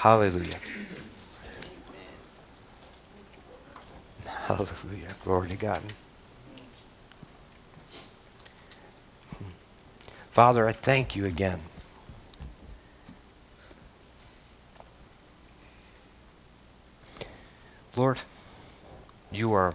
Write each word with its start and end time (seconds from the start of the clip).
Hallelujah. 0.00 0.56
Hallelujah. 4.24 5.08
Glory 5.24 5.48
to 5.48 5.56
God. 5.56 5.82
Father, 10.30 10.68
I 10.68 10.72
thank 10.72 11.16
you 11.16 11.24
again. 11.24 11.60
Lord, 17.96 18.20
you 19.32 19.52
are 19.52 19.74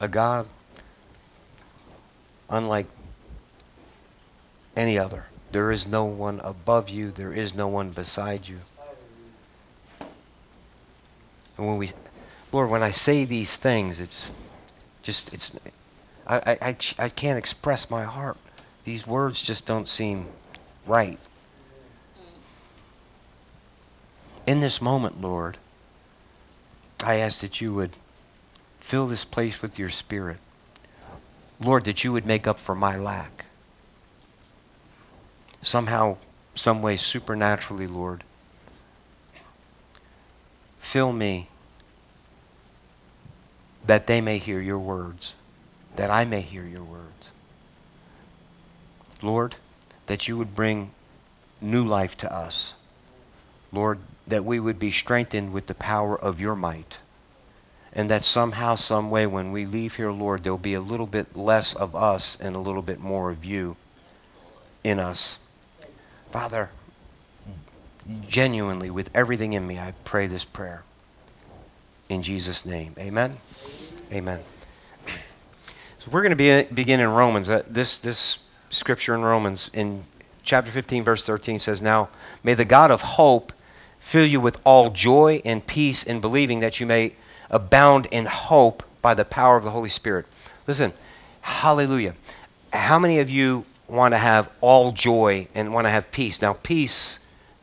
a 0.00 0.08
God 0.08 0.48
unlike 2.50 2.86
any 4.76 4.98
other. 4.98 5.26
There 5.52 5.70
is 5.70 5.86
no 5.86 6.04
one 6.04 6.40
above 6.40 6.88
you, 6.88 7.10
there 7.10 7.32
is 7.32 7.54
no 7.54 7.68
one 7.68 7.90
beside 7.90 8.48
you. 8.48 8.58
And 11.58 11.66
when 11.66 11.76
we, 11.76 11.90
Lord, 12.50 12.70
when 12.70 12.82
I 12.82 12.90
say 12.90 13.24
these 13.24 13.56
things, 13.56 14.00
it's 14.00 14.32
just, 15.02 15.32
it's, 15.34 15.52
I, 16.26 16.36
I, 16.38 16.58
I, 16.68 16.76
I 16.98 17.08
can't 17.08 17.38
express 17.38 17.90
my 17.90 18.04
heart. 18.04 18.38
These 18.84 19.06
words 19.06 19.42
just 19.42 19.66
don't 19.66 19.88
seem 19.88 20.26
right. 20.86 21.18
In 24.46 24.60
this 24.60 24.80
moment, 24.80 25.20
Lord, 25.20 25.58
I 27.04 27.16
ask 27.16 27.40
that 27.40 27.60
you 27.60 27.74
would 27.74 27.90
fill 28.80 29.06
this 29.06 29.24
place 29.24 29.62
with 29.62 29.78
your 29.78 29.90
spirit. 29.90 30.38
Lord, 31.60 31.84
that 31.84 32.02
you 32.02 32.12
would 32.12 32.26
make 32.26 32.46
up 32.46 32.58
for 32.58 32.74
my 32.74 32.96
lack. 32.96 33.44
Somehow, 35.62 36.16
some 36.54 36.82
way, 36.82 36.96
supernaturally, 36.96 37.86
Lord, 37.86 38.24
fill 40.78 41.12
me 41.12 41.48
that 43.86 44.06
they 44.06 44.20
may 44.20 44.38
hear 44.38 44.60
your 44.60 44.78
words, 44.78 45.34
that 45.96 46.10
I 46.10 46.24
may 46.24 46.40
hear 46.40 46.64
your 46.64 46.82
words. 46.82 47.30
Lord, 49.22 49.54
that 50.06 50.26
you 50.26 50.36
would 50.36 50.54
bring 50.54 50.90
new 51.60 51.84
life 51.84 52.16
to 52.18 52.32
us. 52.32 52.74
Lord, 53.72 54.00
that 54.26 54.44
we 54.44 54.60
would 54.60 54.78
be 54.78 54.90
strengthened 54.90 55.52
with 55.52 55.66
the 55.66 55.74
power 55.74 56.18
of 56.18 56.40
your 56.40 56.56
might. 56.56 56.98
And 57.92 58.10
that 58.10 58.24
somehow, 58.24 58.74
some 58.74 59.10
way, 59.10 59.26
when 59.26 59.52
we 59.52 59.66
leave 59.66 59.96
here, 59.96 60.10
Lord, 60.10 60.42
there'll 60.42 60.58
be 60.58 60.74
a 60.74 60.80
little 60.80 61.06
bit 61.06 61.36
less 61.36 61.74
of 61.74 61.94
us 61.94 62.38
and 62.40 62.56
a 62.56 62.60
little 62.60 62.82
bit 62.82 63.00
more 63.00 63.30
of 63.30 63.44
you 63.44 63.76
in 64.82 64.98
us. 64.98 65.38
Father, 66.32 66.70
genuinely, 68.26 68.88
with 68.88 69.10
everything 69.14 69.52
in 69.52 69.66
me, 69.66 69.78
I 69.78 69.92
pray 70.04 70.26
this 70.26 70.44
prayer. 70.44 70.82
In 72.08 72.22
Jesus' 72.22 72.64
name. 72.64 72.94
Amen. 72.98 73.36
Amen. 74.10 74.40
So 75.98 76.10
we're 76.10 76.22
going 76.22 76.36
to 76.36 76.36
be, 76.36 76.74
begin 76.74 77.00
in 77.00 77.10
Romans. 77.10 77.50
Uh, 77.50 77.62
this, 77.68 77.98
this 77.98 78.38
scripture 78.70 79.14
in 79.14 79.20
Romans 79.20 79.70
in 79.74 80.04
chapter 80.42 80.70
15, 80.70 81.04
verse 81.04 81.22
13 81.22 81.58
says, 81.58 81.82
Now 81.82 82.08
may 82.42 82.54
the 82.54 82.64
God 82.64 82.90
of 82.90 83.02
hope 83.02 83.52
fill 83.98 84.26
you 84.26 84.40
with 84.40 84.58
all 84.64 84.88
joy 84.88 85.42
and 85.44 85.66
peace 85.66 86.02
in 86.02 86.22
believing 86.22 86.60
that 86.60 86.80
you 86.80 86.86
may 86.86 87.12
abound 87.50 88.06
in 88.06 88.24
hope 88.24 88.82
by 89.02 89.12
the 89.12 89.26
power 89.26 89.58
of 89.58 89.64
the 89.64 89.70
Holy 89.70 89.90
Spirit. 89.90 90.24
Listen, 90.66 90.94
hallelujah. 91.42 92.14
How 92.72 92.98
many 92.98 93.18
of 93.18 93.28
you 93.28 93.66
want 93.92 94.14
to 94.14 94.18
have 94.18 94.50
all 94.60 94.92
joy 94.92 95.46
and 95.54 95.72
want 95.72 95.86
to 95.86 95.90
have 95.90 96.10
peace? 96.10 96.42
Now, 96.42 96.54
peace, 96.54 97.18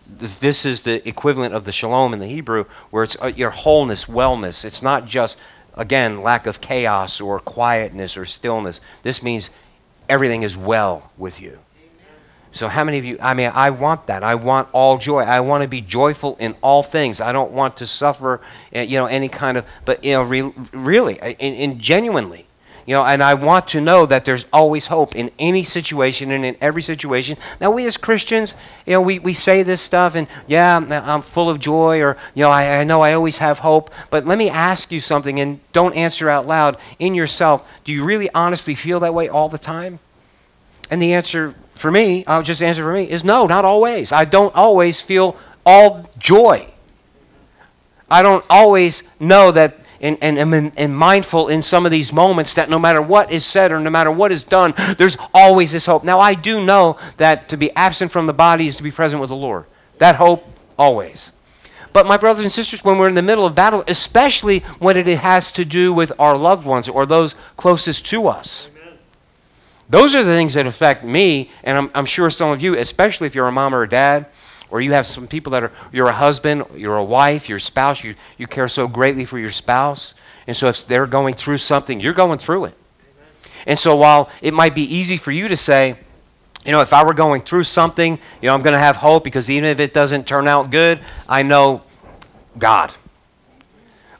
this 0.08 0.66
is 0.66 0.81
the 0.81 1.08
equivalent 1.08 1.53
of 1.53 1.66
the 1.66 1.72
shalom 1.72 2.13
in 2.13 2.19
the 2.19 2.27
Hebrew, 2.27 2.66
where 2.91 3.03
it's 3.03 3.17
uh, 3.22 3.31
your 3.35 3.49
wholeness, 3.49 4.05
wellness. 4.05 4.63
It's 4.63 4.81
not 4.81 5.06
just, 5.06 5.38
again, 5.75 6.22
lack 6.22 6.47
of 6.47 6.62
chaos 6.62 7.19
or 7.19 7.40
quietness 7.40 8.16
or 8.17 8.25
stillness. 8.25 8.79
This 9.03 9.22
means 9.22 9.50
everything 10.07 10.44
is 10.44 10.56
well 10.56 11.12
with 11.17 11.41
you. 11.41 11.59
So, 12.51 12.67
how 12.67 12.84
many 12.84 12.97
of 12.97 13.06
you? 13.06 13.17
I 13.22 13.35
mean, 13.35 13.51
I 13.53 13.69
want 13.69 14.07
that. 14.07 14.23
I 14.23 14.34
want 14.34 14.69
all 14.72 14.97
joy. 14.97 15.19
I 15.19 15.40
want 15.40 15.61
to 15.61 15.69
be 15.69 15.81
joyful 15.81 16.35
in 16.40 16.56
all 16.61 16.81
things. 16.81 17.22
I 17.22 17.31
don't 17.31 17.51
want 17.51 17.78
to 17.78 17.85
suffer, 17.85 18.41
eh, 18.73 18.81
you 18.81 18.97
know, 18.97 19.06
any 19.06 19.29
kind 19.29 19.56
of, 19.56 19.66
but, 19.85 20.03
you 20.03 20.13
know, 20.13 20.23
re- 20.23 20.53
really, 20.73 21.19
in, 21.22 21.53
in 21.53 21.79
genuinely. 21.79 22.47
You 22.89 22.95
know, 22.95 23.05
and 23.05 23.22
I 23.22 23.35
want 23.35 23.67
to 23.67 23.81
know 23.81 24.07
that 24.07 24.25
there's 24.25 24.47
always 24.51 24.88
hope 24.88 25.16
in 25.16 25.29
any 25.38 25.61
situation 25.61 26.31
and 26.31 26.44
in 26.44 26.57
every 26.59 26.81
situation. 26.81 27.38
Now, 27.61 27.69
we 27.69 27.85
as 27.85 27.97
Christians, 27.97 28.55
you 28.88 28.94
know, 28.94 29.01
we, 29.03 29.19
we 29.19 29.35
say 29.35 29.61
this 29.61 29.79
stuff 29.79 30.16
and, 30.16 30.27
yeah, 30.47 30.75
I'm 30.75 31.22
full 31.22 31.51
of 31.51 31.59
joy 31.59 32.01
or, 32.01 32.17
you 32.33 32.41
know, 32.41 32.49
I, 32.49 32.79
I 32.79 32.83
know 32.85 33.01
I 33.01 33.13
always 33.13 33.38
have 33.38 33.59
hope. 33.59 33.91
But 34.09 34.25
let 34.25 34.39
me 34.39 34.49
ask 34.49 34.91
you 34.91 34.99
something 34.99 35.39
and 35.39 35.59
don't 35.72 35.95
answer 35.95 36.31
out 36.31 36.47
loud 36.47 36.78
in 36.97 37.13
yourself. 37.13 37.63
Do 37.83 37.91
you 37.91 38.03
really 38.03 38.28
honestly 38.33 38.73
feel 38.73 38.99
that 39.01 39.13
way 39.13 39.29
all 39.29 39.49
the 39.49 39.59
time? 39.59 39.99
And 40.89 40.99
the 40.99 41.13
answer 41.13 41.53
for 41.75 41.91
me, 41.91 42.25
I'll 42.25 42.41
just 42.41 42.63
answer 42.63 42.81
for 42.81 42.94
me, 42.94 43.07
is 43.07 43.23
no, 43.23 43.45
not 43.45 43.66
always. 43.66 44.11
I 44.11 44.25
don't 44.25 44.55
always 44.55 44.99
feel 44.99 45.38
all 45.63 46.09
joy. 46.17 46.66
I 48.09 48.23
don't 48.23 48.44
always 48.49 49.03
know 49.19 49.51
that 49.51 49.78
and, 50.01 50.17
and, 50.21 50.71
and, 50.77 50.95
mindful 50.95 51.49
in 51.49 51.61
some 51.61 51.85
of 51.85 51.91
these 51.91 52.13
moments 52.13 52.53
that 52.53 52.69
no 52.69 52.79
matter 52.79 53.01
what 53.01 53.31
is 53.31 53.45
said 53.45 53.71
or 53.71 53.79
no 53.79 53.89
matter 53.89 54.11
what 54.11 54.31
is 54.31 54.43
done, 54.43 54.73
there's 54.97 55.17
always 55.33 55.71
this 55.71 55.85
hope. 55.85 56.03
Now, 56.03 56.19
I 56.19 56.35
do 56.35 56.63
know 56.63 56.97
that 57.17 57.49
to 57.49 57.57
be 57.57 57.71
absent 57.75 58.11
from 58.11 58.25
the 58.25 58.33
body 58.33 58.67
is 58.67 58.75
to 58.77 58.83
be 58.83 58.91
present 58.91 59.19
with 59.19 59.29
the 59.29 59.35
Lord. 59.35 59.65
That 59.97 60.15
hope, 60.15 60.47
always. 60.77 61.31
But, 61.91 62.07
my 62.07 62.17
brothers 62.17 62.43
and 62.43 62.51
sisters, 62.51 62.83
when 62.83 62.97
we're 62.97 63.09
in 63.09 63.15
the 63.15 63.21
middle 63.21 63.45
of 63.45 63.55
battle, 63.55 63.83
especially 63.87 64.59
when 64.79 64.95
it 64.95 65.07
has 65.07 65.51
to 65.53 65.65
do 65.65 65.93
with 65.93 66.11
our 66.19 66.37
loved 66.37 66.66
ones 66.66 66.87
or 66.87 67.05
those 67.05 67.35
closest 67.57 68.05
to 68.07 68.27
us, 68.27 68.69
those 69.89 70.13
are 70.13 70.23
the 70.23 70.33
things 70.33 70.53
that 70.53 70.67
affect 70.67 71.03
me, 71.03 71.49
and 71.63 71.77
I'm, 71.77 71.91
I'm 71.95 72.05
sure 72.05 72.29
some 72.29 72.51
of 72.51 72.61
you, 72.61 72.77
especially 72.77 73.25
if 73.25 73.33
you're 73.33 73.47
a 73.47 73.51
mom 73.51 73.73
or 73.73 73.83
a 73.83 73.89
dad, 73.89 74.27
or 74.72 74.81
you 74.81 74.94
have 74.94 75.06
some 75.06 75.28
people 75.28 75.52
that 75.52 75.63
are, 75.63 75.72
you're 75.91 76.07
a 76.07 76.13
husband, 76.13 76.66
you're 76.75 76.97
a 76.97 77.03
wife, 77.03 77.50
your 77.50 77.59
spouse, 77.59 78.03
you, 78.03 78.16
you 78.38 78.47
care 78.47 78.68
so 78.68 78.88
greatly 78.88 79.25
for 79.25 79.40
your 79.40 79.52
spouse. 79.52 80.13
And 80.47 80.56
so 80.56 80.68
if 80.68 80.85
they're 80.85 81.07
going 81.07 81.34
through 81.34 81.57
something, 81.57 82.00
you're 82.00 82.13
going 82.13 82.40
through 82.40 82.66
it. 82.66 82.74
And 83.68 83.78
so 83.78 83.96
while 83.96 84.29
it 84.41 84.53
might 84.53 84.75
be 84.75 84.84
easy 84.84 85.18
for 85.18 85.31
you 85.31 85.47
to 85.47 85.58
say, 85.58 85.96
you 86.66 86.72
know, 86.72 86.81
if 86.81 86.94
I 86.94 87.03
were 87.03 87.13
going 87.13 87.41
through 87.41 87.63
something, 87.63 88.19
you 88.41 88.47
know, 88.47 88.53
I'm 88.53 88.62
going 88.62 88.74
to 88.74 88.79
have 88.79 88.97
hope 88.97 89.24
because 89.24 89.50
even 89.50 89.69
if 89.69 89.79
it 89.79 89.94
doesn't 89.94 90.28
turn 90.28 90.47
out 90.47 90.72
good, 90.72 91.00
I 91.28 91.44
know 91.44 91.84
God. 92.58 92.91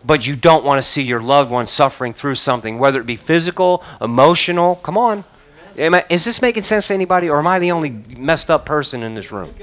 But 0.06 0.26
you 0.26 0.36
don't 0.36 0.64
want 0.64 0.80
to 0.80 0.84
see 0.84 1.02
your 1.02 1.20
loved 1.20 1.52
one 1.52 1.68
suffering 1.68 2.14
through 2.14 2.36
something, 2.36 2.80
whether 2.80 3.02
it 3.02 3.06
be 3.06 3.18
physical, 3.18 3.84
emotional. 4.00 4.76
Come 4.78 4.98
on. 4.98 5.26
I, 5.78 6.06
is 6.10 6.26
this 6.26 6.42
making 6.42 6.64
sense 6.64 6.88
to 6.88 6.94
anybody, 6.94 7.30
or 7.30 7.40
am 7.40 7.48
I 7.48 7.60
the 7.60 7.72
only 7.72 7.90
messed 8.18 8.50
up 8.50 8.66
person 8.66 9.04
in 9.04 9.16
this 9.16 9.32
room? 9.32 9.54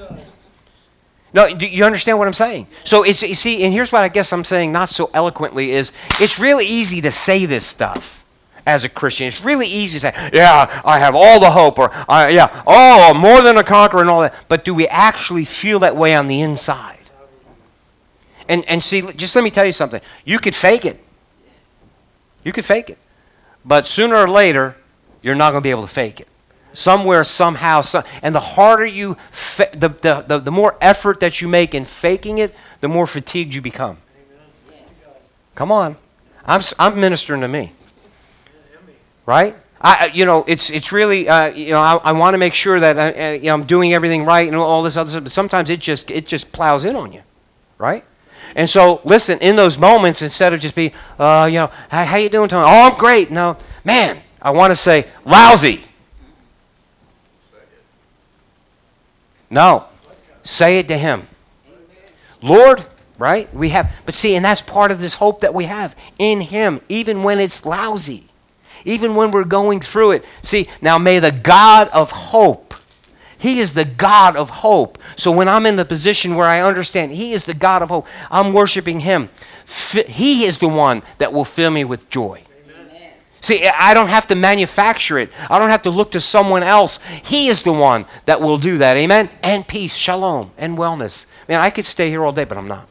No, 1.37 1.55
do 1.55 1.67
you 1.69 1.85
understand 1.85 2.17
what 2.17 2.27
I'm 2.27 2.33
saying? 2.33 2.67
So 2.83 3.03
it's 3.03 3.23
you 3.23 3.35
see, 3.35 3.63
and 3.63 3.71
here's 3.71 3.93
what 3.93 4.01
I 4.01 4.09
guess 4.09 4.33
I'm 4.33 4.43
saying 4.43 4.73
not 4.73 4.89
so 4.89 5.11
eloquently 5.13 5.73
is 5.73 5.93
it's 6.19 6.39
really 6.39 6.65
easy 6.65 7.03
to 7.03 7.13
say 7.13 7.45
this 7.45 7.67
stuff 7.67 8.25
as 8.67 8.85
a 8.85 8.89
Christian. 8.89 9.27
It's 9.27 9.45
really 9.45 9.67
easy 9.67 10.01
to 10.01 10.07
say, 10.07 10.31
yeah, 10.33 10.81
I 10.83 10.99
have 10.99 11.15
all 11.15 11.39
the 11.39 11.51
hope, 11.51 11.79
or 11.79 11.93
uh, 12.09 12.29
yeah, 12.31 12.63
oh, 12.67 13.13
more 13.13 13.43
than 13.43 13.59
a 13.59 13.63
conqueror 13.63 14.01
and 14.01 14.09
all 14.09 14.23
that. 14.23 14.47
But 14.49 14.65
do 14.65 14.73
we 14.73 14.89
actually 14.89 15.45
feel 15.45 15.81
that 15.81 15.95
way 15.95 16.15
on 16.15 16.27
the 16.27 16.41
inside? 16.41 17.11
And 18.49 18.65
and 18.65 18.83
see, 18.83 19.03
just 19.13 19.37
let 19.37 19.45
me 19.45 19.51
tell 19.51 19.67
you 19.67 19.73
something. 19.73 20.01
You 20.25 20.39
could 20.39 20.55
fake 20.55 20.87
it. 20.87 21.05
You 22.45 22.53
could 22.53 22.65
fake 22.65 22.89
it, 22.89 22.99
but 23.63 23.87
sooner 23.87 24.17
or 24.17 24.27
later, 24.27 24.75
you're 25.21 25.35
not 25.35 25.51
going 25.51 25.61
to 25.61 25.67
be 25.67 25.71
able 25.71 25.83
to 25.83 25.89
fake 25.89 26.19
it. 26.19 26.29
Somewhere, 26.77 27.25
somehow, 27.25 27.81
some, 27.81 28.05
and 28.21 28.35
the 28.35 28.41
harder 28.41 28.85
you, 28.85 29.17
fa- 29.31 29.71
the, 29.73 29.89
the, 29.89 30.25
the, 30.28 30.39
the 30.41 30.51
more 30.51 30.77
effort 30.83 31.21
that 31.21 31.41
you 31.41 31.49
make 31.49 31.75
in 31.75 31.87
faking 31.87 32.37
it, 32.37 32.55
the 32.83 32.89
more 32.89 33.07
fatigued 33.07 33.55
you 33.55 33.63
become. 33.63 33.97
Come 35.55 35.73
on. 35.73 35.97
I'm, 36.45 36.61
I'm 36.78 37.01
ministering 37.01 37.41
to 37.41 37.49
me. 37.49 37.73
Right? 39.25 39.57
I, 39.81 40.11
you 40.13 40.27
know, 40.27 40.45
it's, 40.47 40.69
it's 40.69 40.93
really, 40.93 41.27
uh, 41.27 41.47
you 41.47 41.71
know, 41.71 41.81
I, 41.81 41.97
I 41.97 42.13
want 42.13 42.34
to 42.34 42.39
make 42.39 42.53
sure 42.53 42.79
that 42.79 42.99
I, 42.99 43.13
uh, 43.13 43.29
uh, 43.29 43.33
you 43.33 43.45
know, 43.45 43.55
I'm 43.55 43.65
doing 43.65 43.95
everything 43.95 44.27
right 44.27 44.47
and 44.47 44.55
all 44.55 44.83
this 44.83 44.99
other 44.99 45.09
stuff, 45.09 45.22
but 45.22 45.33
sometimes 45.33 45.71
it 45.71 45.81
just, 45.81 46.11
it 46.11 46.27
just 46.27 46.53
plows 46.53 46.84
in 46.84 46.95
on 46.95 47.11
you. 47.11 47.22
Right? 47.79 48.05
And 48.55 48.69
so, 48.69 49.01
listen, 49.03 49.39
in 49.39 49.57
those 49.57 49.79
moments, 49.79 50.21
instead 50.21 50.53
of 50.53 50.61
just 50.61 50.75
be, 50.75 50.93
uh, 51.19 51.49
you 51.51 51.59
know, 51.59 51.71
how, 51.89 52.05
how 52.05 52.17
you 52.19 52.29
doing, 52.29 52.51
Tony? 52.51 52.67
Oh, 52.69 52.91
I'm 52.91 52.99
great. 52.99 53.31
No, 53.31 53.57
man, 53.83 54.21
I 54.43 54.51
want 54.51 54.72
to 54.72 54.77
say, 54.77 55.07
lousy. 55.25 55.85
No. 59.51 59.87
Say 60.43 60.78
it 60.78 60.89
to 60.89 60.98
him. 60.98 61.28
Lord, 62.43 62.84
right? 63.19 63.53
We 63.54 63.71
have, 63.71 63.93
but 64.04 64.15
see, 64.15 64.34
and 64.34 64.45
that's 64.45 64.60
part 64.60 64.91
of 64.91 65.01
this 65.01 65.15
hope 65.15 65.41
that 65.41 65.54
we 65.54 65.65
have 65.65 65.97
in 66.19 66.41
him, 66.41 66.81
even 66.89 67.22
when 67.22 67.41
it's 67.41 67.65
lousy, 67.66 68.28
even 68.84 69.15
when 69.15 69.31
we're 69.31 69.45
going 69.45 69.81
through 69.81 70.13
it. 70.13 70.25
See, 70.43 70.69
now 70.81 70.98
may 70.98 71.19
the 71.19 71.33
God 71.33 71.89
of 71.89 72.10
hope 72.10 72.75
He 73.39 73.59
is 73.59 73.75
the 73.75 73.84
God 73.84 74.37
of 74.37 74.51
hope. 74.51 74.98
So 75.16 75.31
when 75.31 75.48
I'm 75.48 75.66
in 75.66 75.77
the 75.77 75.84
position 75.84 76.34
where 76.34 76.47
I 76.47 76.60
understand 76.60 77.13
He 77.13 77.33
is 77.33 77.45
the 77.45 77.54
God 77.54 77.83
of 77.83 77.91
hope, 77.91 78.07
I'm 78.31 78.53
worshiping 78.53 79.01
Him. 79.01 79.28
He 80.07 80.45
is 80.45 80.59
the 80.59 80.69
one 80.69 81.03
that 81.19 81.33
will 81.33 81.45
fill 81.45 81.71
me 81.71 81.84
with 81.84 82.09
joy. 82.09 82.43
See, 83.47 83.65
I 83.65 83.95
don't 83.95 84.09
have 84.09 84.27
to 84.27 84.34
manufacture 84.34 85.19
it. 85.21 85.31
I 85.48 85.60
don't 85.60 85.69
have 85.69 85.83
to 85.83 85.91
look 85.91 86.10
to 86.10 86.21
someone 86.21 86.65
else. 86.65 86.98
He 87.22 87.47
is 87.47 87.63
the 87.63 87.72
one 87.72 88.04
that 88.25 88.41
will 88.41 88.57
do 88.57 88.78
that. 88.78 88.97
Amen? 88.97 89.31
And 89.41 89.69
peace, 89.69 89.95
shalom, 89.95 90.51
and 90.59 90.77
wellness. 90.77 91.27
Man, 91.48 91.60
I 91.60 91.71
could 91.71 91.84
stay 91.87 92.10
here 92.10 92.25
all 92.25 92.33
day, 92.33 92.43
but 92.43 92.59
I'm 92.59 92.66
not. 92.66 92.89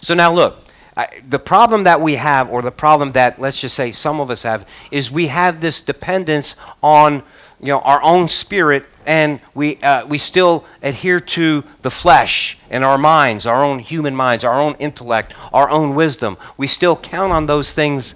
So 0.00 0.14
now 0.14 0.32
look, 0.32 0.64
I, 0.96 1.20
the 1.28 1.38
problem 1.38 1.84
that 1.84 2.00
we 2.00 2.14
have, 2.14 2.48
or 2.48 2.62
the 2.62 2.70
problem 2.72 3.12
that, 3.12 3.38
let's 3.38 3.60
just 3.60 3.74
say, 3.74 3.92
some 3.92 4.20
of 4.20 4.30
us 4.30 4.42
have, 4.44 4.66
is 4.90 5.10
we 5.10 5.26
have 5.26 5.60
this 5.60 5.82
dependence 5.82 6.56
on 6.82 7.22
you 7.60 7.66
know, 7.66 7.80
our 7.80 8.02
own 8.02 8.28
spirit 8.28 8.86
and 9.04 9.38
we, 9.52 9.76
uh, 9.82 10.06
we 10.06 10.16
still 10.16 10.64
adhere 10.82 11.20
to 11.20 11.62
the 11.82 11.90
flesh 11.90 12.56
and 12.70 12.82
our 12.82 12.96
minds, 12.96 13.44
our 13.44 13.62
own 13.62 13.80
human 13.80 14.16
minds, 14.16 14.44
our 14.44 14.58
own 14.58 14.76
intellect, 14.78 15.34
our 15.52 15.68
own 15.68 15.94
wisdom. 15.94 16.38
We 16.56 16.68
still 16.68 16.96
count 16.96 17.32
on 17.32 17.44
those 17.44 17.74
things 17.74 18.14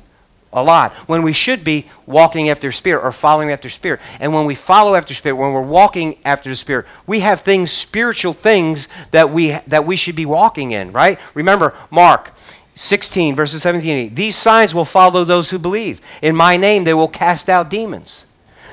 a 0.52 0.62
lot 0.62 0.92
when 1.06 1.22
we 1.22 1.32
should 1.32 1.62
be 1.62 1.86
walking 2.06 2.48
after 2.48 2.72
spirit 2.72 3.04
or 3.04 3.12
following 3.12 3.50
after 3.50 3.68
spirit 3.68 4.00
and 4.18 4.34
when 4.34 4.46
we 4.46 4.54
follow 4.54 4.94
after 4.94 5.14
spirit 5.14 5.36
when 5.36 5.52
we're 5.52 5.62
walking 5.62 6.18
after 6.24 6.50
the 6.50 6.56
spirit 6.56 6.86
we 7.06 7.20
have 7.20 7.40
things 7.40 7.70
spiritual 7.70 8.32
things 8.32 8.88
that 9.12 9.30
we 9.30 9.50
that 9.66 9.84
we 9.84 9.94
should 9.94 10.16
be 10.16 10.26
walking 10.26 10.72
in 10.72 10.90
right 10.90 11.18
remember 11.34 11.72
mark 11.90 12.32
16 12.74 13.36
verses 13.36 13.62
17 13.62 14.14
these 14.14 14.36
signs 14.36 14.74
will 14.74 14.84
follow 14.84 15.22
those 15.22 15.50
who 15.50 15.58
believe 15.58 16.00
in 16.20 16.34
my 16.34 16.56
name 16.56 16.82
they 16.82 16.94
will 16.94 17.08
cast 17.08 17.48
out 17.48 17.70
demons 17.70 18.26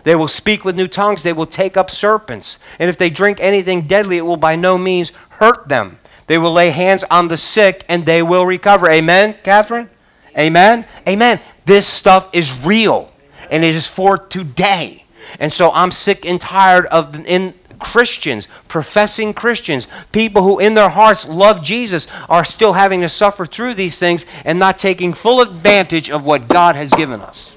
they 0.07 0.15
will 0.15 0.29
speak 0.29 0.63
with 0.63 0.77
new 0.77 0.87
tongues. 0.87 1.21
They 1.21 1.33
will 1.33 1.45
take 1.45 1.75
up 1.75 1.91
serpents. 1.91 2.59
And 2.79 2.89
if 2.89 2.97
they 2.97 3.09
drink 3.09 3.39
anything 3.41 3.87
deadly, 3.87 4.15
it 4.15 4.21
will 4.21 4.37
by 4.37 4.55
no 4.55 4.77
means 4.77 5.11
hurt 5.31 5.67
them. 5.67 5.99
They 6.27 6.37
will 6.37 6.53
lay 6.53 6.69
hands 6.69 7.03
on 7.11 7.27
the 7.27 7.35
sick 7.35 7.83
and 7.89 8.05
they 8.05 8.23
will 8.23 8.45
recover. 8.45 8.89
Amen, 8.89 9.35
Catherine? 9.43 9.89
Amen? 10.37 10.85
Amen. 11.05 11.41
This 11.67 11.85
stuff 11.85 12.29
is 12.31 12.65
real 12.65 13.11
and 13.51 13.63
it 13.63 13.75
is 13.75 13.87
for 13.87 14.17
today. 14.17 15.03
And 15.37 15.51
so 15.51 15.69
I'm 15.73 15.91
sick 15.91 16.25
and 16.25 16.39
tired 16.39 16.85
of 16.85 17.13
in 17.27 17.53
Christians, 17.77 18.47
professing 18.69 19.33
Christians, 19.33 19.85
people 20.13 20.43
who 20.43 20.59
in 20.59 20.73
their 20.75 20.89
hearts 20.89 21.27
love 21.27 21.61
Jesus, 21.61 22.07
are 22.29 22.45
still 22.45 22.73
having 22.73 23.01
to 23.01 23.09
suffer 23.09 23.45
through 23.45 23.73
these 23.73 23.99
things 23.99 24.25
and 24.45 24.57
not 24.57 24.79
taking 24.79 25.13
full 25.13 25.41
advantage 25.41 26.09
of 26.09 26.25
what 26.25 26.47
God 26.47 26.75
has 26.77 26.91
given 26.91 27.19
us. 27.19 27.55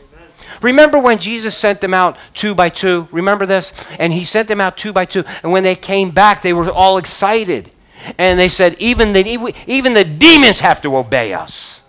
Remember 0.60 0.98
when 0.98 1.18
Jesus 1.18 1.56
sent 1.56 1.80
them 1.80 1.94
out 1.94 2.18
two 2.34 2.54
by 2.54 2.68
two? 2.68 3.08
Remember 3.12 3.46
this? 3.46 3.72
And 4.00 4.12
he 4.12 4.24
sent 4.24 4.48
them 4.48 4.60
out 4.60 4.76
two 4.76 4.92
by 4.92 5.04
two. 5.04 5.24
And 5.44 5.52
when 5.52 5.62
they 5.62 5.76
came 5.76 6.10
back, 6.10 6.42
they 6.42 6.52
were 6.52 6.68
all 6.68 6.98
excited. 6.98 7.70
And 8.18 8.38
they 8.38 8.48
said, 8.48 8.74
even 8.80 9.12
the, 9.12 9.54
even 9.68 9.94
the 9.94 10.04
demons 10.04 10.60
have 10.60 10.82
to 10.82 10.96
obey 10.96 11.32
us. 11.32 11.79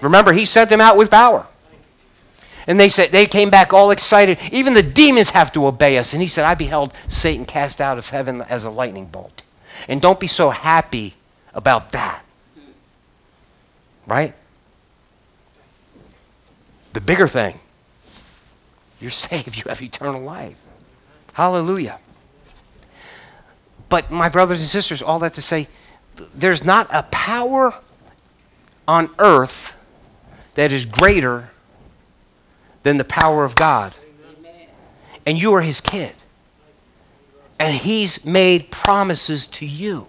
Remember, 0.00 0.32
he 0.32 0.44
sent 0.44 0.70
them 0.70 0.80
out 0.80 0.96
with 0.96 1.10
power. 1.10 1.46
And 2.66 2.78
they 2.78 2.90
said 2.90 3.10
they 3.10 3.26
came 3.26 3.48
back 3.48 3.72
all 3.72 3.90
excited. 3.90 4.38
Even 4.52 4.74
the 4.74 4.82
demons 4.82 5.30
have 5.30 5.52
to 5.54 5.66
obey 5.66 5.96
us. 5.96 6.12
And 6.12 6.20
he 6.20 6.28
said, 6.28 6.44
I 6.44 6.54
beheld 6.54 6.92
Satan 7.08 7.46
cast 7.46 7.80
out 7.80 7.96
of 7.96 8.08
heaven 8.10 8.42
as 8.42 8.64
a 8.64 8.70
lightning 8.70 9.06
bolt. 9.06 9.42
And 9.88 10.02
don't 10.02 10.20
be 10.20 10.26
so 10.26 10.50
happy 10.50 11.14
about 11.54 11.92
that. 11.92 12.22
Right? 14.06 14.34
The 16.92 17.00
bigger 17.00 17.26
thing 17.26 17.58
you're 19.00 19.10
saved. 19.12 19.56
You 19.56 19.64
have 19.68 19.80
eternal 19.80 20.20
life. 20.20 20.60
Hallelujah. 21.32 21.98
But, 23.88 24.10
my 24.10 24.28
brothers 24.28 24.60
and 24.60 24.68
sisters, 24.68 25.00
all 25.00 25.18
that 25.20 25.34
to 25.34 25.42
say, 25.42 25.68
there's 26.34 26.64
not 26.64 26.88
a 26.92 27.04
power 27.04 27.72
on 28.86 29.08
earth 29.18 29.76
that 30.58 30.72
is 30.72 30.84
greater 30.84 31.50
than 32.82 32.96
the 32.96 33.04
power 33.04 33.44
of 33.44 33.54
God. 33.54 33.94
And 35.24 35.40
you 35.40 35.52
are 35.52 35.60
his 35.60 35.80
kid. 35.80 36.16
And 37.60 37.72
he's 37.72 38.24
made 38.24 38.72
promises 38.72 39.46
to 39.46 39.64
you. 39.64 40.08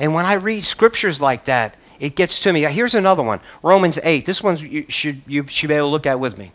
And 0.00 0.14
when 0.14 0.26
I 0.26 0.32
read 0.32 0.64
scriptures 0.64 1.20
like 1.20 1.44
that, 1.44 1.76
it 2.00 2.16
gets 2.16 2.40
to 2.40 2.52
me. 2.52 2.62
Here's 2.62 2.96
another 2.96 3.22
one 3.22 3.38
Romans 3.62 4.00
8. 4.02 4.26
This 4.26 4.42
one 4.42 4.56
you 4.56 4.84
should, 4.88 5.22
you 5.28 5.46
should 5.46 5.68
be 5.68 5.74
able 5.74 5.86
to 5.86 5.92
look 5.92 6.06
at 6.06 6.18
with 6.18 6.36
me. 6.36 6.50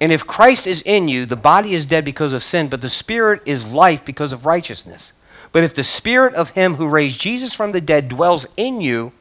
And 0.00 0.10
if 0.10 0.26
Christ 0.26 0.66
is 0.66 0.80
in 0.80 1.08
you, 1.08 1.26
the 1.26 1.36
body 1.36 1.74
is 1.74 1.84
dead 1.84 2.06
because 2.06 2.32
of 2.32 2.42
sin, 2.42 2.68
but 2.68 2.80
the 2.80 2.88
spirit 2.88 3.42
is 3.44 3.70
life 3.70 4.02
because 4.02 4.32
of 4.32 4.46
righteousness. 4.46 5.12
But 5.52 5.62
if 5.62 5.74
the 5.74 5.84
spirit 5.84 6.32
of 6.32 6.50
him 6.50 6.76
who 6.76 6.88
raised 6.88 7.20
Jesus 7.20 7.54
from 7.54 7.72
the 7.72 7.82
dead 7.82 8.08
dwells 8.08 8.46
in 8.56 8.80
you, 8.80 9.12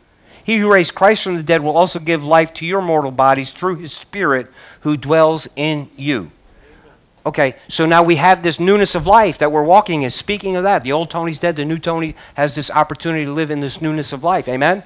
he 0.50 0.58
who 0.58 0.74
raised 0.74 0.96
Christ 0.96 1.22
from 1.22 1.36
the 1.36 1.44
dead 1.44 1.62
will 1.62 1.78
also 1.78 2.00
give 2.00 2.24
life 2.24 2.56
to 2.56 2.66
your 2.66 2.82
mortal 2.82 3.12
bodies 3.12 3.52
through 3.52 3.76
his 3.76 3.94
spirit 3.94 4.48
who 4.80 4.98
dwells 4.98 5.48
in 5.56 5.92
you. 5.96 6.32
Okay, 7.24 7.54
so 7.68 7.86
now 7.86 8.02
we 8.02 8.16
have 8.16 8.42
this 8.42 8.60
newness 8.60 8.96
of 8.96 9.06
life 9.06 9.38
that 9.38 9.52
we're 9.52 9.64
walking 9.64 10.02
in. 10.02 10.10
Speaking 10.10 10.56
of 10.56 10.64
that, 10.64 10.82
the 10.82 10.92
old 10.92 11.12
Tony's 11.12 11.38
dead, 11.38 11.56
the 11.56 11.66
new 11.66 11.78
Tony 11.78 12.16
has 12.34 12.56
this 12.56 12.72
opportunity 12.72 13.26
to 13.26 13.32
live 13.32 13.52
in 13.52 13.60
this 13.60 13.80
newness 13.80 14.12
of 14.12 14.24
life. 14.24 14.50
Amen? 14.50 14.82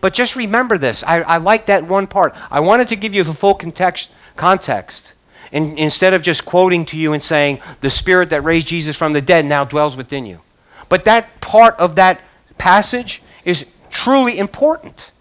But 0.00 0.14
just 0.14 0.36
remember 0.36 0.78
this. 0.78 1.04
I, 1.04 1.20
I 1.20 1.36
like 1.36 1.66
that 1.66 1.84
one 1.84 2.06
part. 2.06 2.34
I 2.50 2.60
wanted 2.60 2.88
to 2.88 2.96
give 2.96 3.12
you 3.12 3.24
the 3.24 3.34
full 3.34 3.52
context. 3.52 4.10
context 4.36 5.12
and 5.52 5.78
instead 5.78 6.14
of 6.14 6.22
just 6.22 6.46
quoting 6.46 6.86
to 6.86 6.96
you 6.96 7.12
and 7.12 7.22
saying, 7.22 7.60
the 7.82 7.90
spirit 7.90 8.30
that 8.30 8.40
raised 8.40 8.68
Jesus 8.68 8.96
from 8.96 9.12
the 9.12 9.20
dead 9.20 9.44
now 9.44 9.66
dwells 9.66 9.98
within 9.98 10.24
you. 10.24 10.40
But 10.88 11.04
that 11.04 11.42
part 11.42 11.78
of 11.78 11.96
that 11.96 12.22
passage 12.56 13.22
is 13.44 13.66
truly 13.94 14.38
important. 14.38 15.12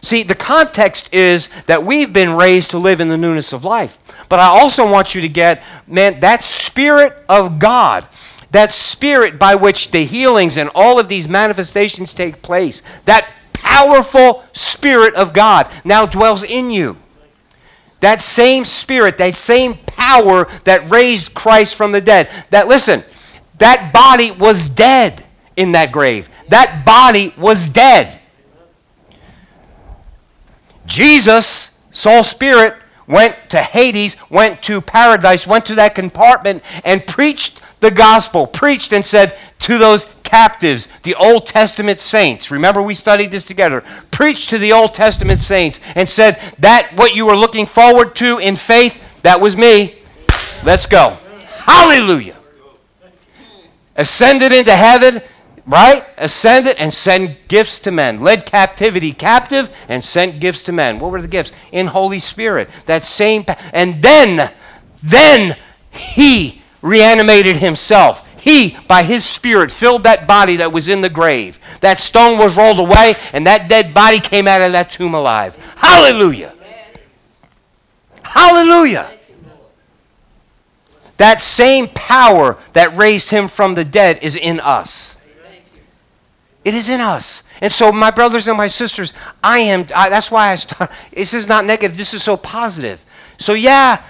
See, 0.00 0.22
the 0.22 0.34
context 0.34 1.12
is 1.12 1.48
that 1.66 1.84
we've 1.84 2.12
been 2.12 2.32
raised 2.32 2.70
to 2.70 2.78
live 2.78 3.00
in 3.00 3.08
the 3.08 3.18
newness 3.18 3.52
of 3.52 3.64
life. 3.64 3.98
But 4.28 4.40
I 4.40 4.46
also 4.46 4.90
want 4.90 5.14
you 5.14 5.20
to 5.20 5.28
get, 5.28 5.62
man, 5.86 6.20
that 6.20 6.42
Spirit 6.42 7.12
of 7.28 7.58
God, 7.58 8.08
that 8.52 8.72
Spirit 8.72 9.38
by 9.38 9.54
which 9.54 9.90
the 9.90 10.04
healings 10.04 10.56
and 10.56 10.70
all 10.74 10.98
of 10.98 11.08
these 11.08 11.28
manifestations 11.28 12.14
take 12.14 12.42
place, 12.42 12.82
that 13.04 13.28
powerful 13.52 14.44
Spirit 14.52 15.14
of 15.14 15.32
God 15.32 15.70
now 15.84 16.06
dwells 16.06 16.42
in 16.42 16.70
you. 16.70 16.96
That 18.00 18.22
same 18.22 18.64
spirit, 18.64 19.18
that 19.18 19.34
same 19.34 19.74
power 19.74 20.46
that 20.62 20.88
raised 20.88 21.34
Christ 21.34 21.74
from 21.74 21.90
the 21.90 22.00
dead. 22.00 22.30
That, 22.50 22.68
listen, 22.68 23.02
that 23.58 23.92
body 23.92 24.30
was 24.30 24.68
dead 24.68 25.24
in 25.56 25.72
that 25.72 25.90
grave. 25.90 26.30
That 26.48 26.84
body 26.84 27.34
was 27.36 27.68
dead. 27.68 28.20
Jesus, 30.86 31.82
soul 31.90 32.22
spirit, 32.22 32.74
went 33.06 33.36
to 33.50 33.58
Hades, 33.58 34.16
went 34.30 34.62
to 34.64 34.80
paradise, 34.80 35.46
went 35.46 35.66
to 35.66 35.74
that 35.76 35.94
compartment, 35.94 36.62
and 36.84 37.06
preached 37.06 37.60
the 37.80 37.90
gospel, 37.90 38.46
preached 38.46 38.92
and 38.92 39.04
said 39.04 39.36
to 39.60 39.78
those 39.78 40.06
captives, 40.22 40.88
the 41.04 41.14
Old 41.14 41.46
Testament 41.46 42.00
saints. 42.00 42.50
Remember, 42.50 42.82
we 42.82 42.94
studied 42.94 43.30
this 43.30 43.44
together. 43.44 43.82
Preached 44.10 44.50
to 44.50 44.58
the 44.58 44.72
Old 44.72 44.94
Testament 44.94 45.40
saints 45.40 45.80
and 45.94 46.08
said 46.08 46.38
that 46.58 46.90
what 46.96 47.14
you 47.14 47.26
were 47.26 47.36
looking 47.36 47.66
forward 47.66 48.14
to 48.16 48.38
in 48.38 48.56
faith, 48.56 49.22
that 49.22 49.40
was 49.40 49.56
me. 49.56 49.96
Let's 50.64 50.86
go. 50.86 51.16
Hallelujah. 51.46 52.36
Ascended 53.96 54.52
into 54.52 54.74
heaven, 54.74 55.22
right? 55.68 56.04
Ascended 56.16 56.76
and 56.78 56.92
sent 56.92 57.46
gifts 57.46 57.78
to 57.80 57.92
men. 57.92 58.20
Led 58.20 58.46
captivity 58.46 59.12
captive 59.12 59.70
and 59.88 60.02
sent 60.02 60.40
gifts 60.40 60.64
to 60.64 60.72
men. 60.72 60.98
What 60.98 61.12
were 61.12 61.22
the 61.22 61.28
gifts? 61.28 61.52
In 61.70 61.86
Holy 61.86 62.18
Spirit. 62.18 62.68
That 62.86 63.04
same, 63.04 63.44
and 63.72 64.02
then, 64.02 64.52
then 65.02 65.56
he 65.90 66.62
reanimated 66.82 67.58
himself 67.58 68.24
he, 68.40 68.76
by 68.86 69.02
his 69.02 69.24
spirit, 69.24 69.70
filled 69.70 70.04
that 70.04 70.26
body 70.26 70.56
that 70.56 70.72
was 70.72 70.88
in 70.88 71.00
the 71.00 71.10
grave. 71.10 71.58
That 71.80 71.98
stone 71.98 72.38
was 72.38 72.56
rolled 72.56 72.78
away, 72.78 73.14
and 73.32 73.46
that 73.46 73.68
dead 73.68 73.92
body 73.92 74.20
came 74.20 74.46
out 74.46 74.62
of 74.62 74.72
that 74.72 74.90
tomb 74.90 75.14
alive. 75.14 75.56
Hallelujah. 75.76 76.54
Hallelujah. 78.22 79.10
That 81.16 81.42
same 81.42 81.88
power 81.88 82.56
that 82.74 82.96
raised 82.96 83.30
him 83.30 83.48
from 83.48 83.74
the 83.74 83.84
dead 83.84 84.20
is 84.22 84.36
in 84.36 84.60
us. 84.60 85.16
It 86.68 86.74
is 86.74 86.88
in 86.90 87.00
us. 87.00 87.42
And 87.62 87.72
so, 87.72 87.90
my 87.90 88.10
brothers 88.10 88.46
and 88.46 88.58
my 88.58 88.68
sisters, 88.68 89.14
I 89.42 89.60
am, 89.60 89.86
I, 89.96 90.10
that's 90.10 90.30
why 90.30 90.52
I 90.52 90.56
start. 90.56 90.90
This 91.12 91.32
is 91.32 91.48
not 91.48 91.64
negative, 91.64 91.96
this 91.96 92.12
is 92.12 92.22
so 92.22 92.36
positive. 92.36 93.04
So, 93.38 93.54
yeah, 93.54 94.02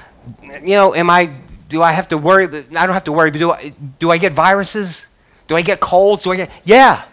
you 0.43 0.75
know, 0.75 0.95
am 0.95 1.09
I 1.09 1.31
do 1.69 1.83
I 1.83 1.93
have 1.93 2.09
to 2.09 2.19
worry? 2.19 2.47
I 2.47 2.87
don't 2.87 2.95
have 2.95 3.05
to 3.05 3.13
worry, 3.13 3.31
but 3.31 3.39
do 3.39 3.51
I, 3.53 3.73
do 3.99 4.11
I 4.11 4.19
get 4.19 4.33
viruses? 4.33 5.07
Do 5.47 5.57
I 5.57 5.63
get 5.63 5.81
colds? 5.81 6.23
Do 6.23 6.33
I 6.33 6.37
get, 6.37 6.51
yeah. 6.65 7.05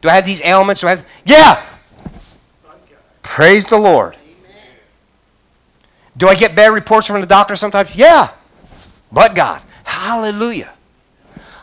Do 0.00 0.08
I 0.08 0.14
have 0.14 0.26
these 0.26 0.40
ailments? 0.42 0.80
Do 0.80 0.88
I 0.88 0.90
have, 0.90 1.06
yeah. 1.24 1.64
Praise 3.22 3.64
the 3.66 3.76
Lord. 3.76 4.16
Do 6.16 6.28
I 6.28 6.34
get 6.34 6.56
bad 6.56 6.72
reports 6.72 7.06
from 7.06 7.20
the 7.20 7.26
doctor 7.26 7.56
sometimes? 7.56 7.94
Yeah. 7.94 8.30
But 9.12 9.34
God. 9.34 9.62
Hallelujah. 9.84 10.72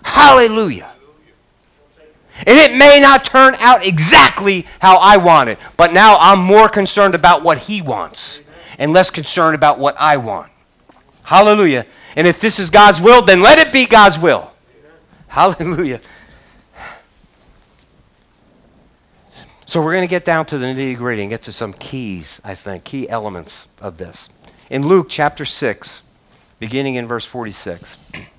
Hallelujah. 0.03 0.92
And 2.39 2.57
it 2.57 2.77
may 2.77 2.99
not 2.99 3.23
turn 3.23 3.55
out 3.59 3.85
exactly 3.85 4.65
how 4.79 4.97
I 4.97 5.17
want 5.17 5.49
it, 5.49 5.59
but 5.77 5.93
now 5.93 6.17
I'm 6.19 6.39
more 6.39 6.67
concerned 6.67 7.15
about 7.15 7.43
what 7.43 7.57
He 7.59 7.81
wants 7.81 8.41
and 8.79 8.91
less 8.91 9.09
concerned 9.09 9.55
about 9.55 9.77
what 9.77 9.95
I 9.99 10.17
want. 10.17 10.51
Hallelujah. 11.25 11.85
And 12.15 12.27
if 12.27 12.41
this 12.41 12.59
is 12.59 12.69
God's 12.69 12.99
will, 12.99 13.21
then 13.21 13.41
let 13.41 13.59
it 13.59 13.71
be 13.71 13.85
God's 13.85 14.19
will. 14.19 14.51
Hallelujah. 15.27 16.01
So 19.65 19.81
we're 19.81 19.93
going 19.93 20.07
to 20.07 20.09
get 20.09 20.25
down 20.25 20.45
to 20.47 20.57
the 20.57 20.67
nitty 20.67 20.97
gritty 20.97 21.21
and 21.21 21.31
get 21.31 21.43
to 21.43 21.51
some 21.51 21.73
keys, 21.73 22.39
I 22.43 22.53
think, 22.53 22.83
key 22.83 23.09
elements 23.09 23.67
of 23.81 23.97
this. 23.97 24.29
In 24.69 24.87
Luke 24.87 25.07
chapter 25.09 25.45
6, 25.45 26.01
beginning 26.59 26.95
in 26.95 27.07
verse 27.07 27.25
46. 27.25 27.97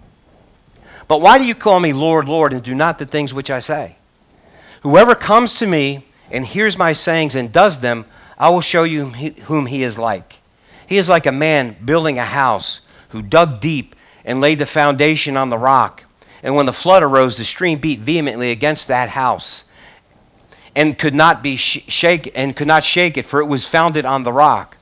But 1.08 1.20
why 1.20 1.38
do 1.38 1.44
you 1.44 1.54
call 1.54 1.80
me 1.80 1.92
Lord, 1.92 2.28
Lord, 2.28 2.52
and 2.52 2.62
do 2.62 2.74
not 2.74 2.98
the 2.98 3.06
things 3.06 3.34
which 3.34 3.50
I 3.50 3.60
say? 3.60 3.96
Whoever 4.82 5.14
comes 5.14 5.54
to 5.54 5.66
me 5.66 6.06
and 6.30 6.44
hears 6.44 6.78
my 6.78 6.92
sayings 6.92 7.34
and 7.34 7.52
does 7.52 7.80
them, 7.80 8.04
I 8.38 8.50
will 8.50 8.60
show 8.60 8.84
you 8.84 9.06
whom 9.06 9.66
he 9.66 9.82
is 9.82 9.98
like. 9.98 10.40
He 10.86 10.98
is 10.98 11.08
like 11.08 11.26
a 11.26 11.32
man 11.32 11.76
building 11.84 12.18
a 12.18 12.24
house 12.24 12.80
who 13.10 13.22
dug 13.22 13.60
deep 13.60 13.96
and 14.24 14.40
laid 14.40 14.58
the 14.58 14.66
foundation 14.66 15.36
on 15.36 15.50
the 15.50 15.58
rock. 15.58 16.04
And 16.42 16.54
when 16.54 16.66
the 16.66 16.72
flood 16.72 17.02
arose, 17.02 17.36
the 17.36 17.44
stream 17.44 17.78
beat 17.78 18.00
vehemently 18.00 18.50
against 18.50 18.88
that 18.88 19.10
house 19.10 19.64
and 20.76 20.98
could 20.98 21.14
not 21.14 21.42
be 21.42 21.56
sh- 21.56 21.84
shake 21.88 22.30
and 22.34 22.56
could 22.56 22.66
not 22.66 22.84
shake 22.84 23.16
it, 23.16 23.24
for 23.24 23.40
it 23.40 23.46
was 23.46 23.66
founded 23.66 24.04
on 24.04 24.24
the 24.24 24.32
rock. 24.32 24.76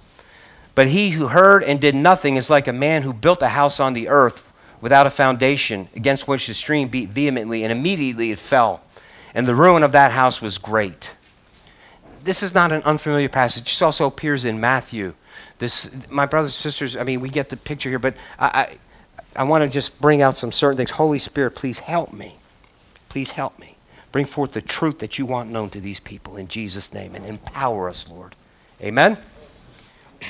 But 0.75 0.89
he 0.89 1.11
who 1.11 1.29
heard 1.29 1.63
and 1.63 1.81
did 1.81 1.95
nothing 1.95 2.37
is 2.37 2.49
like 2.49 2.67
a 2.67 2.73
man 2.73 3.03
who 3.03 3.13
built 3.13 3.43
a 3.43 3.49
house 3.49 3.79
on 3.79 3.93
the 3.93 4.09
earth 4.09 4.52
without 4.83 5.07
a 5.07 5.11
foundation, 5.11 5.89
against 5.97 6.29
which 6.29 6.49
the 6.49 6.55
stream 6.55 6.89
beat 6.89 7.09
vehemently, 7.09 7.63
and 7.63 7.73
immediately 7.73 8.33
it 8.33 8.39
fell. 8.39 8.83
And 9.33 9.47
the 9.47 9.55
ruin 9.55 9.83
of 9.83 9.93
that 9.93 10.13
house 10.13 10.43
was 10.43 10.59
great. 10.59 11.15
This 12.25 12.43
is 12.43 12.53
not 12.53 12.73
an 12.73 12.83
unfamiliar 12.83 13.31
passage. 13.31 13.65
This 13.65 13.81
also 13.81 14.07
appears 14.07 14.45
in 14.45 14.61
Matthew. 14.61 15.15
This, 15.59 15.91
my 16.11 16.27
brothers 16.27 16.51
and 16.51 16.61
sisters, 16.61 16.97
I 16.97 17.05
mean, 17.05 17.21
we 17.21 17.31
get 17.31 17.49
the 17.49 17.57
picture 17.57 17.89
here, 17.89 18.01
but 18.01 18.17
I, 18.39 18.47
I, 18.47 18.79
I 19.41 19.45
want 19.45 19.63
to 19.63 19.71
just 19.71 19.99
bring 20.01 20.21
out 20.21 20.37
some 20.37 20.53
certain 20.53 20.77
things. 20.77 20.91
Holy 20.91 21.21
Spirit, 21.21 21.53
please 21.53 21.79
help 21.79 22.13
me. 22.13 22.37
Please 23.09 23.31
help 23.31 23.59
me. 23.59 23.77
Bring 24.11 24.27
forth 24.27 24.53
the 24.53 24.61
truth 24.61 24.99
that 24.99 25.17
you 25.19 25.25
want 25.25 25.49
known 25.49 25.71
to 25.71 25.81
these 25.81 26.01
people 26.01 26.37
in 26.37 26.49
Jesus' 26.49 26.93
name 26.93 27.15
and 27.15 27.25
empower 27.25 27.89
us, 27.89 28.09
Lord. 28.11 28.35
Amen? 28.81 29.17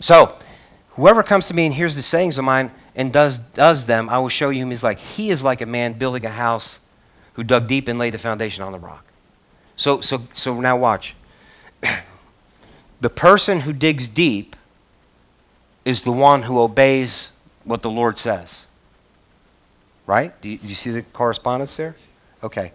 So, 0.00 0.38
whoever 0.90 1.24
comes 1.24 1.48
to 1.48 1.54
me 1.54 1.66
and 1.66 1.74
hears 1.74 1.96
the 1.96 2.02
sayings 2.02 2.38
of 2.38 2.44
mine 2.44 2.70
and 2.98 3.12
does, 3.12 3.38
does 3.38 3.86
them, 3.86 4.08
I 4.08 4.18
will 4.18 4.28
show 4.28 4.50
you 4.50 4.60
him 4.60 4.72
is 4.72 4.82
like. 4.82 4.98
He 4.98 5.30
is 5.30 5.44
like 5.44 5.60
a 5.60 5.66
man 5.66 5.92
building 5.92 6.24
a 6.24 6.30
house 6.30 6.80
who 7.34 7.44
dug 7.44 7.68
deep 7.68 7.86
and 7.86 7.96
laid 7.96 8.12
the 8.12 8.18
foundation 8.18 8.64
on 8.64 8.72
the 8.72 8.78
rock. 8.78 9.04
So, 9.76 10.00
so, 10.00 10.22
so 10.34 10.60
now 10.60 10.76
watch. 10.76 11.14
the 13.00 13.08
person 13.08 13.60
who 13.60 13.72
digs 13.72 14.08
deep 14.08 14.56
is 15.84 16.02
the 16.02 16.10
one 16.10 16.42
who 16.42 16.58
obeys 16.58 17.30
what 17.62 17.82
the 17.82 17.90
Lord 17.90 18.18
says. 18.18 18.66
Right? 20.04 20.38
Do 20.42 20.48
you, 20.48 20.58
do 20.58 20.66
you 20.66 20.74
see 20.74 20.90
the 20.90 21.02
correspondence 21.02 21.76
there? 21.76 21.94
Okay. 22.42 22.72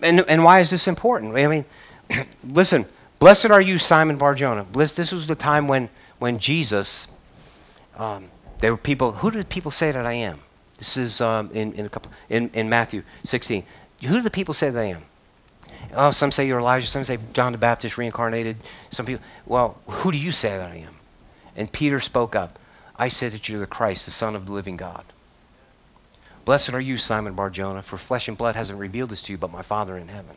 And, 0.00 0.20
and 0.20 0.44
why 0.44 0.60
is 0.60 0.70
this 0.70 0.88
important? 0.88 1.36
I 1.36 1.46
mean, 1.46 1.64
listen, 2.42 2.86
blessed 3.18 3.50
are 3.50 3.60
you, 3.60 3.78
Simon 3.78 4.16
Barjona. 4.16 4.64
This 4.72 5.12
was 5.12 5.26
the 5.26 5.34
time 5.34 5.68
when, 5.68 5.90
when 6.18 6.38
Jesus 6.38 7.08
um, 7.96 8.30
there 8.60 8.72
were 8.72 8.78
people, 8.78 9.12
who 9.12 9.30
did 9.30 9.48
people 9.48 9.70
say 9.70 9.90
that 9.92 10.06
I 10.06 10.14
am? 10.14 10.40
This 10.78 10.96
is 10.96 11.20
um, 11.20 11.50
in, 11.52 11.72
in, 11.72 11.86
a 11.86 11.88
couple, 11.88 12.10
in, 12.28 12.50
in 12.54 12.68
Matthew 12.68 13.02
16. 13.24 13.64
Who 14.02 14.14
do 14.14 14.22
the 14.22 14.30
people 14.30 14.54
say 14.54 14.70
that 14.70 14.80
I 14.80 14.84
am? 14.84 15.02
Oh, 15.94 16.10
some 16.10 16.30
say 16.30 16.46
you're 16.46 16.60
Elijah, 16.60 16.86
some 16.86 17.04
say 17.04 17.18
John 17.32 17.52
the 17.52 17.58
Baptist 17.58 17.98
reincarnated. 17.98 18.56
Some 18.90 19.06
people, 19.06 19.24
well, 19.46 19.78
who 19.86 20.12
do 20.12 20.18
you 20.18 20.32
say 20.32 20.50
that 20.50 20.70
I 20.70 20.76
am? 20.76 20.96
And 21.56 21.70
Peter 21.72 21.98
spoke 22.00 22.36
up. 22.36 22.58
I 22.96 23.08
say 23.08 23.28
that 23.28 23.48
you're 23.48 23.60
the 23.60 23.66
Christ, 23.66 24.04
the 24.04 24.10
Son 24.10 24.36
of 24.36 24.46
the 24.46 24.52
living 24.52 24.76
God. 24.76 25.04
Blessed 26.44 26.72
are 26.72 26.80
you, 26.80 26.96
Simon 26.96 27.34
Barjona, 27.34 27.82
for 27.82 27.96
flesh 27.96 28.28
and 28.28 28.36
blood 28.36 28.56
hasn't 28.56 28.78
revealed 28.78 29.10
this 29.10 29.20
to 29.22 29.32
you, 29.32 29.38
but 29.38 29.50
my 29.50 29.62
Father 29.62 29.96
in 29.96 30.08
heaven. 30.08 30.36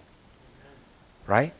Right? 1.25 1.53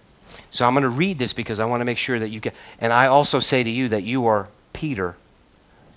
So 0.51 0.65
I'm 0.65 0.74
going 0.74 0.84
to 0.84 0.89
read 0.89 1.18
this 1.18 1.34
because 1.34 1.60
I 1.60 1.65
want 1.65 1.82
to 1.82 1.86
make 1.86 1.98
sure 1.98 2.20
that 2.20 2.30
you 2.30 2.39
get. 2.39 2.53
And 2.80 2.91
I 2.91 3.08
also 3.08 3.39
say 3.39 3.63
to 3.63 3.70
you 3.70 3.89
that 3.89 4.03
you 4.03 4.27
are 4.27 4.50
Peter, 4.74 5.15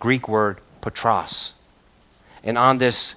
Greek 0.04 0.28
word 0.28 0.60
petros. 0.82 1.54
And 2.42 2.58
on 2.58 2.76
this 2.76 3.14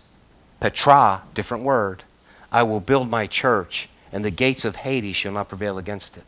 petra, 0.62 1.22
different 1.34 1.66
word, 1.66 2.04
I 2.50 2.64
will 2.64 2.80
build 2.80 3.10
my 3.10 3.28
church, 3.28 3.90
and 4.14 4.24
the 4.24 4.32
gates 4.32 4.64
of 4.64 4.78
Hades 4.78 5.18
shall 5.18 5.34
not 5.34 5.50
prevail 5.50 5.78
against 5.78 6.16
it. 6.16 6.24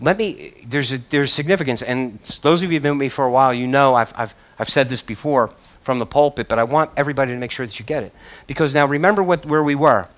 Let 0.00 0.16
me, 0.16 0.54
there's, 0.64 0.90
a, 0.90 0.96
there's 1.10 1.34
significance, 1.34 1.82
and 1.82 2.18
those 2.40 2.62
of 2.62 2.72
you 2.72 2.76
who've 2.76 2.82
been 2.82 2.92
with 2.92 3.00
me 3.00 3.08
for 3.10 3.26
a 3.26 3.30
while, 3.30 3.52
you 3.52 3.66
know 3.66 3.94
I've, 3.94 4.14
I've, 4.16 4.34
I've 4.58 4.70
said 4.70 4.88
this 4.88 5.02
before 5.02 5.52
from 5.82 5.98
the 5.98 6.06
pulpit, 6.06 6.48
but 6.48 6.58
I 6.58 6.64
want 6.64 6.90
everybody 6.96 7.32
to 7.32 7.38
make 7.38 7.50
sure 7.50 7.66
that 7.66 7.78
you 7.78 7.84
get 7.84 8.04
it. 8.04 8.14
Because 8.46 8.72
now 8.72 8.86
remember 8.86 9.22
what, 9.22 9.44
where 9.44 9.62
we 9.62 9.74
were 9.74 10.08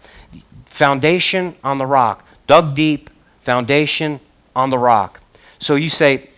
foundation 0.67 1.57
on 1.65 1.79
the 1.79 1.87
rock, 1.87 2.25
dug 2.47 2.77
deep, 2.77 3.11
foundation 3.41 4.21
on 4.55 4.71
the 4.71 4.79
rock. 4.79 5.21
So 5.59 5.75
you 5.75 5.91
say, 5.91 6.31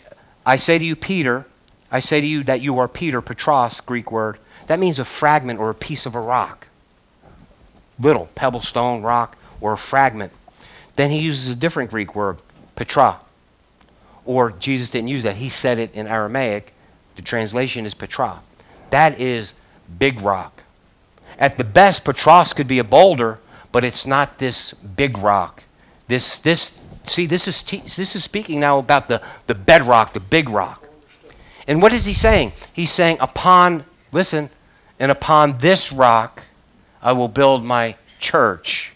I 0.47 0.56
say 0.56 0.78
to 0.78 0.85
you, 0.85 0.97
Peter, 0.97 1.44
I 1.90 2.00
say 2.00 2.21
to 2.21 2.26
you 2.26 2.42
that 2.45 2.61
you 2.61 2.78
are 2.78 2.88
Peter, 2.88 3.23
Petros, 3.23 3.80
Greek 3.80 4.12
word. 4.12 4.38
That 4.66 4.78
means 4.78 4.99
a 4.99 5.04
fragment 5.04 5.59
or 5.59 5.71
a 5.71 5.75
piece 5.75 6.04
of 6.07 6.14
a 6.14 6.21
rock. 6.21 6.66
Little, 7.99 8.28
pebble, 8.35 8.61
stone, 8.61 9.02
rock, 9.02 9.37
or 9.61 9.73
a 9.73 9.78
fragment. 9.78 10.33
Then 10.95 11.11
he 11.11 11.21
uses 11.21 11.49
a 11.49 11.57
different 11.57 11.90
Greek 11.90 12.14
word, 12.14 12.38
Petra. 12.76 13.18
Or 14.26 14.50
Jesus 14.50 14.90
didn't 14.90 15.09
use 15.09 15.23
that. 15.23 15.37
He 15.37 15.49
said 15.49 15.78
it 15.78 15.95
in 15.95 16.07
Aramaic. 16.07 16.75
The 17.16 17.23
translation 17.23 17.87
is 17.87 17.95
Petra. 17.95 18.40
That 18.90 19.18
is 19.18 19.54
big 19.99 20.21
rock. 20.21 20.64
At 21.38 21.57
the 21.57 21.64
best, 21.64 22.04
Petros 22.04 22.52
could 22.52 22.68
be 22.68 22.78
a 22.78 22.85
boulder, 22.85 23.40
but 23.73 23.85
it's 23.85 24.07
not 24.07 24.38
this 24.38 24.73
big 24.75 25.16
rock. 25.18 25.62
This, 26.09 26.38
this, 26.38 26.80
see, 27.04 27.26
this 27.26 27.47
is, 27.47 27.62
this 27.62 28.16
is 28.16 28.25
speaking 28.25 28.61
now 28.61 28.78
about 28.78 29.09
the, 29.09 29.23
the 29.47 29.54
bedrock, 29.54 30.12
the 30.12 30.21
big 30.21 30.49
rock. 30.49 30.88
And 31.68 31.82
what 31.82 31.92
is 31.92 32.06
he 32.06 32.14
saying? 32.14 32.52
He's 32.72 32.90
saying, 32.90 33.18
Upon, 33.20 33.84
listen, 34.10 34.48
and 34.98 35.12
upon 35.12 35.58
this 35.58 35.92
rock 35.92 36.42
I 37.02 37.12
will 37.12 37.28
build 37.28 37.62
my 37.62 37.94
church. 38.18 38.94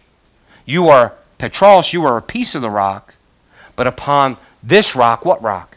You 0.65 0.89
are 0.89 1.15
Petros, 1.39 1.93
you 1.93 2.05
are 2.07 2.17
a 2.17 2.23
piece 2.23 2.55
of 2.55 2.63
the 2.63 2.71
rock, 2.71 3.15
but 3.77 3.87
upon 3.87 4.39
this 4.63 4.97
rock, 4.97 5.25
what 5.25 5.43
rock? 5.43 5.77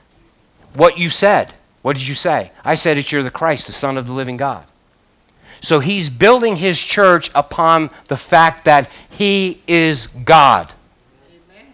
What 0.73 0.97
you 0.97 1.09
said. 1.09 1.53
What 1.81 1.97
did 1.97 2.07
you 2.07 2.15
say? 2.15 2.51
I 2.63 2.75
said 2.75 2.97
that 2.97 3.11
you're 3.11 3.23
the 3.23 3.31
Christ, 3.31 3.67
the 3.67 3.73
Son 3.73 3.97
of 3.97 4.07
the 4.07 4.13
living 4.13 4.37
God. 4.37 4.65
So 5.61 5.79
he's 5.79 6.09
building 6.09 6.55
his 6.55 6.79
church 6.79 7.29
upon 7.35 7.89
the 8.07 8.17
fact 8.17 8.65
that 8.65 8.89
he 9.09 9.61
is 9.67 10.07
God. 10.07 10.73
Amen. 11.27 11.73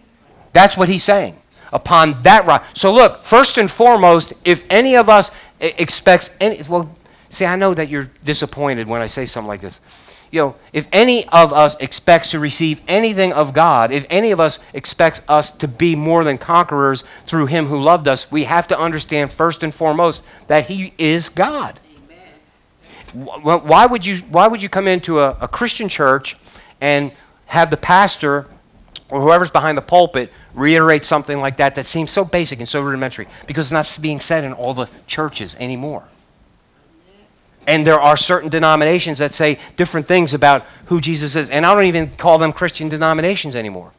That's 0.52 0.76
what 0.76 0.88
he's 0.88 1.04
saying 1.04 1.41
upon 1.72 2.22
that 2.22 2.46
rock. 2.46 2.64
So 2.74 2.92
look, 2.92 3.22
first 3.22 3.58
and 3.58 3.70
foremost, 3.70 4.32
if 4.44 4.64
any 4.70 4.96
of 4.96 5.08
us 5.08 5.30
expects 5.60 6.34
any, 6.40 6.62
well, 6.68 6.94
see, 7.30 7.44
I 7.44 7.56
know 7.56 7.74
that 7.74 7.88
you're 7.88 8.10
disappointed 8.24 8.86
when 8.86 9.02
I 9.02 9.06
say 9.06 9.26
something 9.26 9.48
like 9.48 9.60
this. 9.60 9.80
You 10.30 10.40
know, 10.40 10.56
if 10.72 10.88
any 10.92 11.28
of 11.28 11.52
us 11.52 11.76
expects 11.78 12.30
to 12.30 12.38
receive 12.38 12.80
anything 12.88 13.34
of 13.34 13.52
God, 13.52 13.92
if 13.92 14.06
any 14.08 14.30
of 14.30 14.40
us 14.40 14.58
expects 14.72 15.20
us 15.28 15.50
to 15.58 15.68
be 15.68 15.94
more 15.94 16.24
than 16.24 16.38
conquerors 16.38 17.04
through 17.26 17.46
Him 17.46 17.66
who 17.66 17.78
loved 17.78 18.08
us, 18.08 18.32
we 18.32 18.44
have 18.44 18.66
to 18.68 18.78
understand 18.78 19.30
first 19.30 19.62
and 19.62 19.74
foremost 19.74 20.24
that 20.46 20.66
He 20.68 20.94
is 20.96 21.28
God. 21.28 21.78
Amen. 23.14 23.42
Why 23.42 23.84
would 23.84 24.06
you, 24.06 24.18
why 24.30 24.46
would 24.46 24.62
you 24.62 24.70
come 24.70 24.88
into 24.88 25.20
a, 25.20 25.36
a 25.38 25.48
Christian 25.48 25.86
church 25.86 26.38
and 26.80 27.12
have 27.44 27.68
the 27.68 27.76
pastor 27.76 28.46
or 29.12 29.20
whoever's 29.20 29.50
behind 29.50 29.76
the 29.76 29.82
pulpit 29.82 30.32
reiterate 30.54 31.04
something 31.04 31.38
like 31.38 31.58
that 31.58 31.74
that 31.74 31.84
seems 31.84 32.10
so 32.10 32.24
basic 32.24 32.60
and 32.60 32.68
so 32.68 32.80
rudimentary 32.80 33.28
because 33.46 33.70
it's 33.70 33.72
not 33.72 34.02
being 34.02 34.18
said 34.20 34.42
in 34.42 34.54
all 34.54 34.72
the 34.72 34.88
churches 35.06 35.54
anymore. 35.56 36.02
And 37.66 37.86
there 37.86 38.00
are 38.00 38.16
certain 38.16 38.48
denominations 38.48 39.18
that 39.18 39.34
say 39.34 39.58
different 39.76 40.08
things 40.08 40.32
about 40.32 40.64
who 40.86 40.98
Jesus 40.98 41.36
is. 41.36 41.50
And 41.50 41.66
I 41.66 41.74
don't 41.74 41.84
even 41.84 42.08
call 42.16 42.38
them 42.38 42.54
Christian 42.54 42.88
denominations 42.88 43.54
anymore. 43.54 43.92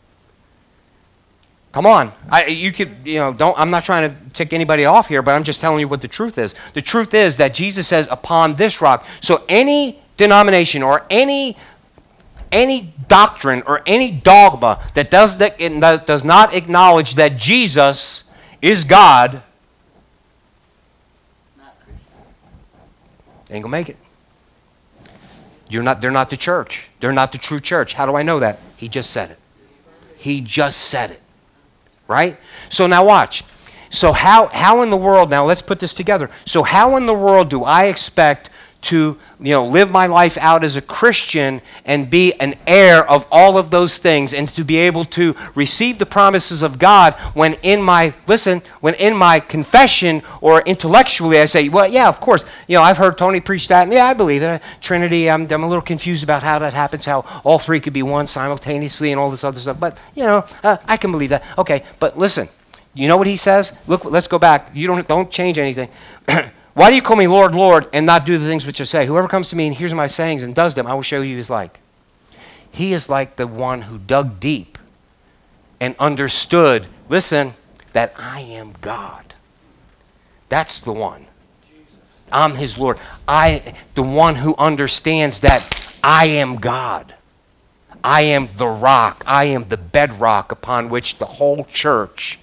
Come 1.74 1.86
on. 1.86 2.12
I, 2.32 2.48
you 2.48 2.72
could, 2.72 2.98
you 3.06 3.16
know, 3.16 3.34
don't, 3.34 3.58
I'm 3.58 3.70
not 3.70 3.86
trying 3.86 4.10
to 4.10 4.30
tick 4.32 4.52
anybody 4.52 4.86
off 4.86 5.10
here, 5.10 5.22
but 5.22 5.36
I'm 5.36 5.44
just 5.44 5.62
telling 5.62 5.80
you 5.80 5.88
what 5.88 6.02
the 6.02 6.08
truth 6.08 6.40
is. 6.40 6.56
The 6.74 6.82
truth 6.82 7.14
is 7.14 7.38
that 7.38 7.54
Jesus 7.54 7.88
says, 7.88 8.08
upon 8.10 8.56
this 8.56 8.82
rock. 8.82 9.06
So 9.22 9.44
any 9.48 10.02
denomination 10.18 10.82
or 10.82 11.06
any 11.12 11.56
any 12.54 12.94
doctrine 13.10 13.64
or 13.68 13.82
any 13.86 14.12
dogma 14.12 14.82
that 14.94 15.12
does, 15.12 15.38
that 15.40 15.58
does 16.06 16.24
not 16.24 16.54
acknowledge 16.54 17.16
that 17.16 17.36
Jesus 17.36 18.24
is 18.62 18.86
God 18.86 19.44
ain't 23.54 23.64
gonna 23.64 23.72
make 23.72 23.90
it. 23.90 23.98
You're 25.70 25.84
not, 25.84 26.02
they're 26.02 26.12
not 26.12 26.30
the 26.30 26.38
church. 26.38 26.90
They're 27.00 27.14
not 27.14 27.32
the 27.32 27.38
true 27.38 27.60
church. 27.60 27.94
How 27.94 28.06
do 28.06 28.16
I 28.16 28.24
know 28.24 28.40
that? 28.40 28.60
He 28.78 28.88
just 28.88 29.12
said 29.12 29.32
it. 29.32 29.40
He 30.18 30.42
just 30.42 30.80
said 30.80 31.12
it. 31.12 31.22
Right? 32.08 32.38
So 32.70 32.88
now 32.88 33.06
watch. 33.06 33.44
So 33.90 34.12
how, 34.12 34.48
how 34.48 34.82
in 34.82 34.90
the 34.90 34.98
world, 34.98 35.30
now 35.30 35.46
let's 35.46 35.62
put 35.62 35.80
this 35.80 35.94
together. 35.94 36.30
So 36.46 36.64
how 36.64 36.98
in 36.98 37.06
the 37.06 37.14
world 37.14 37.50
do 37.50 37.64
I 37.64 37.86
expect 37.86 38.50
to 38.84 39.18
you 39.40 39.52
know, 39.52 39.66
live 39.66 39.92
my 39.92 40.08
life 40.08 40.38
out 40.38 40.64
as 40.64 40.76
a 40.76 40.82
Christian 40.82 41.62
and 41.86 42.10
be 42.10 42.34
an 42.34 42.56
heir 42.68 43.10
of 43.10 43.26
all 43.32 43.58
of 43.58 43.72
those 43.72 43.98
things 43.98 44.34
and 44.34 44.48
to 44.50 44.64
be 44.64 44.78
able 44.78 45.06
to 45.06 45.36
receive 45.56 45.98
the 46.00 46.06
promises 46.06 46.62
of 46.62 46.80
God 46.80 47.14
when 47.34 47.54
in 47.62 47.82
my, 47.82 48.14
listen, 48.28 48.62
when 48.82 48.94
in 48.96 49.16
my 49.16 49.40
confession 49.40 50.22
or 50.42 50.62
intellectually 50.62 51.40
I 51.40 51.46
say, 51.46 51.70
well, 51.70 51.88
yeah, 51.88 52.08
of 52.08 52.20
course, 52.20 52.46
you 52.68 52.76
know, 52.76 52.84
I've 52.84 52.98
heard 52.98 53.18
Tony 53.18 53.40
preach 53.40 53.68
that, 53.70 53.84
and 53.84 53.94
yeah, 53.94 54.06
I 54.06 54.14
believe 54.14 54.42
it. 54.42 54.62
Trinity, 54.82 55.30
I'm, 55.30 55.50
I'm 55.52 55.64
a 55.64 55.68
little 55.68 55.82
confused 55.82 56.24
about 56.24 56.44
how 56.44 56.60
that 56.60 56.74
happens, 56.74 57.06
how 57.06 57.26
all 57.44 57.60
three 57.60 57.80
could 57.80 57.94
be 57.94 58.04
one 58.04 58.28
simultaneously 58.28 59.12
and 59.12 59.20
all 59.20 59.32
this 59.32 59.44
other 59.44 59.60
stuff, 59.60 59.80
but, 59.80 59.98
you 60.16 60.24
know, 60.24 60.46
uh, 60.64 60.78
I 60.86 60.98
can 60.98 61.12
believe 61.12 61.30
that. 61.30 61.44
Okay, 61.58 61.84
but 62.00 62.18
listen, 62.18 62.50
you 62.94 63.08
know 63.08 63.18
what 63.18 63.28
he 63.28 63.36
says? 63.36 63.78
Look, 63.88 64.06
let's 64.06 64.28
go 64.28 64.38
back. 64.38 64.72
You 64.74 64.88
don't, 64.88 65.08
don't 65.08 65.32
change 65.32 65.58
anything. 65.58 65.90
Why 66.74 66.90
do 66.90 66.96
you 66.96 67.02
call 67.02 67.18
me 67.18 67.28
Lord, 67.28 67.54
Lord, 67.54 67.88
and 67.94 68.06
not 68.06 68.26
do 68.26 68.38
the 68.38 68.48
things 68.48 68.66
which 68.66 68.82
I 68.82 68.86
say? 68.86 69.06
Whoever 69.06 69.28
comes 69.28 69.50
to 69.50 69.56
me 69.56 69.68
and 69.68 69.76
hears 69.76 69.94
my 69.94 70.08
sayings 70.08 70.42
and 70.42 70.56
does 70.56 70.74
them, 70.74 70.88
I 70.88 70.94
will 70.96 71.04
show 71.04 71.22
you 71.22 71.38
his 71.38 71.50
like. 71.50 71.80
He 72.72 72.94
is 72.94 73.10
like 73.10 73.36
the 73.36 73.46
one 73.46 73.84
who 73.84 74.00
dug 74.00 74.40
deep 74.40 74.80
and 75.80 75.96
understood, 76.00 76.88
listen, 77.10 77.54
that 77.94 78.14
I 78.18 78.40
am 78.40 78.74
God. 78.82 79.36
That's 80.50 80.80
the 80.80 80.94
one. 80.94 81.28
I'm 82.32 82.56
his 82.56 82.80
Lord. 82.80 82.98
I 83.28 83.76
the 83.94 84.02
one 84.02 84.36
who 84.36 84.56
understands 84.58 85.40
that 85.42 85.92
I 86.04 86.26
am 86.26 86.56
God. 86.56 87.14
I 88.04 88.22
am 88.22 88.48
the 88.56 88.68
rock. 88.68 89.24
I 89.28 89.46
am 89.46 89.70
the 89.70 89.78
bedrock 89.78 90.52
upon 90.52 90.90
which 90.90 91.20
the 91.20 91.26
whole 91.26 91.64
church 91.66 92.40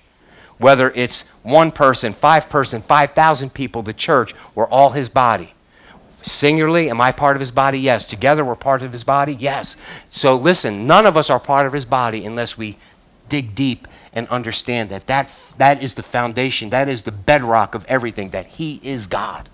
whether 0.60 0.92
it's 0.94 1.26
one 1.42 1.72
person, 1.72 2.12
five 2.12 2.50
person, 2.50 2.82
5,000 2.82 3.52
people, 3.52 3.82
the 3.82 3.94
church, 3.94 4.34
we're 4.54 4.68
all 4.68 4.90
his 4.90 5.08
body. 5.08 5.54
Singularly, 6.20 6.90
am 6.90 7.00
I 7.00 7.12
part 7.12 7.34
of 7.34 7.40
his 7.40 7.50
body? 7.50 7.80
Yes. 7.80 8.04
Together, 8.04 8.44
we're 8.44 8.56
part 8.56 8.82
of 8.82 8.92
his 8.92 9.02
body? 9.02 9.34
Yes. 9.34 9.76
So 10.10 10.36
listen, 10.36 10.86
none 10.86 11.06
of 11.06 11.16
us 11.16 11.30
are 11.30 11.40
part 11.40 11.66
of 11.66 11.72
his 11.72 11.86
body 11.86 12.26
unless 12.26 12.58
we 12.58 12.76
dig 13.30 13.54
deep 13.54 13.88
and 14.12 14.28
understand 14.28 14.90
that 14.90 15.06
that, 15.06 15.32
that 15.56 15.82
is 15.82 15.94
the 15.94 16.02
foundation, 16.02 16.68
that 16.70 16.90
is 16.90 17.02
the 17.02 17.12
bedrock 17.12 17.74
of 17.74 17.86
everything, 17.86 18.28
that 18.30 18.44
he 18.46 18.80
is 18.82 19.06
God. 19.06 19.48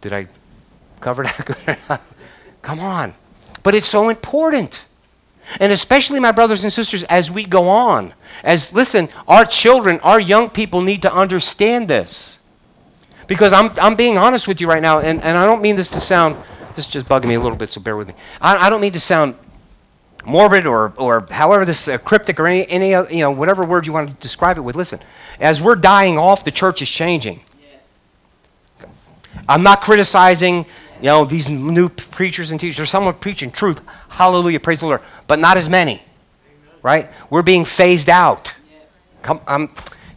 Did 0.00 0.14
I 0.14 0.26
cover 1.00 1.24
that? 1.24 2.00
Come 2.62 2.80
on. 2.80 3.14
But 3.62 3.74
it's 3.74 3.88
so 3.88 4.08
important. 4.08 4.86
And 5.58 5.72
especially, 5.72 6.20
my 6.20 6.32
brothers 6.32 6.62
and 6.62 6.72
sisters, 6.72 7.02
as 7.04 7.30
we 7.30 7.44
go 7.44 7.68
on, 7.68 8.14
as 8.44 8.72
listen, 8.72 9.08
our 9.26 9.44
children, 9.44 9.98
our 10.00 10.20
young 10.20 10.48
people 10.48 10.80
need 10.80 11.02
to 11.02 11.12
understand 11.12 11.88
this. 11.88 12.38
Because 13.26 13.52
I'm, 13.52 13.70
I'm 13.80 13.94
being 13.96 14.18
honest 14.18 14.48
with 14.48 14.60
you 14.60 14.68
right 14.68 14.82
now, 14.82 14.98
and, 14.98 15.22
and 15.22 15.38
I 15.38 15.46
don't 15.46 15.62
mean 15.62 15.76
this 15.76 15.88
to 15.88 16.00
sound, 16.00 16.36
this 16.76 16.86
is 16.86 16.90
just 16.90 17.06
bugging 17.06 17.26
me 17.26 17.34
a 17.34 17.40
little 17.40 17.56
bit, 17.56 17.70
so 17.70 17.80
bear 17.80 17.96
with 17.96 18.08
me. 18.08 18.14
I, 18.40 18.66
I 18.66 18.70
don't 18.70 18.80
mean 18.80 18.92
to 18.92 19.00
sound 19.00 19.34
morbid 20.24 20.66
or, 20.66 20.92
or 20.96 21.26
however 21.30 21.64
this 21.64 21.88
uh, 21.88 21.98
cryptic 21.98 22.38
or 22.38 22.46
any, 22.46 22.68
any 22.68 22.90
you 22.90 23.20
know, 23.20 23.30
whatever 23.30 23.64
word 23.64 23.86
you 23.86 23.92
want 23.92 24.10
to 24.10 24.16
describe 24.16 24.56
it 24.56 24.60
with. 24.60 24.76
Listen, 24.76 25.00
as 25.38 25.62
we're 25.62 25.76
dying 25.76 26.18
off, 26.18 26.44
the 26.44 26.50
church 26.50 26.82
is 26.82 26.90
changing. 26.90 27.40
Yes. 27.60 28.06
I'm 29.48 29.62
not 29.62 29.80
criticizing 29.80 30.66
you 31.00 31.06
know, 31.06 31.24
these 31.24 31.48
new 31.48 31.88
preachers 31.88 32.50
and 32.50 32.60
teachers. 32.60 32.76
There's 32.76 32.90
someone 32.90 33.14
preaching 33.14 33.50
truth. 33.50 33.80
Hallelujah. 34.08 34.60
Praise 34.60 34.78
the 34.78 34.86
Lord. 34.86 35.02
But 35.26 35.38
not 35.38 35.56
as 35.56 35.68
many. 35.68 35.92
Amen. 35.94 36.04
Right? 36.82 37.10
We're 37.30 37.42
being 37.42 37.64
phased 37.64 38.10
out. 38.10 38.54
Yes. 38.70 39.18
Come, 39.22 39.40
I'm, 39.46 39.70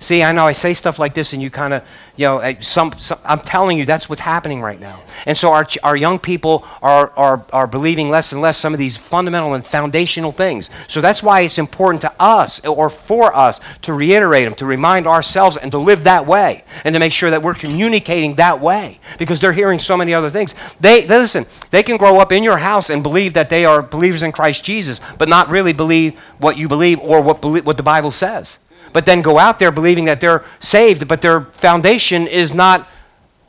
See, 0.03 0.21
I 0.21 0.33
know 0.33 0.45
I 0.45 0.51
say 0.51 0.73
stuff 0.73 0.99
like 0.99 1.13
this, 1.13 1.31
and 1.31 1.41
you 1.41 1.49
kind 1.49 1.73
of, 1.73 1.81
you 2.17 2.25
know, 2.25 2.39
eh, 2.39 2.59
some, 2.59 2.91
some, 2.99 3.17
I'm 3.23 3.39
telling 3.39 3.77
you 3.77 3.85
that's 3.85 4.09
what's 4.09 4.19
happening 4.19 4.61
right 4.61 4.77
now. 4.77 5.01
And 5.25 5.37
so 5.37 5.53
our, 5.53 5.65
our 5.81 5.95
young 5.95 6.19
people 6.19 6.67
are, 6.81 7.11
are, 7.11 7.45
are 7.53 7.67
believing 7.67 8.09
less 8.09 8.33
and 8.33 8.41
less 8.41 8.57
some 8.57 8.73
of 8.73 8.79
these 8.79 8.97
fundamental 8.97 9.53
and 9.53 9.65
foundational 9.65 10.33
things. 10.33 10.69
So 10.89 10.99
that's 10.99 11.23
why 11.23 11.39
it's 11.41 11.57
important 11.57 12.01
to 12.01 12.11
us 12.19 12.65
or 12.65 12.89
for 12.89 13.33
us 13.33 13.61
to 13.83 13.93
reiterate 13.93 14.43
them, 14.43 14.55
to 14.55 14.65
remind 14.65 15.07
ourselves, 15.07 15.55
and 15.55 15.71
to 15.71 15.77
live 15.77 16.03
that 16.03 16.27
way, 16.27 16.65
and 16.83 16.93
to 16.93 16.99
make 16.99 17.13
sure 17.13 17.29
that 17.29 17.41
we're 17.41 17.53
communicating 17.53 18.35
that 18.35 18.59
way 18.59 18.99
because 19.17 19.39
they're 19.39 19.53
hearing 19.53 19.79
so 19.79 19.95
many 19.95 20.13
other 20.13 20.29
things. 20.29 20.53
They, 20.81 21.05
they 21.05 21.17
listen, 21.17 21.45
they 21.71 21.81
can 21.81 21.95
grow 21.95 22.19
up 22.19 22.33
in 22.33 22.43
your 22.43 22.57
house 22.57 22.89
and 22.89 23.01
believe 23.01 23.35
that 23.35 23.49
they 23.49 23.63
are 23.63 23.81
believers 23.81 24.21
in 24.21 24.33
Christ 24.33 24.65
Jesus, 24.65 24.99
but 25.17 25.29
not 25.29 25.47
really 25.47 25.71
believe 25.71 26.19
what 26.39 26.57
you 26.57 26.67
believe 26.67 26.99
or 26.99 27.21
what, 27.21 27.41
what 27.41 27.77
the 27.77 27.83
Bible 27.83 28.11
says 28.11 28.59
but 28.93 29.05
then 29.05 29.21
go 29.21 29.37
out 29.37 29.59
there 29.59 29.71
believing 29.71 30.05
that 30.05 30.21
they're 30.21 30.45
saved, 30.59 31.07
but 31.07 31.21
their 31.21 31.41
foundation 31.41 32.27
is 32.27 32.53
not 32.53 32.87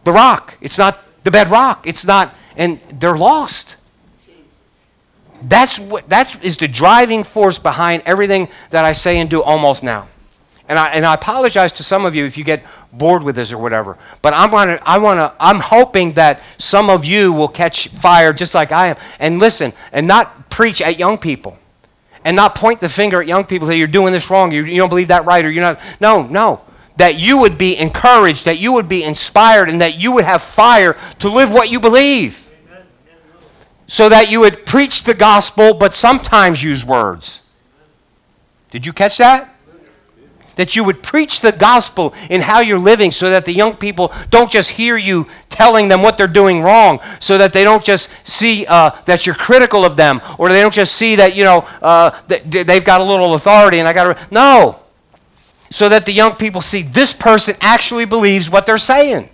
the 0.04 0.12
rock. 0.12 0.56
It's 0.60 0.78
not 0.78 0.98
the 1.22 1.30
bedrock. 1.30 1.86
It's 1.86 2.04
not, 2.04 2.34
and 2.56 2.80
they're 2.98 3.16
lost. 3.16 3.76
That's 5.42 5.78
what 5.78 6.08
that 6.08 6.42
is 6.42 6.56
the 6.56 6.68
driving 6.68 7.22
force 7.22 7.58
behind 7.58 8.02
everything 8.06 8.48
that 8.70 8.86
I 8.86 8.94
say 8.94 9.18
and 9.18 9.28
do 9.28 9.42
almost 9.42 9.82
now. 9.82 10.08
And 10.66 10.78
I, 10.78 10.88
and 10.88 11.04
I 11.04 11.12
apologize 11.12 11.72
to 11.72 11.82
some 11.82 12.06
of 12.06 12.14
you 12.14 12.24
if 12.24 12.38
you 12.38 12.44
get 12.44 12.64
bored 12.90 13.22
with 13.22 13.36
this 13.36 13.52
or 13.52 13.58
whatever. 13.58 13.98
But 14.22 14.32
I'm 14.32 14.50
gonna, 14.50 14.78
I 14.86 14.96
wanna, 14.96 15.34
I'm 15.38 15.60
hoping 15.60 16.14
that 16.14 16.40
some 16.56 16.88
of 16.88 17.04
you 17.04 17.34
will 17.34 17.48
catch 17.48 17.88
fire 17.88 18.32
just 18.32 18.54
like 18.54 18.72
I 18.72 18.88
am. 18.88 18.96
And 19.18 19.38
listen, 19.38 19.74
and 19.92 20.06
not 20.06 20.48
preach 20.48 20.80
at 20.80 20.98
young 20.98 21.18
people 21.18 21.58
and 22.24 22.34
not 22.34 22.54
point 22.54 22.80
the 22.80 22.88
finger 22.88 23.20
at 23.20 23.26
young 23.26 23.44
people 23.44 23.68
say 23.68 23.76
you're 23.76 23.86
doing 23.86 24.12
this 24.12 24.30
wrong, 24.30 24.50
you, 24.50 24.64
you 24.64 24.76
don't 24.76 24.88
believe 24.88 25.08
that 25.08 25.24
right, 25.26 25.44
or 25.44 25.50
you're 25.50 25.62
not. 25.62 25.80
No, 26.00 26.26
no. 26.26 26.62
That 26.96 27.20
you 27.20 27.38
would 27.38 27.58
be 27.58 27.76
encouraged, 27.76 28.46
that 28.46 28.58
you 28.58 28.72
would 28.72 28.88
be 28.88 29.04
inspired, 29.04 29.68
and 29.68 29.80
that 29.80 30.00
you 30.00 30.12
would 30.12 30.24
have 30.24 30.42
fire 30.42 30.96
to 31.18 31.28
live 31.28 31.52
what 31.52 31.70
you 31.70 31.80
believe. 31.80 32.40
So 33.86 34.08
that 34.08 34.30
you 34.30 34.40
would 34.40 34.64
preach 34.64 35.04
the 35.04 35.12
gospel, 35.12 35.74
but 35.74 35.94
sometimes 35.94 36.62
use 36.62 36.84
words. 36.84 37.42
Did 38.70 38.86
you 38.86 38.92
catch 38.92 39.18
that? 39.18 39.53
That 40.56 40.76
you 40.76 40.84
would 40.84 41.02
preach 41.02 41.40
the 41.40 41.52
gospel 41.52 42.14
in 42.30 42.40
how 42.40 42.60
you're 42.60 42.78
living 42.78 43.10
so 43.10 43.30
that 43.30 43.44
the 43.44 43.52
young 43.52 43.76
people 43.76 44.12
don't 44.30 44.50
just 44.50 44.70
hear 44.70 44.96
you 44.96 45.26
telling 45.48 45.88
them 45.88 46.02
what 46.02 46.18
they're 46.18 46.26
doing 46.26 46.62
wrong, 46.62 47.00
so 47.20 47.38
that 47.38 47.52
they 47.52 47.64
don't 47.64 47.84
just 47.84 48.10
see 48.26 48.66
uh, 48.66 48.90
that 49.04 49.26
you're 49.26 49.34
critical 49.34 49.84
of 49.84 49.96
them, 49.96 50.20
or 50.38 50.48
they 50.48 50.60
don't 50.60 50.74
just 50.74 50.96
see 50.96 51.16
that, 51.16 51.36
you 51.36 51.44
know, 51.44 51.58
uh, 51.80 52.10
that 52.28 52.50
they've 52.50 52.84
got 52.84 53.00
a 53.00 53.04
little 53.04 53.34
authority 53.34 53.78
and 53.78 53.88
I 53.88 53.92
got 53.92 54.14
to. 54.14 54.26
No. 54.30 54.80
So 55.70 55.88
that 55.88 56.06
the 56.06 56.12
young 56.12 56.36
people 56.36 56.60
see 56.60 56.82
this 56.82 57.12
person 57.12 57.56
actually 57.60 58.04
believes 58.04 58.50
what 58.50 58.66
they're 58.66 58.78
saying. 58.78 59.30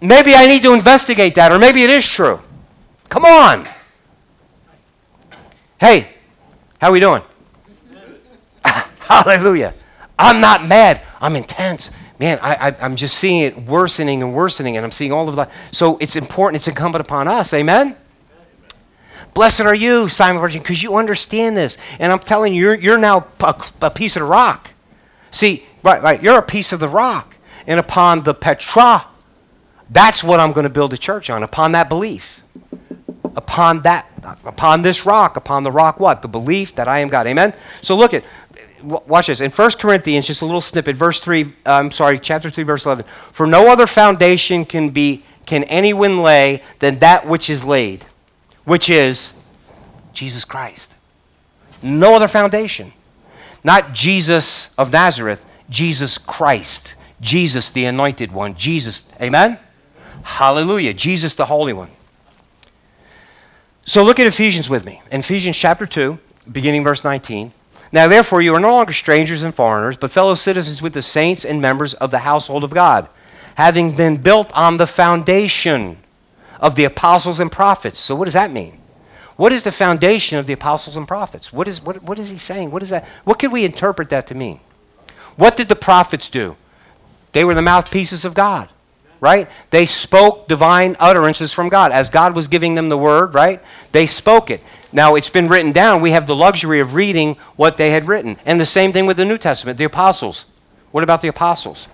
Maybe 0.00 0.34
I 0.34 0.46
need 0.46 0.62
to 0.62 0.72
investigate 0.72 1.36
that, 1.36 1.52
or 1.52 1.58
maybe 1.58 1.82
it 1.82 1.90
is 1.90 2.06
true. 2.06 2.40
Come 3.08 3.24
on. 3.24 3.68
Hey, 5.78 6.08
how 6.80 6.88
are 6.88 6.92
we 6.92 7.00
doing? 7.00 7.22
Hallelujah. 9.08 9.74
I'm 10.18 10.40
not 10.40 10.66
mad. 10.66 11.02
I'm 11.20 11.36
intense. 11.36 11.90
Man, 12.18 12.38
I, 12.42 12.74
am 12.80 12.96
just 12.96 13.18
seeing 13.18 13.42
it 13.42 13.58
worsening 13.66 14.22
and 14.22 14.32
worsening, 14.34 14.76
and 14.76 14.84
I'm 14.84 14.90
seeing 14.90 15.12
all 15.12 15.28
of 15.28 15.36
that. 15.36 15.50
So 15.70 15.98
it's 15.98 16.16
important, 16.16 16.60
it's 16.60 16.68
incumbent 16.68 17.04
upon 17.04 17.28
us. 17.28 17.52
Amen? 17.52 17.94
Blessed 19.34 19.60
are 19.62 19.74
you, 19.74 20.08
Simon 20.08 20.40
Barjona, 20.40 20.62
because 20.62 20.82
you 20.82 20.96
understand 20.96 21.58
this. 21.58 21.76
And 21.98 22.10
I'm 22.10 22.20
telling 22.20 22.54
you, 22.54 22.62
you're, 22.62 22.74
you're 22.74 22.98
now 22.98 23.26
a, 23.40 23.54
a, 23.82 23.90
piece 23.90 24.16
of 24.16 24.20
the 24.20 24.26
rock. 24.26 24.70
See, 25.30 25.64
right, 25.82 26.02
right, 26.02 26.22
you're 26.22 26.38
a 26.38 26.42
piece 26.42 26.72
of 26.72 26.80
the 26.80 26.88
rock. 26.88 27.36
And 27.66 27.78
upon 27.78 28.22
the 28.22 28.32
Petra, 28.32 29.04
that's 29.90 30.24
what 30.24 30.40
I'm 30.40 30.52
going 30.52 30.64
to 30.64 30.70
build 30.70 30.94
a 30.94 30.96
church 30.96 31.28
on, 31.28 31.42
upon 31.42 31.72
that 31.72 31.90
belief. 31.90 32.42
Upon 33.36 33.82
that, 33.82 34.10
upon 34.46 34.80
this 34.80 35.04
rock, 35.04 35.36
upon 35.36 35.64
the 35.64 35.70
rock 35.70 36.00
what? 36.00 36.22
The 36.22 36.28
belief 36.28 36.74
that 36.76 36.88
I 36.88 37.00
am 37.00 37.08
God. 37.08 37.26
Amen? 37.26 37.52
So 37.82 37.94
look 37.94 38.14
at 38.14 38.24
watch 38.82 39.28
this. 39.28 39.40
In 39.40 39.50
1 39.50 39.70
Corinthians, 39.72 40.26
just 40.26 40.42
a 40.42 40.46
little 40.46 40.60
snippet, 40.60 40.96
verse 40.96 41.20
3, 41.20 41.44
uh, 41.44 41.48
I'm 41.66 41.90
sorry, 41.90 42.18
chapter 42.18 42.50
3, 42.50 42.64
verse 42.64 42.86
11. 42.86 43.04
For 43.32 43.46
no 43.46 43.70
other 43.70 43.86
foundation 43.86 44.64
can 44.64 44.90
be 44.90 45.22
can 45.46 45.62
anyone 45.64 46.18
lay 46.18 46.60
than 46.80 46.98
that 46.98 47.24
which 47.24 47.48
is 47.48 47.64
laid, 47.64 48.04
which 48.64 48.90
is 48.90 49.32
Jesus 50.12 50.44
Christ. 50.44 50.94
No 51.82 52.14
other 52.14 52.26
foundation. 52.26 52.92
Not 53.62 53.92
Jesus 53.92 54.74
of 54.76 54.92
Nazareth, 54.92 55.46
Jesus 55.70 56.18
Christ. 56.18 56.96
Jesus 57.20 57.68
the 57.70 57.84
anointed 57.84 58.32
one. 58.32 58.54
Jesus. 58.56 59.08
Amen? 59.20 59.58
Hallelujah. 60.22 60.92
Jesus 60.92 61.34
the 61.34 61.46
Holy 61.46 61.72
One. 61.72 61.90
So 63.84 64.02
look 64.02 64.18
at 64.18 64.26
Ephesians 64.26 64.68
with 64.68 64.84
me. 64.84 65.00
In 65.10 65.20
Ephesians 65.20 65.56
chapter 65.56 65.86
2, 65.86 66.18
beginning 66.50 66.82
verse 66.82 67.04
19. 67.04 67.52
Now, 67.92 68.08
therefore, 68.08 68.42
you 68.42 68.54
are 68.54 68.60
no 68.60 68.72
longer 68.72 68.92
strangers 68.92 69.42
and 69.42 69.54
foreigners, 69.54 69.96
but 69.96 70.10
fellow 70.10 70.34
citizens 70.34 70.82
with 70.82 70.92
the 70.92 71.02
saints 71.02 71.44
and 71.44 71.60
members 71.60 71.94
of 71.94 72.10
the 72.10 72.20
household 72.20 72.64
of 72.64 72.74
God, 72.74 73.08
having 73.54 73.94
been 73.94 74.16
built 74.16 74.50
on 74.54 74.76
the 74.76 74.86
foundation 74.86 75.98
of 76.60 76.74
the 76.74 76.84
apostles 76.84 77.40
and 77.40 77.50
prophets. 77.50 77.98
So, 77.98 78.14
what 78.14 78.24
does 78.24 78.34
that 78.34 78.50
mean? 78.50 78.80
What 79.36 79.52
is 79.52 79.62
the 79.62 79.72
foundation 79.72 80.38
of 80.38 80.46
the 80.46 80.54
apostles 80.54 80.96
and 80.96 81.06
prophets? 81.06 81.52
What 81.52 81.68
is, 81.68 81.82
what, 81.82 82.02
what 82.02 82.18
is 82.18 82.30
he 82.30 82.38
saying? 82.38 82.70
What 82.70 82.82
is 82.82 82.88
that? 82.88 83.06
What 83.24 83.38
can 83.38 83.50
we 83.50 83.64
interpret 83.64 84.10
that 84.10 84.26
to 84.28 84.34
mean? 84.34 84.60
What 85.36 85.56
did 85.56 85.68
the 85.68 85.76
prophets 85.76 86.28
do? 86.28 86.56
They 87.32 87.44
were 87.44 87.54
the 87.54 87.62
mouthpieces 87.62 88.24
of 88.24 88.32
God, 88.32 88.70
right? 89.20 89.48
They 89.70 89.86
spoke 89.86 90.48
divine 90.48 90.96
utterances 90.98 91.52
from 91.52 91.68
God. 91.68 91.92
As 91.92 92.08
God 92.08 92.34
was 92.34 92.48
giving 92.48 92.74
them 92.74 92.88
the 92.88 92.98
word, 92.98 93.34
right? 93.34 93.60
They 93.92 94.06
spoke 94.06 94.50
it. 94.50 94.62
Now, 94.92 95.14
it's 95.14 95.30
been 95.30 95.48
written 95.48 95.72
down. 95.72 96.00
We 96.00 96.12
have 96.12 96.26
the 96.26 96.36
luxury 96.36 96.80
of 96.80 96.94
reading 96.94 97.36
what 97.56 97.76
they 97.76 97.90
had 97.90 98.08
written. 98.08 98.36
And 98.46 98.60
the 98.60 98.66
same 98.66 98.92
thing 98.92 99.06
with 99.06 99.16
the 99.16 99.24
New 99.24 99.38
Testament, 99.38 99.78
the 99.78 99.84
apostles. 99.84 100.46
What 100.92 101.04
about 101.04 101.20
the 101.20 101.28
apostles? 101.28 101.88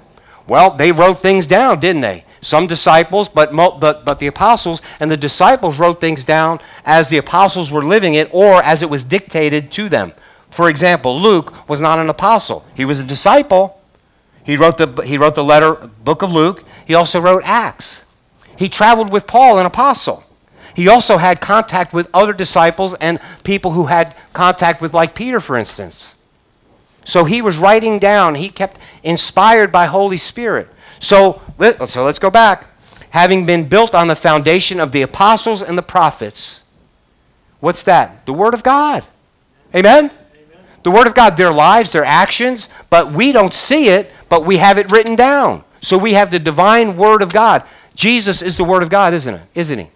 Well, 0.47 0.71
they 0.71 0.93
wrote 0.93 1.19
things 1.19 1.47
down, 1.47 1.81
didn't 1.81 2.03
they? 2.03 2.25
Some 2.41 2.67
disciples, 2.67 3.29
but, 3.29 3.55
but, 3.55 4.05
but 4.05 4.19
the 4.19 4.27
apostles 4.27 4.83
and 4.99 5.11
the 5.11 5.17
disciples 5.17 5.79
wrote 5.79 6.01
things 6.01 6.25
down 6.25 6.61
as 6.85 7.09
the 7.09 7.19
apostles 7.19 7.71
were 7.71 7.85
living 7.85 8.15
it 8.15 8.29
or 8.33 8.63
as 8.63 8.83
it 8.83 8.91
was 8.91 9.05
dictated 9.05 9.71
to 9.73 9.89
them. 9.89 10.13
For 10.51 10.69
example, 10.69 11.19
Luke 11.19 11.69
was 11.69 11.81
not 11.81 11.99
an 11.99 12.11
apostle, 12.11 12.65
he 12.75 12.85
was 12.85 13.01
a 13.01 13.05
disciple. 13.05 13.82
He 14.45 14.57
wrote 14.57 14.79
the, 14.79 15.03
he 15.03 15.19
wrote 15.19 15.35
the 15.35 15.45
letter, 15.45 15.75
book 15.75 16.23
of 16.23 16.33
Luke. 16.33 16.65
He 16.87 16.95
also 16.95 17.21
wrote 17.21 17.43
Acts. 17.45 18.05
He 18.59 18.69
traveled 18.69 19.13
with 19.13 19.27
Paul, 19.27 19.59
an 19.59 19.67
apostle. 19.67 20.25
He 20.75 20.89
also 20.89 21.19
had 21.19 21.41
contact 21.41 21.93
with 21.93 22.09
other 22.15 22.33
disciples 22.33 22.95
and 22.95 23.21
people 23.45 23.73
who 23.73 23.87
had 23.87 24.17
contact 24.33 24.81
with, 24.81 24.95
like 24.95 25.15
Peter, 25.15 25.41
for 25.41 25.57
instance. 25.57 26.15
So 27.05 27.25
he 27.25 27.43
was 27.43 27.59
writing 27.59 27.99
down, 27.99 28.37
he 28.37 28.49
kept 28.49 28.79
inspired 29.03 29.73
by 29.73 29.87
Holy 29.87 30.17
Spirit. 30.17 30.69
So, 30.99 31.43
let, 31.59 31.91
so 31.91 32.05
let's 32.05 32.19
go 32.19 32.31
back. 32.31 32.67
Having 33.11 33.45
been 33.45 33.69
built 33.69 33.95
on 33.95 34.09
the 34.09 34.17
foundation 34.17 34.81
of 34.81 34.93
the 34.93 35.03
apostles 35.03 35.63
and 35.63 35.77
the 35.77 35.83
prophets, 35.83 36.63
what's 37.61 37.83
that? 37.83 38.25
The 38.25 38.33
Word 38.33 38.55
of 38.55 38.63
God. 38.63 39.05
Amen? 39.75 40.11
The 40.83 40.91
Word 40.91 41.07
of 41.07 41.15
God, 41.15 41.37
their 41.37 41.53
lives, 41.53 41.93
their 41.93 42.05
actions, 42.05 42.69
but 42.91 43.13
we 43.13 43.33
don't 43.33 43.53
see 43.53 43.89
it, 43.89 44.11
but 44.29 44.45
we 44.45 44.57
have 44.57 44.79
it 44.79 44.91
written 44.91 45.15
down. 45.15 45.65
So 45.81 45.97
we 45.99 46.13
have 46.15 46.31
the 46.31 46.39
divine 46.39 46.97
Word 46.97 47.23
of 47.23 47.33
God. 47.33 47.65
Jesus 47.95 48.43
is 48.43 48.57
the 48.57 48.65
Word 48.65 48.83
of 48.83 48.91
God, 48.91 49.15
isn't 49.15 49.35
it? 49.35 49.43
Isn't 49.55 49.79
he? 49.79 49.89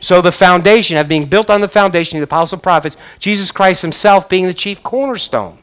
So 0.00 0.20
the 0.20 0.32
foundation, 0.32 0.96
of 0.96 1.08
being 1.08 1.26
built 1.26 1.50
on 1.50 1.60
the 1.60 1.68
foundation 1.68 2.18
of 2.18 2.20
the 2.20 2.24
apostles 2.24 2.54
and 2.54 2.62
prophets, 2.62 2.96
Jesus 3.18 3.50
Christ 3.50 3.82
himself 3.82 4.28
being 4.28 4.46
the 4.46 4.54
chief 4.54 4.82
cornerstone 4.82 5.58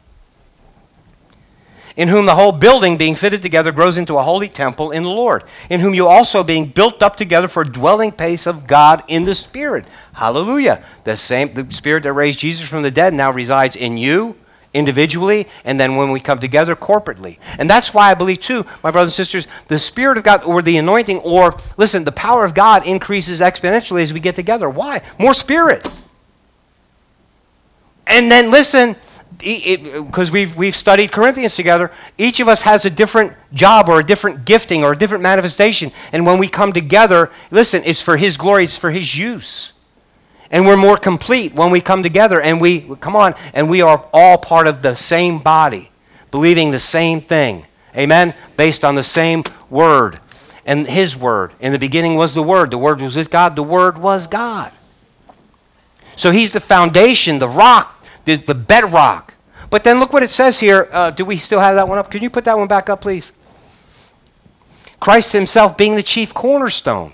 in 1.95 2.07
whom 2.07 2.25
the 2.25 2.35
whole 2.35 2.51
building 2.51 2.97
being 2.97 3.15
fitted 3.15 3.41
together 3.41 3.71
grows 3.71 3.97
into 3.97 4.17
a 4.17 4.23
holy 4.23 4.49
temple 4.49 4.91
in 4.91 5.03
the 5.03 5.09
Lord, 5.09 5.43
in 5.69 5.79
whom 5.79 5.93
you 5.93 6.07
also 6.07 6.43
being 6.43 6.65
built 6.65 7.03
up 7.03 7.15
together 7.15 7.47
for 7.47 7.61
a 7.61 7.71
dwelling 7.71 8.11
place 8.11 8.47
of 8.47 8.67
God 8.67 9.03
in 9.07 9.25
the 9.25 9.35
Spirit. 9.35 9.85
Hallelujah. 10.13 10.83
The 11.03 11.15
same 11.15 11.53
the 11.53 11.71
Spirit 11.73 12.03
that 12.03 12.13
raised 12.13 12.39
Jesus 12.39 12.67
from 12.67 12.81
the 12.81 12.91
dead 12.91 13.13
now 13.13 13.31
resides 13.31 13.75
in 13.75 13.97
you 13.97 14.35
individually 14.73 15.47
and 15.63 15.79
then 15.79 15.95
when 15.95 16.11
we 16.11 16.19
come 16.19 16.39
together 16.39 16.75
corporately. 16.75 17.37
And 17.59 17.69
that's 17.69 17.93
why 17.93 18.11
I 18.11 18.13
believe 18.13 18.41
too, 18.41 18.65
my 18.83 18.91
brothers 18.91 19.11
and 19.11 19.25
sisters, 19.25 19.47
the 19.67 19.79
Spirit 19.79 20.17
of 20.17 20.23
God 20.23 20.43
or 20.43 20.61
the 20.61 20.77
anointing 20.77 21.19
or 21.19 21.57
listen, 21.77 22.03
the 22.03 22.11
power 22.11 22.43
of 22.45 22.53
God 22.53 22.85
increases 22.85 23.41
exponentially 23.41 24.01
as 24.01 24.13
we 24.13 24.19
get 24.19 24.35
together. 24.35 24.69
Why? 24.69 25.01
More 25.19 25.33
spirit. 25.33 25.87
And 28.07 28.31
then 28.31 28.51
listen, 28.51 28.95
because 29.37 30.31
we've, 30.31 30.55
we've 30.55 30.75
studied 30.75 31.11
Corinthians 31.11 31.55
together, 31.55 31.91
each 32.17 32.39
of 32.39 32.47
us 32.47 32.61
has 32.61 32.85
a 32.85 32.89
different 32.89 33.33
job 33.53 33.89
or 33.89 33.99
a 33.99 34.03
different 34.03 34.45
gifting 34.45 34.83
or 34.83 34.93
a 34.93 34.97
different 34.97 35.23
manifestation. 35.23 35.91
And 36.11 36.25
when 36.25 36.37
we 36.39 36.47
come 36.47 36.73
together, 36.73 37.31
listen, 37.51 37.83
it's 37.85 38.01
for 38.01 38.17
His 38.17 38.37
glory, 38.37 38.63
it's 38.63 38.77
for 38.77 38.91
His 38.91 39.15
use. 39.17 39.72
And 40.51 40.65
we're 40.65 40.77
more 40.77 40.97
complete 40.97 41.53
when 41.53 41.71
we 41.71 41.81
come 41.81 42.03
together 42.03 42.39
and 42.39 42.61
we, 42.61 42.81
come 42.97 43.15
on, 43.15 43.33
and 43.53 43.69
we 43.69 43.81
are 43.81 44.05
all 44.13 44.37
part 44.37 44.67
of 44.67 44.81
the 44.81 44.95
same 44.95 45.39
body, 45.39 45.89
believing 46.31 46.71
the 46.71 46.79
same 46.79 47.21
thing. 47.21 47.65
Amen? 47.95 48.33
Based 48.57 48.85
on 48.85 48.95
the 48.95 49.03
same 49.03 49.43
word 49.69 50.19
and 50.65 50.87
His 50.87 51.17
word. 51.17 51.53
In 51.59 51.73
the 51.73 51.79
beginning 51.79 52.15
was 52.15 52.33
the 52.33 52.43
Word. 52.43 52.71
The 52.71 52.77
Word 52.77 53.01
was 53.01 53.15
with 53.15 53.29
God. 53.29 53.55
The 53.55 53.63
Word 53.63 53.97
was 53.97 54.27
God. 54.27 54.71
So 56.15 56.31
He's 56.31 56.51
the 56.51 56.59
foundation, 56.59 57.39
the 57.39 57.49
rock, 57.49 58.05
the, 58.25 58.35
the 58.35 58.55
bedrock 58.55 59.33
but 59.73 59.83
then 59.83 59.99
look 59.99 60.13
what 60.13 60.21
it 60.21 60.29
says 60.29 60.59
here. 60.59 60.87
Uh, 60.91 61.09
do 61.09 61.25
we 61.25 61.35
still 61.35 61.59
have 61.59 61.73
that 61.73 61.87
one 61.87 61.97
up? 61.97 62.11
Can 62.11 62.21
you 62.21 62.29
put 62.29 62.45
that 62.45 62.55
one 62.55 62.67
back 62.67 62.91
up, 62.91 63.01
please? 63.01 63.31
Christ 64.99 65.31
himself 65.31 65.75
being 65.75 65.95
the 65.95 66.03
chief 66.03 66.31
cornerstone. 66.31 67.13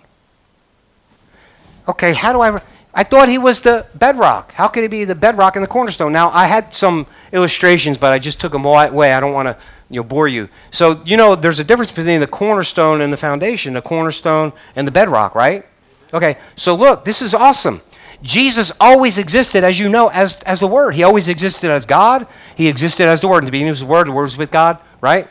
Okay, 1.87 2.13
how 2.13 2.33
do 2.33 2.41
I. 2.41 2.61
I 2.99 3.03
thought 3.03 3.29
he 3.29 3.37
was 3.37 3.61
the 3.61 3.85
bedrock. 3.95 4.51
How 4.51 4.67
could 4.67 4.83
he 4.83 4.89
be 4.89 5.05
the 5.05 5.15
bedrock 5.15 5.55
and 5.55 5.63
the 5.63 5.69
cornerstone? 5.69 6.11
Now, 6.11 6.31
I 6.31 6.47
had 6.47 6.75
some 6.75 7.07
illustrations, 7.31 7.97
but 7.97 8.11
I 8.11 8.19
just 8.19 8.41
took 8.41 8.51
them 8.51 8.65
away. 8.65 9.13
I 9.13 9.21
don't 9.21 9.31
want 9.31 9.45
to 9.45 9.57
you 9.89 10.01
know, 10.01 10.03
bore 10.03 10.27
you. 10.27 10.49
So, 10.71 11.01
you 11.05 11.15
know, 11.15 11.33
there's 11.33 11.59
a 11.59 11.63
difference 11.63 11.93
between 11.93 12.19
the 12.19 12.27
cornerstone 12.27 12.99
and 12.99 13.13
the 13.13 13.15
foundation, 13.15 13.73
the 13.73 13.81
cornerstone 13.81 14.51
and 14.75 14.85
the 14.85 14.91
bedrock, 14.91 15.33
right? 15.33 15.65
Okay, 16.13 16.39
so 16.57 16.75
look, 16.75 17.05
this 17.05 17.21
is 17.21 17.33
awesome. 17.33 17.79
Jesus 18.21 18.69
always 18.81 19.17
existed, 19.17 19.63
as 19.63 19.79
you 19.79 19.87
know, 19.87 20.09
as, 20.09 20.35
as 20.41 20.59
the 20.59 20.67
Word. 20.67 20.93
He 20.93 21.03
always 21.03 21.29
existed 21.29 21.71
as 21.71 21.85
God. 21.85 22.27
He 22.57 22.67
existed 22.67 23.07
as 23.07 23.21
the 23.21 23.29
Word. 23.29 23.43
In 23.43 23.45
the 23.45 23.51
beginning 23.51 23.69
was 23.69 23.79
the 23.79 23.85
Word. 23.85 24.07
The 24.07 24.11
Word 24.11 24.23
was 24.23 24.35
with 24.35 24.51
God, 24.51 24.77
right? 24.99 25.25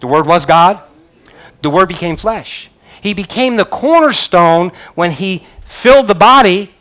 The 0.00 0.06
Word 0.06 0.26
was 0.26 0.44
God. 0.44 0.82
The 1.62 1.70
Word 1.70 1.88
became 1.88 2.16
flesh. 2.16 2.68
He 3.00 3.14
became 3.14 3.56
the 3.56 3.64
cornerstone 3.64 4.70
when 4.94 5.12
He 5.12 5.46
filled 5.64 6.08
the 6.08 6.14
body 6.14 6.74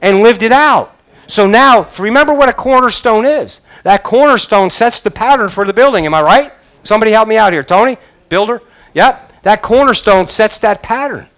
and 0.00 0.22
lived 0.22 0.42
it 0.42 0.52
out. 0.52 0.96
So 1.26 1.46
now, 1.46 1.88
remember 1.98 2.34
what 2.34 2.48
a 2.48 2.52
cornerstone 2.52 3.24
is. 3.24 3.60
That 3.82 4.02
cornerstone 4.02 4.70
sets 4.70 5.00
the 5.00 5.10
pattern 5.10 5.48
for 5.48 5.64
the 5.64 5.72
building. 5.72 6.06
Am 6.06 6.14
I 6.14 6.22
right? 6.22 6.52
Somebody 6.82 7.12
help 7.12 7.28
me 7.28 7.36
out 7.36 7.52
here. 7.52 7.62
Tony, 7.62 7.98
builder? 8.28 8.62
Yep. 8.94 9.42
That 9.42 9.62
cornerstone 9.62 10.28
sets 10.28 10.58
that 10.58 10.82
pattern. 10.82 11.28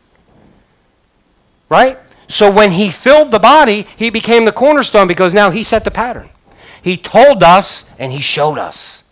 Right? 1.69 1.99
So 2.29 2.51
when 2.51 2.71
he 2.71 2.91
filled 2.91 3.33
the 3.33 3.39
body, 3.39 3.87
he 3.97 4.11
became 4.11 4.45
the 4.45 4.53
cornerstone 4.53 5.09
because 5.09 5.35
now 5.35 5.51
he 5.51 5.63
set 5.63 5.85
the 5.85 5.91
pattern. 5.91 6.31
He 6.83 6.97
told 6.97 7.43
us 7.43 7.91
and 7.99 8.13
he 8.13 8.21
showed 8.21 8.59
us. 8.59 9.03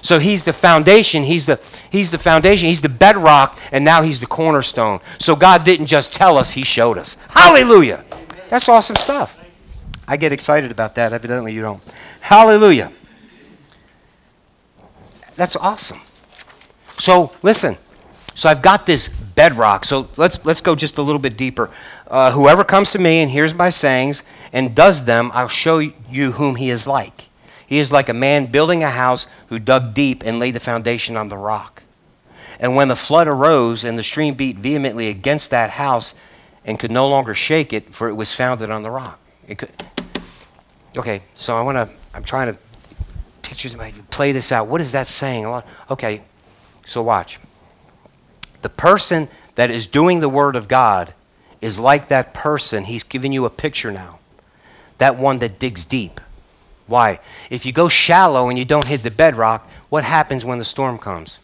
So 0.00 0.18
he's 0.18 0.44
the 0.44 0.52
foundation, 0.52 1.24
he's 1.24 1.46
the, 1.46 1.58
he's 1.90 2.10
the 2.10 2.18
foundation, 2.18 2.68
he's 2.68 2.80
the 2.80 2.88
bedrock, 2.88 3.58
and 3.72 3.84
now 3.84 4.02
he's 4.02 4.20
the 4.20 4.26
cornerstone. 4.26 5.00
So 5.18 5.34
God 5.34 5.64
didn't 5.64 5.86
just 5.86 6.14
tell 6.14 6.38
us, 6.38 6.52
he 6.52 6.62
showed 6.62 6.98
us. 6.98 7.16
Hallelujah! 7.30 8.04
That's 8.48 8.68
awesome 8.68 8.96
stuff. 8.96 9.36
I 10.06 10.16
get 10.16 10.32
excited 10.32 10.70
about 10.70 10.94
that. 10.94 11.12
Evidently, 11.12 11.52
you 11.52 11.60
don't. 11.60 11.82
Hallelujah. 12.20 12.92
That's 15.36 15.54
awesome. 15.56 16.00
So, 16.98 17.30
listen. 17.42 17.76
So, 18.34 18.48
I've 18.48 18.62
got 18.62 18.86
this 18.86 19.08
bedrock. 19.08 19.84
So, 19.84 20.08
let's, 20.16 20.44
let's 20.44 20.60
go 20.60 20.74
just 20.74 20.98
a 20.98 21.02
little 21.02 21.18
bit 21.18 21.36
deeper. 21.36 21.70
Uh, 22.06 22.32
whoever 22.32 22.64
comes 22.64 22.90
to 22.92 22.98
me 22.98 23.20
and 23.20 23.30
hears 23.30 23.52
my 23.54 23.68
sayings 23.68 24.22
and 24.52 24.74
does 24.74 25.04
them, 25.04 25.30
I'll 25.34 25.48
show 25.48 25.78
you 25.78 26.32
whom 26.32 26.56
he 26.56 26.70
is 26.70 26.86
like. 26.86 27.28
He 27.66 27.78
is 27.78 27.92
like 27.92 28.08
a 28.08 28.14
man 28.14 28.46
building 28.46 28.82
a 28.82 28.90
house 28.90 29.26
who 29.48 29.58
dug 29.58 29.92
deep 29.92 30.22
and 30.24 30.38
laid 30.38 30.54
the 30.54 30.60
foundation 30.60 31.18
on 31.18 31.28
the 31.28 31.36
rock. 31.36 31.82
And 32.58 32.74
when 32.74 32.88
the 32.88 32.96
flood 32.96 33.28
arose 33.28 33.84
and 33.84 33.98
the 33.98 34.02
stream 34.02 34.34
beat 34.34 34.56
vehemently 34.56 35.08
against 35.08 35.50
that 35.50 35.70
house 35.70 36.14
and 36.68 36.78
could 36.78 36.92
no 36.92 37.08
longer 37.08 37.34
shake 37.34 37.72
it, 37.72 37.94
for 37.94 38.10
it 38.10 38.14
was 38.14 38.30
founded 38.30 38.70
on 38.70 38.82
the 38.82 38.90
rock. 38.90 39.18
Could, 39.56 39.70
okay, 40.98 41.22
so 41.34 41.56
I 41.56 41.62
want 41.62 41.76
to, 41.76 41.88
I'm 42.12 42.22
trying 42.22 42.52
to 42.52 42.58
picture, 43.40 43.70
play 44.10 44.32
this 44.32 44.52
out. 44.52 44.66
What 44.66 44.82
is 44.82 44.92
that 44.92 45.06
saying? 45.06 45.46
Okay, 45.90 46.20
so 46.84 47.02
watch. 47.02 47.40
The 48.60 48.68
person 48.68 49.28
that 49.54 49.70
is 49.70 49.86
doing 49.86 50.20
the 50.20 50.28
Word 50.28 50.56
of 50.56 50.68
God 50.68 51.14
is 51.62 51.78
like 51.78 52.08
that 52.08 52.34
person. 52.34 52.84
He's 52.84 53.02
giving 53.02 53.32
you 53.32 53.46
a 53.46 53.50
picture 53.50 53.90
now. 53.90 54.18
That 54.98 55.16
one 55.16 55.38
that 55.38 55.58
digs 55.58 55.86
deep. 55.86 56.20
Why? 56.86 57.20
If 57.48 57.64
you 57.64 57.72
go 57.72 57.88
shallow 57.88 58.50
and 58.50 58.58
you 58.58 58.66
don't 58.66 58.86
hit 58.86 59.02
the 59.02 59.10
bedrock, 59.10 59.66
what 59.88 60.04
happens 60.04 60.44
when 60.44 60.58
the 60.58 60.66
storm 60.66 60.98
comes? 60.98 61.38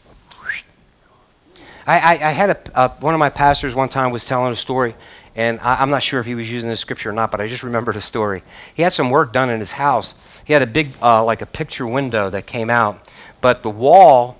I, 1.86 1.98
I, 1.98 2.12
I 2.12 2.30
had 2.30 2.50
a, 2.50 2.78
uh, 2.78 2.88
one 3.00 3.14
of 3.14 3.20
my 3.20 3.30
pastors 3.30 3.74
one 3.74 3.88
time 3.88 4.10
was 4.10 4.24
telling 4.24 4.52
a 4.52 4.56
story, 4.56 4.94
and 5.36 5.60
I, 5.60 5.82
am 5.82 5.90
not 5.90 6.02
sure 6.02 6.20
if 6.20 6.26
he 6.26 6.34
was 6.34 6.50
using 6.50 6.70
the 6.70 6.76
scripture 6.76 7.10
or 7.10 7.12
not, 7.12 7.30
but 7.30 7.40
I 7.40 7.46
just 7.46 7.62
remembered 7.62 7.96
a 7.96 8.00
story. 8.00 8.42
He 8.74 8.82
had 8.82 8.92
some 8.92 9.10
work 9.10 9.32
done 9.32 9.50
in 9.50 9.60
his 9.60 9.72
house. 9.72 10.14
He 10.44 10.52
had 10.52 10.62
a 10.62 10.66
big, 10.66 10.88
uh, 11.02 11.24
like 11.24 11.42
a 11.42 11.46
picture 11.46 11.86
window 11.86 12.30
that 12.30 12.46
came 12.46 12.70
out, 12.70 13.08
but 13.40 13.62
the 13.62 13.70
wall 13.70 14.38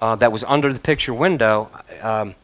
uh, 0.00 0.16
that 0.16 0.30
was 0.30 0.44
under 0.44 0.72
the 0.72 0.80
picture 0.80 1.14
window, 1.14 1.70
um, 2.02 2.34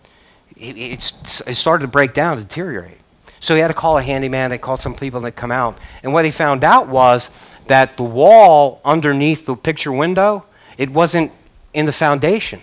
it, 0.57 0.77
it 0.79 1.55
started 1.55 1.83
to 1.83 1.89
break 1.89 2.15
down, 2.15 2.39
deteriorate. 2.39 2.99
So 3.41 3.55
he 3.55 3.61
had 3.61 3.69
to 3.69 3.75
call 3.75 3.97
a 3.97 4.03
handyman. 4.03 4.51
They 4.51 4.59
called 4.59 4.81
some 4.81 4.95
people 4.95 5.21
that 5.21 5.33
come 5.33 5.51
out. 5.51 5.79
And 6.03 6.13
what 6.13 6.27
he 6.27 6.31
found 6.31 6.63
out 6.63 6.89
was 6.89 7.31
that 7.67 7.97
the 7.97 8.03
wall 8.03 8.81
underneath 8.85 9.47
the 9.47 9.57
picture 9.57 9.93
window, 9.93 10.45
it 10.77 10.91
wasn't 10.91 11.33
in 11.73 11.87
the 11.87 11.93
foundation. 11.93 12.61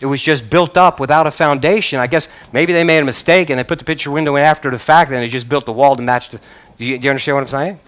It 0.00 0.06
was 0.06 0.20
just 0.20 0.48
built 0.48 0.76
up 0.76 0.98
without 0.98 1.26
a 1.26 1.30
foundation. 1.30 1.98
I 1.98 2.06
guess 2.06 2.28
maybe 2.52 2.72
they 2.72 2.84
made 2.84 3.00
a 3.00 3.04
mistake 3.04 3.50
and 3.50 3.58
they 3.58 3.64
put 3.64 3.78
the 3.78 3.84
picture 3.84 4.10
window 4.10 4.36
in 4.36 4.42
after 4.42 4.70
the 4.70 4.78
fact 4.78 5.10
and 5.10 5.20
they 5.22 5.28
just 5.28 5.48
built 5.48 5.66
the 5.66 5.72
wall 5.72 5.96
to 5.96 6.02
match 6.02 6.30
the. 6.30 6.40
Do 6.78 6.84
you, 6.86 6.98
do 6.98 7.04
you 7.04 7.10
understand 7.10 7.36
what 7.36 7.42
I'm 7.42 7.48
saying? 7.48 7.80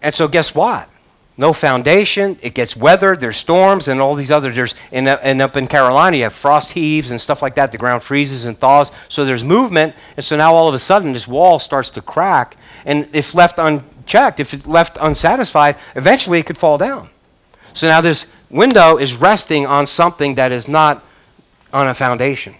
And 0.00 0.14
so, 0.14 0.26
guess 0.26 0.54
what? 0.54 0.88
No 1.36 1.52
foundation. 1.52 2.38
It 2.42 2.54
gets 2.54 2.76
weathered. 2.76 3.20
There's 3.20 3.36
storms 3.36 3.88
and 3.88 4.00
all 4.00 4.14
these 4.14 4.30
other. 4.30 4.50
There's 4.50 4.74
and, 4.90 5.08
and 5.08 5.40
up 5.40 5.56
in 5.56 5.66
Carolina, 5.66 6.16
you 6.16 6.22
have 6.24 6.32
frost 6.32 6.72
heaves 6.72 7.10
and 7.10 7.20
stuff 7.20 7.40
like 7.42 7.54
that. 7.54 7.72
The 7.72 7.78
ground 7.78 8.02
freezes 8.02 8.44
and 8.44 8.58
thaws. 8.58 8.90
So 9.08 9.24
there's 9.24 9.44
movement. 9.44 9.94
And 10.16 10.24
so 10.24 10.36
now 10.36 10.54
all 10.54 10.68
of 10.68 10.74
a 10.74 10.78
sudden, 10.78 11.12
this 11.12 11.26
wall 11.26 11.58
starts 11.58 11.90
to 11.90 12.02
crack. 12.02 12.56
And 12.84 13.08
if 13.12 13.34
left 13.34 13.58
unchecked, 13.58 14.40
if 14.40 14.52
it's 14.52 14.66
left 14.66 14.98
unsatisfied, 15.00 15.76
eventually 15.94 16.38
it 16.38 16.46
could 16.46 16.58
fall 16.58 16.76
down. 16.78 17.08
So 17.74 17.86
now 17.86 18.00
this 18.00 18.30
window 18.52 18.98
is 18.98 19.16
resting 19.16 19.66
on 19.66 19.86
something 19.86 20.36
that 20.36 20.52
is 20.52 20.68
not 20.68 21.02
on 21.72 21.88
a 21.88 21.94
foundation. 21.94 22.54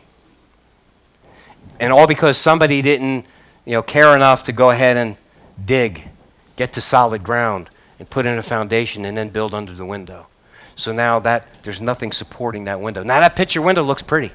And 1.78 1.92
all 1.92 2.07
because 2.07 2.38
somebody 2.38 2.83
didn't, 2.83 3.26
you 3.64 3.72
know, 3.72 3.83
care 3.83 4.16
enough 4.16 4.44
to 4.44 4.52
go 4.52 4.70
ahead 4.70 4.96
and 4.96 5.16
dig, 5.64 6.09
get 6.57 6.72
to 6.72 6.81
solid 6.81 7.22
ground, 7.22 7.70
and 7.98 8.09
put 8.09 8.26
in 8.26 8.38
a 8.38 8.42
foundation 8.42 9.05
and 9.05 9.16
then 9.16 9.28
build 9.28 9.55
under 9.55 9.72
the 9.72 9.85
window. 9.85 10.26
So 10.74 10.92
now 10.92 11.20
that 11.20 11.61
there's 11.62 11.81
nothing 11.81 12.11
supporting 12.11 12.64
that 12.64 12.81
window. 12.81 13.02
Now 13.02 13.20
that 13.20 13.37
picture 13.37 13.61
window 13.61 13.83
looks 13.83 14.02
pretty. 14.02 14.33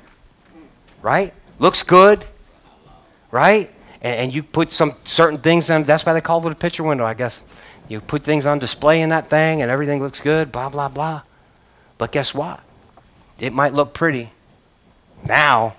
Right? 1.02 1.34
Looks 1.60 1.84
good. 1.84 2.26
Right? 3.32 3.72
And, 4.02 4.16
and 4.20 4.34
you 4.34 4.44
put 4.44 4.72
some 4.72 4.94
certain 5.04 5.40
things 5.40 5.70
on 5.70 5.84
that's 5.84 6.06
why 6.06 6.14
they 6.14 6.22
call 6.22 6.46
it 6.46 6.52
a 6.52 6.56
picture 6.56 6.84
window, 6.84 7.06
I 7.06 7.16
guess. 7.16 7.42
You 7.88 8.02
put 8.02 8.24
things 8.24 8.46
on 8.46 8.60
display 8.60 9.02
in 9.02 9.10
that 9.10 9.30
thing 9.30 9.62
and 9.62 9.72
everything 9.72 10.02
looks 10.02 10.22
good, 10.22 10.52
blah, 10.52 10.70
blah, 10.70 10.90
blah. 10.90 11.24
But 11.98 12.12
guess 12.12 12.34
what? 12.34 12.62
It 13.40 13.54
might 13.54 13.74
look 13.74 13.94
pretty 13.94 14.32
now, 15.26 15.76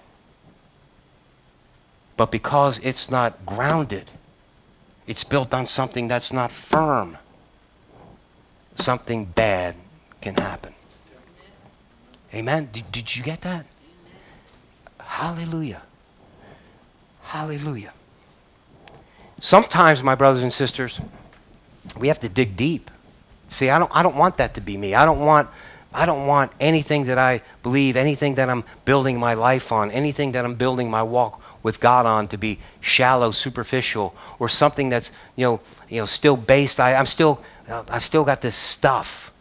but 2.17 2.31
because 2.31 2.79
it's 2.81 3.11
not 3.11 3.47
grounded, 3.47 4.11
it's 5.07 5.25
built 5.25 5.55
on 5.55 5.67
something 5.67 6.09
that's 6.09 6.33
not 6.33 6.53
firm, 6.53 7.17
something 8.77 9.25
bad 9.25 9.77
can 10.21 10.35
happen. 10.35 10.75
Amen? 12.35 12.69
Did, 12.73 12.91
did 12.93 13.17
you 13.17 13.23
get 13.23 13.41
that? 13.43 13.65
Hallelujah. 15.01 15.83
Hallelujah. 17.23 17.93
Sometimes, 19.41 20.03
my 20.03 20.15
brothers 20.15 20.43
and 20.43 20.53
sisters, 20.53 21.01
we 21.97 22.09
have 22.09 22.21
to 22.21 22.29
dig 22.29 22.57
deep. 22.57 22.91
See, 23.49 23.71
I 23.71 23.79
don't, 23.79 23.91
I 23.95 24.03
don't 24.03 24.17
want 24.17 24.37
that 24.39 24.55
to 24.55 24.61
be 24.61 24.77
me. 24.77 24.95
I 24.95 25.05
don't 25.05 25.21
want, 25.21 25.49
I 25.92 26.05
don't 26.05 26.27
want 26.27 26.53
anything 26.61 27.05
that 27.07 27.18
I 27.18 27.40
believe, 27.62 27.96
anything 27.96 28.35
that 28.35 28.51
I'm 28.51 28.64
building 28.85 29.18
my 29.18 29.35
life 29.35 29.72
on, 29.72 29.90
anything 29.90 30.33
that 30.33 30.44
I'm 30.44 30.55
building 30.55 30.90
my 30.90 31.03
walk 31.03 31.40
with 31.62 31.81
God 31.81 32.07
on 32.07 32.29
to 32.29 32.38
be 32.38 32.59
shallow, 32.81 33.31
superficial, 33.31 34.14
or 34.38 34.48
something 34.48 34.90
that's 34.90 35.11
you 35.37 35.44
know, 35.44 35.61
you 35.88 36.01
know, 36.01 36.07
still 36.07 36.37
based. 36.37 36.79
I, 36.79 36.94
I'm 36.94 37.07
still, 37.07 37.42
uh, 37.68 37.85
I've 37.88 38.05
still 38.05 38.24
got 38.24 38.40
this 38.42 38.55
stuff. 38.55 39.33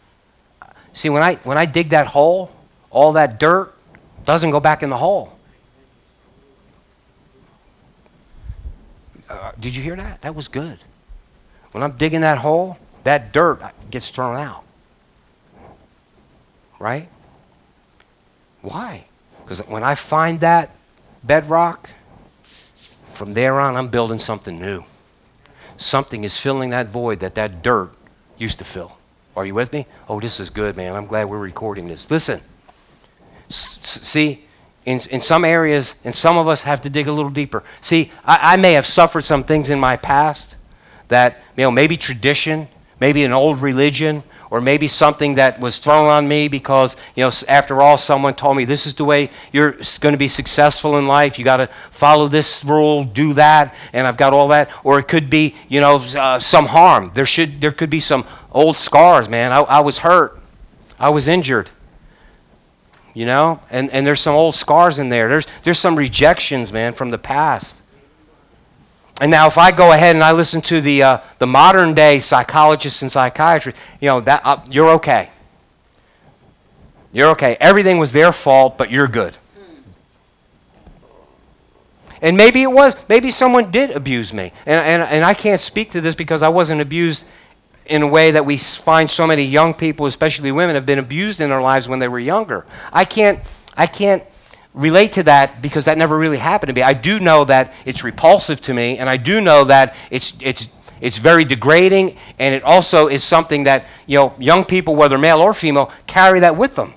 See, 0.92 1.10
when 1.10 1.22
I 1.22 1.34
when 1.36 1.58
I 1.58 1.66
dig 1.66 1.90
that 1.90 2.08
hole, 2.08 2.50
all 2.90 3.12
that 3.12 3.38
dirt 3.38 3.74
doesn't 4.24 4.50
go 4.50 4.60
back 4.60 4.82
in 4.82 4.90
the 4.90 4.96
hole. 4.96 5.38
Uh, 9.28 9.52
did 9.60 9.76
you 9.76 9.82
hear 9.82 9.96
that? 9.96 10.22
That 10.22 10.34
was 10.34 10.48
good. 10.48 10.78
When 11.72 11.82
I'm 11.82 11.92
digging 11.92 12.22
that 12.22 12.38
hole, 12.38 12.78
that 13.04 13.32
dirt 13.32 13.60
gets 13.90 14.08
thrown 14.08 14.38
out. 14.38 14.64
Right? 16.78 17.08
Why? 18.62 19.06
Because 19.42 19.60
when 19.66 19.82
I 19.82 19.94
find 19.94 20.40
that 20.40 20.70
bedrock, 21.24 21.90
from 22.42 23.34
there 23.34 23.58
on, 23.58 23.76
I'm 23.76 23.88
building 23.88 24.18
something 24.18 24.60
new. 24.60 24.84
Something 25.76 26.24
is 26.24 26.36
filling 26.36 26.70
that 26.70 26.88
void 26.88 27.20
that 27.20 27.34
that 27.34 27.62
dirt 27.62 27.90
used 28.36 28.58
to 28.58 28.64
fill. 28.64 28.96
Are 29.36 29.46
you 29.46 29.54
with 29.54 29.72
me? 29.72 29.86
Oh, 30.08 30.20
this 30.20 30.40
is 30.40 30.50
good, 30.50 30.76
man. 30.76 30.94
I'm 30.94 31.06
glad 31.06 31.28
we're 31.28 31.38
recording 31.38 31.88
this. 31.88 32.10
Listen. 32.10 32.40
S- 33.48 33.78
see, 33.82 34.44
in, 34.84 35.00
in 35.10 35.20
some 35.20 35.44
areas, 35.44 35.94
and 36.04 36.14
some 36.14 36.36
of 36.36 36.48
us 36.48 36.62
have 36.62 36.80
to 36.82 36.90
dig 36.90 37.08
a 37.08 37.12
little 37.12 37.30
deeper. 37.30 37.62
See, 37.80 38.12
I, 38.24 38.54
I 38.54 38.56
may 38.56 38.72
have 38.72 38.86
suffered 38.86 39.24
some 39.24 39.44
things 39.44 39.70
in 39.70 39.80
my 39.80 39.96
past 39.96 40.56
that, 41.08 41.42
you 41.56 41.62
know, 41.62 41.70
maybe 41.70 41.96
tradition, 41.96 42.68
maybe 43.00 43.24
an 43.24 43.32
old 43.32 43.60
religion, 43.60 44.22
or 44.50 44.60
maybe 44.60 44.88
something 44.88 45.34
that 45.34 45.60
was 45.60 45.78
thrown 45.78 46.06
on 46.06 46.26
me 46.26 46.48
because, 46.48 46.96
you 47.14 47.24
know, 47.24 47.30
after 47.48 47.82
all, 47.82 47.98
someone 47.98 48.34
told 48.34 48.56
me 48.56 48.64
this 48.64 48.86
is 48.86 48.94
the 48.94 49.04
way 49.04 49.30
you're 49.52 49.72
going 50.00 50.12
to 50.12 50.18
be 50.18 50.28
successful 50.28 50.98
in 50.98 51.06
life. 51.06 51.38
You 51.38 51.44
got 51.44 51.58
to 51.58 51.68
follow 51.90 52.28
this 52.28 52.64
rule, 52.64 53.04
do 53.04 53.34
that, 53.34 53.74
and 53.92 54.06
I've 54.06 54.16
got 54.16 54.32
all 54.32 54.48
that. 54.48 54.70
Or 54.84 54.98
it 54.98 55.08
could 55.08 55.28
be, 55.28 55.54
you 55.68 55.80
know, 55.80 55.96
uh, 55.96 56.38
some 56.38 56.66
harm. 56.66 57.10
There 57.14 57.26
should, 57.26 57.60
there 57.60 57.72
could 57.72 57.90
be 57.90 58.00
some 58.00 58.24
old 58.50 58.76
scars, 58.78 59.28
man. 59.28 59.52
I, 59.52 59.60
I 59.60 59.80
was 59.80 59.98
hurt. 59.98 60.40
I 60.98 61.10
was 61.10 61.28
injured. 61.28 61.70
You 63.14 63.26
know, 63.26 63.60
and, 63.70 63.90
and 63.90 64.06
there's 64.06 64.20
some 64.20 64.34
old 64.34 64.54
scars 64.54 64.98
in 64.98 65.08
there. 65.08 65.28
There's, 65.28 65.46
there's 65.64 65.78
some 65.78 65.96
rejections, 65.96 66.72
man, 66.72 66.92
from 66.92 67.10
the 67.10 67.18
past. 67.18 67.74
And 69.20 69.30
now, 69.30 69.48
if 69.48 69.58
I 69.58 69.72
go 69.72 69.92
ahead 69.92 70.14
and 70.14 70.22
I 70.22 70.32
listen 70.32 70.60
to 70.62 70.80
the, 70.80 71.02
uh, 71.02 71.18
the 71.38 71.46
modern 71.46 71.94
day 71.94 72.20
psychologists 72.20 73.02
and 73.02 73.10
psychiatrists, 73.10 73.80
you 74.00 74.08
know, 74.08 74.20
that, 74.20 74.42
uh, 74.44 74.60
you're 74.70 74.90
okay. 74.90 75.30
You're 77.12 77.30
okay. 77.30 77.56
Everything 77.58 77.98
was 77.98 78.12
their 78.12 78.32
fault, 78.32 78.78
but 78.78 78.90
you're 78.90 79.08
good. 79.08 79.34
And 82.20 82.36
maybe 82.36 82.62
it 82.62 82.70
was, 82.70 82.96
maybe 83.08 83.30
someone 83.30 83.70
did 83.70 83.90
abuse 83.90 84.32
me. 84.32 84.52
And, 84.66 84.80
and, 84.80 85.02
and 85.02 85.24
I 85.24 85.34
can't 85.34 85.60
speak 85.60 85.90
to 85.92 86.00
this 86.00 86.14
because 86.14 86.42
I 86.42 86.48
wasn't 86.48 86.80
abused 86.80 87.24
in 87.86 88.02
a 88.02 88.08
way 88.08 88.32
that 88.32 88.44
we 88.44 88.56
find 88.56 89.10
so 89.10 89.26
many 89.26 89.44
young 89.44 89.72
people, 89.72 90.06
especially 90.06 90.52
women, 90.52 90.74
have 90.74 90.86
been 90.86 90.98
abused 90.98 91.40
in 91.40 91.50
their 91.50 91.60
lives 91.60 91.88
when 91.88 91.98
they 91.98 92.08
were 92.08 92.18
younger. 92.18 92.66
I 92.92 93.04
can't, 93.04 93.40
I 93.76 93.86
can't 93.86 94.22
relate 94.78 95.12
to 95.14 95.24
that 95.24 95.60
because 95.60 95.86
that 95.86 95.98
never 95.98 96.16
really 96.16 96.38
happened 96.38 96.68
to 96.68 96.72
me. 96.72 96.82
I 96.82 96.94
do 96.94 97.18
know 97.18 97.44
that 97.44 97.74
it's 97.84 98.04
repulsive 98.04 98.60
to 98.62 98.72
me, 98.72 98.98
and 98.98 99.10
I 99.10 99.16
do 99.16 99.40
know 99.40 99.64
that 99.64 99.96
it's, 100.10 100.34
it's, 100.40 100.68
it's 101.00 101.18
very 101.18 101.44
degrading, 101.44 102.16
and 102.38 102.54
it 102.54 102.62
also 102.62 103.08
is 103.08 103.24
something 103.24 103.64
that 103.64 103.86
you 104.06 104.18
know, 104.18 104.34
young 104.38 104.64
people, 104.64 104.94
whether 104.94 105.18
male 105.18 105.40
or 105.40 105.52
female, 105.52 105.90
carry 106.06 106.40
that 106.40 106.56
with 106.56 106.76
them. 106.76 106.94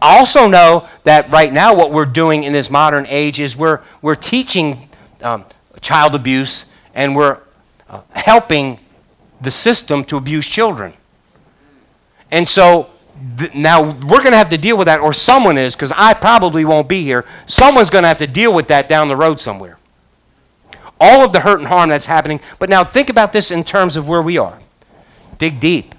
I 0.00 0.16
also 0.18 0.46
know 0.46 0.88
that 1.02 1.30
right 1.32 1.52
now 1.52 1.74
what 1.74 1.90
we're 1.90 2.04
doing 2.04 2.44
in 2.44 2.52
this 2.52 2.70
modern 2.70 3.06
age 3.08 3.40
is 3.40 3.56
we're, 3.56 3.82
we're 4.00 4.14
teaching 4.14 4.88
um, 5.22 5.44
child 5.80 6.14
abuse 6.14 6.66
and 6.94 7.16
we're 7.16 7.40
uh, 7.88 8.02
helping 8.12 8.78
the 9.40 9.50
system 9.50 10.04
to 10.04 10.16
abuse 10.16 10.46
children. 10.46 10.92
And 12.30 12.48
so 12.48 12.90
th- 13.38 13.54
now 13.54 13.82
we're 13.82 14.22
going 14.22 14.32
to 14.32 14.36
have 14.36 14.50
to 14.50 14.58
deal 14.58 14.76
with 14.76 14.86
that, 14.86 15.00
or 15.00 15.12
someone 15.12 15.58
is, 15.58 15.74
because 15.74 15.92
I 15.92 16.14
probably 16.14 16.64
won't 16.64 16.88
be 16.88 17.02
here. 17.02 17.24
Someone's 17.46 17.90
going 17.90 18.02
to 18.02 18.08
have 18.08 18.18
to 18.18 18.26
deal 18.26 18.52
with 18.54 18.68
that 18.68 18.88
down 18.88 19.08
the 19.08 19.16
road 19.16 19.40
somewhere. 19.40 19.78
All 21.00 21.24
of 21.24 21.32
the 21.32 21.40
hurt 21.40 21.58
and 21.58 21.68
harm 21.68 21.90
that's 21.90 22.06
happening. 22.06 22.40
But 22.58 22.70
now 22.70 22.82
think 22.82 23.10
about 23.10 23.32
this 23.32 23.50
in 23.50 23.64
terms 23.64 23.96
of 23.96 24.08
where 24.08 24.22
we 24.22 24.38
are. 24.38 24.58
Dig 25.38 25.60
deep. 25.60 25.94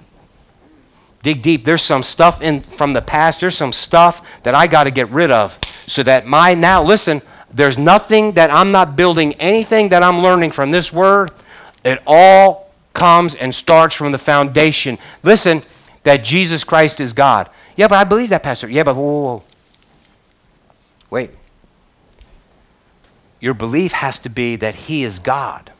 Dig 1.22 1.42
deep. 1.42 1.64
There's 1.64 1.82
some 1.82 2.02
stuff 2.02 2.42
in 2.42 2.60
from 2.62 2.92
the 2.92 3.02
past. 3.02 3.40
There's 3.40 3.56
some 3.56 3.72
stuff 3.72 4.42
that 4.42 4.54
I 4.54 4.66
got 4.66 4.84
to 4.84 4.90
get 4.90 5.08
rid 5.10 5.30
of 5.30 5.58
so 5.86 6.02
that 6.02 6.26
my 6.26 6.54
now 6.54 6.82
listen. 6.82 7.22
There's 7.52 7.78
nothing 7.78 8.32
that 8.32 8.50
I'm 8.50 8.72
not 8.72 8.96
building. 8.96 9.34
Anything 9.34 9.88
that 9.90 10.02
I'm 10.02 10.18
learning 10.18 10.50
from 10.50 10.70
this 10.70 10.92
word, 10.92 11.30
it 11.84 12.02
all 12.06 12.70
comes 12.92 13.34
and 13.34 13.54
starts 13.54 13.94
from 13.94 14.12
the 14.12 14.18
foundation. 14.18 14.98
Listen, 15.22 15.62
that 16.08 16.24
Jesus 16.24 16.64
Christ 16.64 17.02
is 17.02 17.12
God. 17.12 17.50
Yeah, 17.76 17.86
but 17.86 17.96
I 17.96 18.04
believe 18.04 18.30
that, 18.30 18.42
Pastor. 18.42 18.66
Yeah, 18.66 18.82
but 18.82 18.96
whoa, 18.96 19.02
whoa, 19.02 19.22
whoa. 19.36 19.44
Wait. 21.10 21.30
Your 23.40 23.52
belief 23.52 23.92
has 23.92 24.18
to 24.20 24.30
be 24.30 24.56
that 24.56 24.74
He 24.74 25.04
is 25.04 25.18
God. 25.18 25.70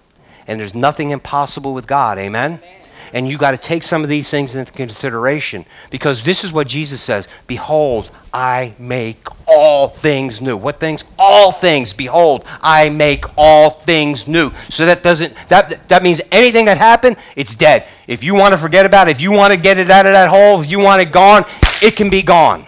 And 0.47 0.61
there's 0.61 0.75
nothing 0.75 1.11
impossible 1.11 1.73
with 1.73 1.87
God. 1.87 2.19
Amen? 2.19 2.61
Amen. 2.63 2.78
And 3.13 3.29
you 3.29 3.39
got 3.39 3.53
to 3.53 3.59
take 3.59 3.83
some 3.83 4.03
of 4.03 4.09
these 4.09 4.31
things 4.31 4.55
into 4.55 4.73
consideration 4.73 5.65
because 5.91 6.23
this 6.23 6.45
is 6.45 6.53
what 6.53 6.67
Jesus 6.67 7.01
says 7.01 7.29
Behold, 7.47 8.11
I 8.33 8.75
make 8.79 9.27
all 9.47 9.89
things 9.89 10.41
new. 10.41 10.57
What 10.57 10.81
things? 10.81 11.05
All 11.19 11.51
things. 11.51 11.93
Behold, 11.93 12.45
I 12.61 12.89
make 12.91 13.25
all 13.37 13.71
things 13.71 14.29
new. 14.29 14.53
So 14.69 14.87
that 14.87 15.03
doesn't 15.03 15.35
that 15.49 15.89
that 15.89 16.03
means 16.03 16.21
anything 16.31 16.67
that 16.67 16.79
happened, 16.79 17.17
it's 17.37 17.55
dead. 17.55 17.87
If 18.07 18.23
you 18.23 18.35
want 18.35 18.53
to 18.53 18.59
forget 18.59 18.87
about 18.87 19.09
it, 19.09 19.13
if 19.13 19.21
you 19.21 19.33
want 19.33 19.53
to 19.53 19.59
get 19.59 19.79
it 19.79 19.91
out 19.91 20.07
of 20.07 20.13
that 20.13 20.29
hole, 20.29 20.61
if 20.61 20.71
you 20.71 20.79
want 20.79 21.03
it 21.03 21.13
gone, 21.13 21.45
it 21.83 21.97
can 21.97 22.11
be 22.11 22.23
gone. 22.23 22.67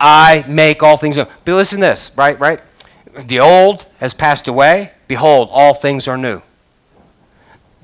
I 0.00 0.44
make 0.46 0.82
all 0.82 0.96
things 0.96 1.16
new. 1.16 1.24
But 1.44 1.54
listen 1.54 1.80
to 1.80 1.86
this, 1.86 2.10
right? 2.16 2.38
Right? 2.38 2.60
The 3.26 3.40
old 3.40 3.86
has 3.98 4.12
passed 4.12 4.48
away. 4.48 4.92
Behold, 5.08 5.48
all 5.50 5.74
things 5.74 6.08
are 6.08 6.18
new. 6.18 6.42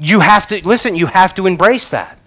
You 0.00 0.20
have 0.20 0.46
to 0.48 0.66
listen, 0.66 0.96
you 0.96 1.06
have 1.06 1.34
to 1.34 1.46
embrace 1.46 1.88
that. 1.88 2.18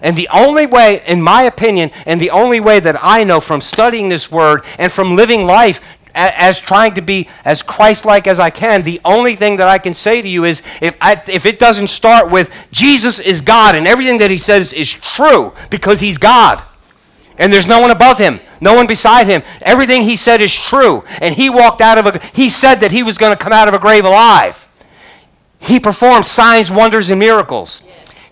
And 0.00 0.16
the 0.16 0.28
only 0.32 0.66
way, 0.66 1.02
in 1.06 1.20
my 1.20 1.42
opinion, 1.42 1.90
and 2.06 2.20
the 2.20 2.30
only 2.30 2.60
way 2.60 2.80
that 2.80 2.96
I 3.02 3.24
know 3.24 3.40
from 3.40 3.60
studying 3.60 4.08
this 4.08 4.30
word 4.30 4.62
and 4.78 4.90
from 4.90 5.16
living 5.16 5.44
life 5.44 5.80
as 6.14 6.58
trying 6.58 6.94
to 6.94 7.02
be 7.02 7.28
as 7.44 7.62
Christ 7.62 8.04
like 8.04 8.26
as 8.26 8.40
I 8.40 8.50
can, 8.50 8.82
the 8.82 9.00
only 9.04 9.36
thing 9.36 9.56
that 9.56 9.68
I 9.68 9.78
can 9.78 9.94
say 9.94 10.22
to 10.22 10.28
you 10.28 10.44
is 10.44 10.62
if, 10.80 10.96
I, 11.00 11.22
if 11.28 11.46
it 11.46 11.58
doesn't 11.58 11.88
start 11.88 12.30
with 12.30 12.50
Jesus 12.72 13.20
is 13.20 13.40
God 13.40 13.74
and 13.74 13.86
everything 13.86 14.18
that 14.18 14.30
he 14.30 14.38
says 14.38 14.72
is 14.72 14.90
true 14.90 15.52
because 15.70 16.00
he's 16.00 16.18
God 16.18 16.62
and 17.36 17.52
there's 17.52 17.68
no 17.68 17.80
one 17.80 17.90
above 17.90 18.18
him, 18.18 18.40
no 18.60 18.74
one 18.74 18.86
beside 18.86 19.26
him, 19.26 19.42
everything 19.62 20.02
he 20.02 20.16
said 20.16 20.40
is 20.40 20.54
true. 20.54 21.04
And 21.20 21.34
he 21.34 21.50
walked 21.50 21.80
out 21.80 21.98
of 21.98 22.06
a, 22.06 22.18
he 22.34 22.50
said 22.50 22.76
that 22.76 22.90
he 22.90 23.02
was 23.02 23.16
going 23.16 23.36
to 23.36 23.42
come 23.42 23.52
out 23.52 23.68
of 23.68 23.74
a 23.74 23.78
grave 23.78 24.04
alive. 24.04 24.67
He 25.60 25.80
performed 25.80 26.24
signs, 26.24 26.70
wonders, 26.70 27.10
and 27.10 27.18
miracles. 27.18 27.82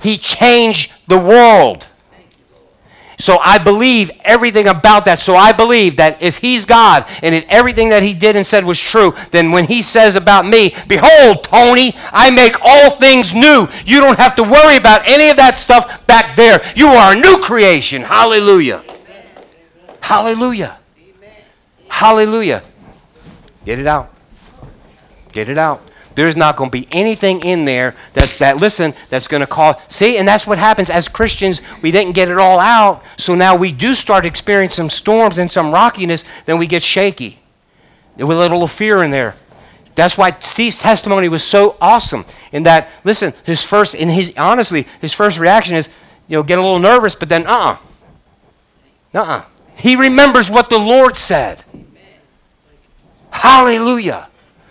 He 0.01 0.19
changed 0.19 0.93
the 1.09 1.19
world. 1.19 1.89
So 3.19 3.39
I 3.39 3.59
believe 3.59 4.11
everything 4.25 4.69
about 4.69 5.07
that. 5.07 5.19
So 5.19 5.37
I 5.37 5.53
believe 5.53 5.97
that 5.97 6.21
if 6.21 6.39
he's 6.39 6.67
God 6.67 7.07
and 7.23 7.35
if 7.35 7.47
everything 7.49 7.89
that 7.89 8.03
he 8.03 8.13
did 8.13 8.37
and 8.37 8.47
said 8.47 8.65
was 8.65 8.79
true, 8.79 9.15
then 9.31 9.53
when 9.53 9.65
he 9.65 9.83
says 9.83 10.17
about 10.17 10.47
me, 10.47 10.75
Behold, 10.87 11.45
Tony, 11.45 11.95
I 12.13 12.31
make 12.31 12.57
all 12.63 12.91
things 12.91 13.33
new. 13.33 13.69
You 13.87 14.01
don't 14.01 14.19
have 14.19 14.37
to 14.37 14.43
worry 14.43 14.77
about 14.77 15.03
any 15.07 15.31
of 15.31 15.37
that 15.37 15.57
stuff 15.57 16.07
back 16.07 16.37
there. 16.37 16.63
You 16.77 16.89
are 16.89 17.15
a 17.15 17.19
new 17.19 17.39
creation. 17.39 18.03
Hallelujah. 18.03 18.85
Amen. 18.87 19.25
Hallelujah. 20.01 20.79
Amen. 20.99 21.31
Hallelujah. 21.89 22.63
Get 23.65 23.79
it 23.79 23.87
out. 23.87 24.13
Get 25.33 25.49
it 25.49 25.59
out. 25.59 25.86
There's 26.17 26.35
not 26.35 26.57
going 26.57 26.71
to 26.71 26.79
be 26.79 26.89
anything 26.91 27.43
in 27.43 27.67
there 27.67 27.95
that, 28.15 28.31
that 28.39 28.57
listen, 28.57 28.95
that's 29.11 29.29
going 29.29 29.43
to 29.43 29.47
cause. 29.47 29.77
See, 29.89 30.17
and 30.17 30.27
that's 30.27 30.47
what 30.47 30.57
happens 30.57 30.89
as 30.89 31.09
Christians. 31.09 31.61
We 31.83 31.91
didn't 31.91 32.15
get 32.15 32.31
it 32.31 32.39
all 32.39 32.59
out. 32.59 33.05
So 33.19 33.35
now 33.35 33.55
we 33.55 33.71
do 33.71 33.95
start 33.95 34.25
experiencing 34.25 34.77
some 34.77 34.91
storms 34.91 35.37
and 35.37 35.53
some 35.53 35.71
rockiness. 35.71 36.25
Then 36.47 36.59
we 36.59 36.67
get 36.67 36.83
shaky 36.83 37.39
with 38.17 38.31
a 38.31 38.41
little 38.41 38.67
fear 38.67 39.03
in 39.03 39.11
there. 39.11 39.37
That's 39.95 40.17
why 40.17 40.39
Steve's 40.41 40.79
testimony 40.79 41.29
was 41.29 41.45
so 41.45 41.77
awesome. 41.83 42.25
In 42.51 42.63
that, 42.63 42.89
listen, 43.05 43.35
his 43.45 43.63
first, 43.63 43.95
in 43.95 44.09
his 44.09 44.33
honestly, 44.39 44.87
his 45.03 45.13
first 45.13 45.39
reaction 45.39 45.77
is, 45.77 45.91
you 46.29 46.39
know, 46.39 46.43
get 46.43 46.59
a 46.59 46.63
little 46.63 46.79
nervous, 46.79 47.15
but 47.15 47.29
then, 47.29 47.47
uh, 47.47 47.51
uh-uh. 47.51 47.79
uh, 49.15 49.21
uh 49.21 49.45
He 49.77 49.97
remembers 49.97 50.51
what 50.51 50.71
the 50.71 50.79
Lord 50.79 51.17
said. 51.17 51.63
Hallelujah. 53.31 54.29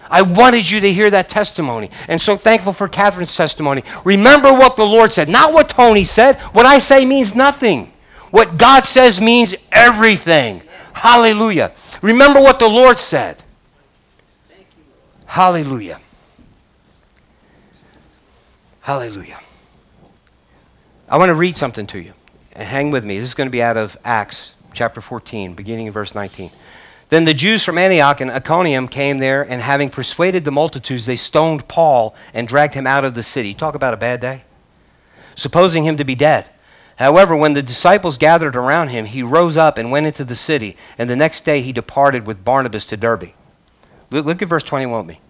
I 0.10 0.22
wanted 0.22 0.70
you 0.70 0.80
to 0.82 0.94
hear 0.94 1.10
that 1.10 1.30
testimony. 1.30 1.90
And 2.08 2.22
so 2.22 2.36
thankful 2.36 2.74
for 2.74 2.88
Catherine's 2.88 3.36
testimony. 3.36 3.84
Remember 4.04 4.54
what 4.54 4.76
the 4.76 4.86
Lord 4.86 5.12
said, 5.12 5.30
not 5.30 5.54
what 5.54 5.70
Tony 5.70 6.04
said. 6.04 6.36
What 6.54 6.66
I 6.66 6.80
say 6.80 7.06
means 7.06 7.36
nothing. 7.36 7.92
What 8.32 8.58
God 8.58 8.86
says 8.86 9.22
means 9.22 9.56
everything. 9.72 10.62
Hallelujah. 10.94 11.72
Remember 12.02 12.40
what 12.40 12.60
the 12.60 12.68
Lord 12.68 13.00
said. 13.00 13.44
Hallelujah. 15.26 16.00
Hallelujah. 18.82 19.40
I 21.10 21.18
want 21.18 21.30
to 21.30 21.36
read 21.36 21.58
something 21.58 21.88
to 21.88 22.00
you. 22.00 22.14
Hang 22.56 22.92
with 22.92 23.04
me. 23.04 23.18
This 23.20 23.30
is 23.30 23.34
going 23.34 23.48
to 23.48 23.52
be 23.52 23.62
out 23.62 23.78
of 23.78 23.98
Acts 24.06 24.54
chapter 24.74 25.02
14, 25.02 25.54
beginning 25.54 25.88
in 25.88 25.94
verse 25.94 26.16
19. 26.16 26.52
Then 27.10 27.26
the 27.26 27.34
Jews 27.34 27.64
from 27.64 27.78
Antioch 27.78 28.20
and 28.20 28.32
Iconium 28.32 28.88
came 28.88 29.20
there, 29.20 29.44
and 29.44 29.62
having 29.62 29.90
persuaded 29.90 30.44
the 30.44 30.52
multitudes, 30.52 31.06
they 31.06 31.16
stoned 31.16 31.68
Paul 31.68 32.16
and 32.34 32.48
dragged 32.48 32.74
him 32.74 32.88
out 32.88 33.06
of 33.06 33.14
the 33.14 33.24
city. 33.24 33.54
Talk 33.54 33.76
about 33.76 33.94
a 33.94 33.98
bad 33.98 34.22
day. 34.22 34.44
Supposing 35.36 35.84
him 35.84 35.98
to 35.98 36.04
be 36.04 36.16
dead. 36.16 36.50
However, 36.98 37.36
when 37.36 37.54
the 37.54 37.62
disciples 37.62 38.18
gathered 38.18 38.56
around 38.56 38.88
him, 38.88 39.06
he 39.06 39.22
rose 39.22 39.58
up 39.58 39.78
and 39.78 39.92
went 39.92 40.08
into 40.08 40.24
the 40.24 40.36
city, 40.36 40.78
and 40.98 41.10
the 41.10 41.16
next 41.16 41.42
day 41.42 41.62
he 41.62 41.74
departed 41.74 42.26
with 42.26 42.46
Barnabas 42.46 42.86
to 42.86 42.98
Derbe. 42.98 43.34
Look, 44.10 44.26
look 44.26 44.42
at 44.42 44.48
verse 44.48 44.64
21 44.64 45.06
with 45.06 45.16
me. 45.16 45.22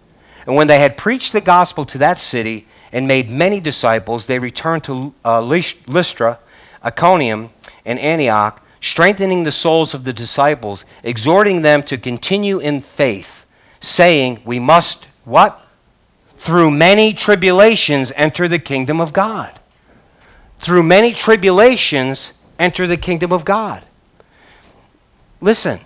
And 0.46 0.54
when 0.54 0.68
they 0.68 0.78
had 0.78 0.96
preached 0.96 1.32
the 1.32 1.40
gospel 1.40 1.84
to 1.86 1.98
that 1.98 2.18
city 2.18 2.66
and 2.92 3.08
made 3.08 3.28
many 3.28 3.60
disciples, 3.60 4.26
they 4.26 4.38
returned 4.38 4.84
to 4.84 5.12
uh, 5.24 5.40
Lystra, 5.42 6.38
Iconium, 6.84 7.50
and 7.84 7.98
Antioch 7.98 8.62
strengthening 8.80 9.44
the 9.44 9.52
souls 9.52 9.94
of 9.94 10.04
the 10.04 10.12
disciples, 10.12 10.84
exhorting 11.02 11.62
them 11.62 11.82
to 11.84 11.98
continue 11.98 12.58
in 12.58 12.80
faith, 12.80 13.46
saying, 13.80 14.40
We 14.44 14.58
must, 14.58 15.06
what? 15.24 15.62
Through 16.36 16.70
many 16.72 17.12
tribulations 17.12 18.12
enter 18.16 18.48
the 18.48 18.58
kingdom 18.58 19.00
of 19.00 19.12
God. 19.12 19.58
Through 20.58 20.82
many 20.82 21.12
tribulations 21.12 22.32
enter 22.58 22.86
the 22.86 22.96
kingdom 22.96 23.32
of 23.32 23.44
God. 23.44 23.84
Listen, 25.40 25.80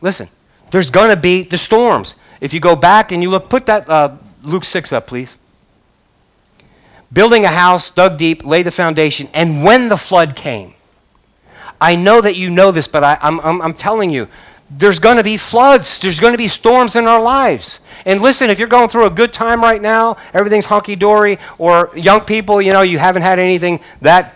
listen. 0.00 0.28
There's 0.70 0.90
going 0.90 1.10
to 1.10 1.16
be 1.16 1.42
the 1.42 1.58
storms. 1.58 2.16
If 2.40 2.52
you 2.52 2.60
go 2.60 2.76
back 2.76 3.12
and 3.12 3.22
you 3.22 3.30
look, 3.30 3.48
put 3.48 3.66
that 3.66 3.88
uh, 3.88 4.16
Luke 4.42 4.64
6 4.64 4.92
up, 4.92 5.06
please. 5.06 5.36
Building 7.12 7.44
a 7.44 7.48
house, 7.48 7.90
dug 7.90 8.18
deep, 8.18 8.44
laid 8.44 8.66
the 8.66 8.70
foundation, 8.70 9.28
and 9.32 9.62
when 9.64 9.88
the 9.88 9.96
flood 9.96 10.34
came, 10.34 10.74
I 11.80 11.96
know 11.96 12.20
that 12.20 12.36
you 12.36 12.50
know 12.50 12.72
this, 12.72 12.88
but 12.88 13.04
I, 13.04 13.18
am 13.20 13.40
I'm, 13.40 13.62
I'm 13.62 13.74
telling 13.74 14.10
you, 14.10 14.28
there's 14.70 14.98
going 14.98 15.16
to 15.16 15.24
be 15.24 15.36
floods. 15.36 15.98
There's 15.98 16.18
going 16.18 16.32
to 16.32 16.38
be 16.38 16.48
storms 16.48 16.96
in 16.96 17.06
our 17.06 17.22
lives. 17.22 17.80
And 18.04 18.20
listen, 18.20 18.50
if 18.50 18.58
you're 18.58 18.68
going 18.68 18.88
through 18.88 19.06
a 19.06 19.10
good 19.10 19.32
time 19.32 19.60
right 19.60 19.80
now, 19.80 20.16
everything's 20.32 20.66
hunky 20.66 20.96
dory, 20.96 21.38
or 21.58 21.90
young 21.94 22.20
people, 22.22 22.60
you 22.60 22.72
know, 22.72 22.82
you 22.82 22.98
haven't 22.98 23.22
had 23.22 23.38
anything 23.38 23.80
that 24.00 24.34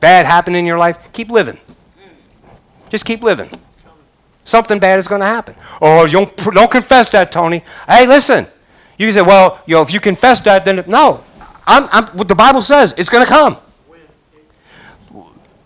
bad 0.00 0.26
happen 0.26 0.54
in 0.54 0.66
your 0.66 0.78
life, 0.78 0.98
keep 1.12 1.30
living. 1.30 1.58
Just 2.90 3.04
keep 3.04 3.22
living. 3.22 3.50
Something 4.44 4.80
bad 4.80 4.98
is 4.98 5.06
going 5.06 5.20
to 5.20 5.26
happen. 5.26 5.54
Oh, 5.80 6.08
don't, 6.08 6.36
don't 6.36 6.70
confess 6.70 7.08
that, 7.10 7.30
Tony. 7.30 7.62
Hey, 7.88 8.06
listen. 8.06 8.46
You 8.98 9.10
say, 9.12 9.22
well, 9.22 9.62
you 9.66 9.76
know, 9.76 9.82
if 9.82 9.92
you 9.92 10.00
confess 10.00 10.40
that, 10.40 10.64
then 10.64 10.84
no. 10.88 11.22
I'm, 11.66 11.88
I'm, 11.92 12.06
what 12.16 12.28
the 12.28 12.34
Bible 12.34 12.60
says, 12.60 12.94
it's 12.98 13.08
going 13.08 13.24
to 13.24 13.28
come. 13.28 13.56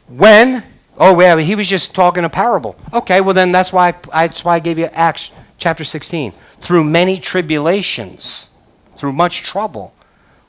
When? 0.09 0.65
Oh, 0.99 1.21
yeah, 1.21 1.39
he 1.41 1.55
was 1.55 1.69
just 1.69 1.95
talking 1.95 2.25
a 2.25 2.31
parable. 2.31 2.77
Okay, 2.93 3.21
well, 3.21 3.35
then 3.35 3.53
that's 3.53 3.73
why 3.73 3.89
I, 4.13 4.27
that's 4.27 4.45
why 4.45 4.55
I 4.55 4.59
gave 4.61 4.79
you 4.79 4.87
Acts 4.87 5.31
chapter 5.59 5.85
16. 5.85 6.33
Through 6.61 6.85
many 6.85 7.19
tribulations, 7.19 8.49
through 8.97 9.13
much 9.13 9.43
trouble, 9.43 9.95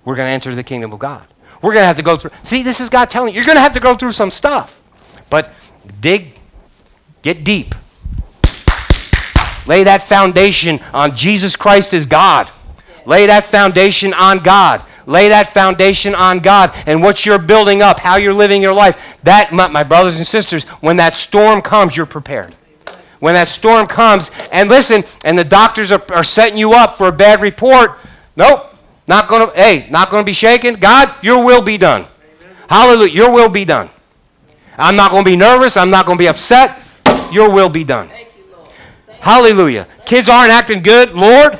we're 0.06 0.15
going 0.15 0.28
to 0.28 0.32
enter 0.32 0.56
the 0.56 0.63
kingdom 0.63 0.93
of 0.93 1.00
God. 1.00 1.28
We're 1.62 1.74
going 1.74 1.84
to 1.84 1.88
have 1.88 1.98
to 1.98 2.04
go 2.04 2.17
through. 2.17 2.32
See, 2.43 2.63
this 2.63 2.80
is 2.80 2.89
God 2.89 3.10
telling 3.10 3.34
you, 3.34 3.36
you're 3.36 3.46
going 3.46 3.58
to 3.58 3.62
have 3.62 3.74
to 3.74 3.80
go 3.80 3.96
through 3.96 4.13
some 4.13 4.32
stuff. 4.32 4.84
But 5.30 5.54
dig, 6.00 6.39
get 7.24 7.43
deep. 7.43 7.76
Lay 9.65 9.84
that 9.84 10.02
foundation 10.02 10.80
on 10.93 11.13
Jesus 11.15 11.56
Christ 11.56 11.93
as 11.93 12.06
God. 12.06 12.50
Lay 13.06 13.26
that 13.26 13.43
foundation 13.43 14.13
on 14.13 14.39
God. 14.39 14.82
Lay 15.08 15.30
that 15.30 15.54
foundation 15.54 16.13
on 16.13 16.39
God 16.39 16.72
and 16.86 17.02
what 17.02 17.26
you're 17.26 17.39
building 17.39 17.82
up, 17.82 17.98
how 18.00 18.17
you're 18.17 18.34
living 18.34 18.62
your 18.62 18.74
life. 18.74 19.17
That, 19.24 19.54
my, 19.54 19.67
my 19.67 19.84
brothers 19.84 20.17
and 20.17 20.28
sisters, 20.28 20.65
when 20.82 20.98
that 20.98 21.15
storm 21.15 21.62
comes, 21.62 21.96
you're 21.96 22.06
prepared. 22.06 22.54
When 23.20 23.34
that 23.34 23.48
storm 23.48 23.88
comes, 23.88 24.32
and 24.52 24.70
listen, 24.70 25.04
and 25.24 25.39
the 25.39 25.46
doctors 25.46 25.93
are, 25.93 26.04
are 26.12 26.26
setting 26.26 26.60
you 26.60 26.74
up 26.74 26.98
for 26.98 27.08
a 27.08 27.12
bad 27.12 27.41
report, 27.41 27.98
nope, 28.36 28.76
not 29.08 29.30
going 29.30 29.50
to, 29.50 29.56
hey, 29.56 29.88
not 29.89 30.12
going 30.12 30.22
to 30.22 30.26
be 30.26 30.34
shaken. 30.34 30.76
God, 30.76 31.12
your 31.24 31.43
will 31.43 31.62
be 31.62 31.78
done. 31.78 32.06
Hallelujah, 32.70 33.13
your 33.13 33.32
will 33.32 33.50
be 33.50 33.63
done. 33.63 33.89
I'm 34.78 34.98
not 34.98 35.12
going 35.12 35.24
to 35.24 35.30
be 35.30 35.38
nervous. 35.38 35.78
I'm 35.78 35.89
not 35.89 36.06
going 36.06 36.17
to 36.17 36.22
be 36.22 36.28
upset. 36.28 36.80
Your 37.32 37.50
will 37.50 37.70
be 37.70 37.86
done. 37.86 38.10
Hallelujah. 39.22 39.88
Kids 40.06 40.30
aren't 40.30 40.52
acting 40.52 40.84
good. 40.84 41.13
Lord, 41.13 41.60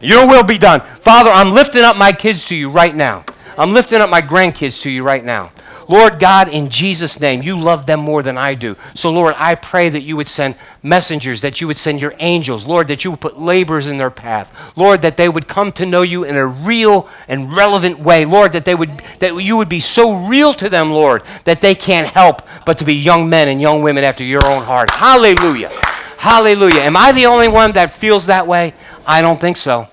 your 0.00 0.26
will 0.26 0.44
be 0.44 0.58
done. 0.58 0.80
Father, 0.80 1.30
I'm 1.30 1.50
lifting 1.50 1.82
up 1.82 1.96
my 1.96 2.12
kids 2.12 2.44
to 2.46 2.54
you 2.56 2.70
right 2.70 2.94
now. 2.94 3.24
I'm 3.58 3.72
lifting 3.72 4.00
up 4.00 4.10
my 4.10 4.20
grandkids 4.20 4.82
to 4.82 4.90
you 4.90 5.02
right 5.02 5.24
now. 5.24 5.50
Lord 5.88 6.18
God, 6.18 6.48
in 6.48 6.68
Jesus' 6.68 7.20
name, 7.20 7.42
you 7.42 7.58
love 7.58 7.86
them 7.86 8.00
more 8.00 8.22
than 8.22 8.36
I 8.36 8.54
do. 8.54 8.76
So, 8.94 9.10
Lord, 9.12 9.34
I 9.38 9.54
pray 9.54 9.88
that 9.88 10.00
you 10.00 10.16
would 10.16 10.28
send 10.28 10.56
messengers, 10.82 11.40
that 11.42 11.60
you 11.60 11.68
would 11.68 11.76
send 11.76 12.00
your 12.00 12.12
angels, 12.18 12.66
Lord, 12.66 12.88
that 12.88 13.04
you 13.04 13.12
would 13.12 13.20
put 13.20 13.38
laborers 13.38 13.86
in 13.86 13.96
their 13.96 14.10
path. 14.10 14.52
Lord, 14.76 15.02
that 15.02 15.16
they 15.16 15.28
would 15.28 15.46
come 15.46 15.70
to 15.72 15.86
know 15.86 16.02
you 16.02 16.24
in 16.24 16.36
a 16.36 16.46
real 16.46 17.08
and 17.28 17.56
relevant 17.56 18.00
way. 18.00 18.24
Lord, 18.24 18.52
that 18.52 18.64
they 18.64 18.74
would 18.74 18.90
that 19.20 19.40
you 19.42 19.56
would 19.56 19.68
be 19.68 19.80
so 19.80 20.26
real 20.26 20.52
to 20.54 20.68
them, 20.68 20.90
Lord, 20.90 21.22
that 21.44 21.60
they 21.60 21.74
can't 21.74 22.08
help 22.08 22.42
but 22.64 22.78
to 22.78 22.84
be 22.84 22.94
young 22.94 23.28
men 23.28 23.48
and 23.48 23.60
young 23.60 23.82
women 23.82 24.02
after 24.02 24.24
your 24.24 24.44
own 24.44 24.64
heart. 24.64 24.90
Hallelujah. 24.90 25.70
Hallelujah. 26.18 26.80
Am 26.80 26.96
I 26.96 27.12
the 27.12 27.26
only 27.26 27.46
one 27.46 27.72
that 27.72 27.92
feels 27.92 28.26
that 28.26 28.46
way? 28.46 28.74
I 29.06 29.22
don't 29.22 29.40
think 29.40 29.56
so. 29.56 29.88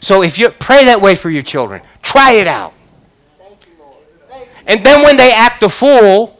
So 0.00 0.22
if 0.22 0.38
you 0.38 0.50
pray 0.50 0.86
that 0.86 1.00
way 1.00 1.14
for 1.14 1.30
your 1.30 1.42
children, 1.42 1.82
try 2.02 2.32
it 2.32 2.46
out. 2.46 2.72
And 4.66 4.84
then 4.84 5.02
when 5.02 5.16
they 5.16 5.32
act 5.32 5.62
a 5.62 5.68
fool, 5.68 6.38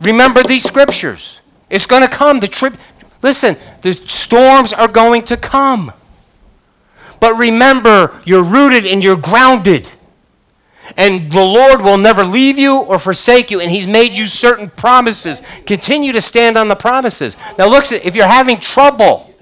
remember 0.00 0.42
these 0.42 0.62
scriptures. 0.62 1.40
It's 1.70 1.86
going 1.86 2.02
to 2.02 2.08
come. 2.08 2.40
The 2.40 2.48
trip. 2.48 2.74
Listen, 3.22 3.56
the 3.80 3.94
storms 3.94 4.72
are 4.72 4.88
going 4.88 5.22
to 5.22 5.36
come. 5.36 5.92
But 7.18 7.38
remember, 7.38 8.20
you're 8.24 8.42
rooted 8.42 8.84
and 8.84 9.02
you're 9.02 9.16
grounded. 9.16 9.88
And 10.96 11.32
the 11.32 11.42
Lord 11.42 11.82
will 11.82 11.96
never 11.96 12.24
leave 12.24 12.58
you 12.58 12.78
or 12.80 12.98
forsake 12.98 13.50
you, 13.50 13.60
and 13.60 13.70
He's 13.70 13.86
made 13.86 14.16
you 14.16 14.26
certain 14.26 14.70
promises. 14.70 15.40
Continue 15.66 16.12
to 16.12 16.20
stand 16.20 16.56
on 16.58 16.68
the 16.68 16.76
promises. 16.76 17.36
Now, 17.58 17.68
look, 17.68 17.90
if 17.90 18.14
you're 18.14 18.26
having 18.26 18.58
trouble, 18.58 19.34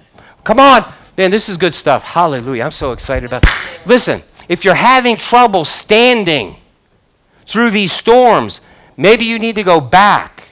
come 0.44 0.60
on. 0.60 0.84
Man, 1.16 1.30
this 1.30 1.48
is 1.48 1.56
good 1.56 1.74
stuff. 1.74 2.04
Hallelujah. 2.04 2.64
I'm 2.64 2.70
so 2.70 2.92
excited 2.92 3.26
about. 3.26 3.44
Listen, 3.84 4.22
if 4.48 4.64
you're 4.64 4.74
having 4.74 5.16
trouble 5.16 5.64
standing 5.64 6.56
through 7.46 7.70
these 7.70 7.92
storms, 7.92 8.60
maybe 8.96 9.24
you 9.24 9.38
need 9.38 9.56
to 9.56 9.62
go 9.62 9.80
back. 9.80 10.48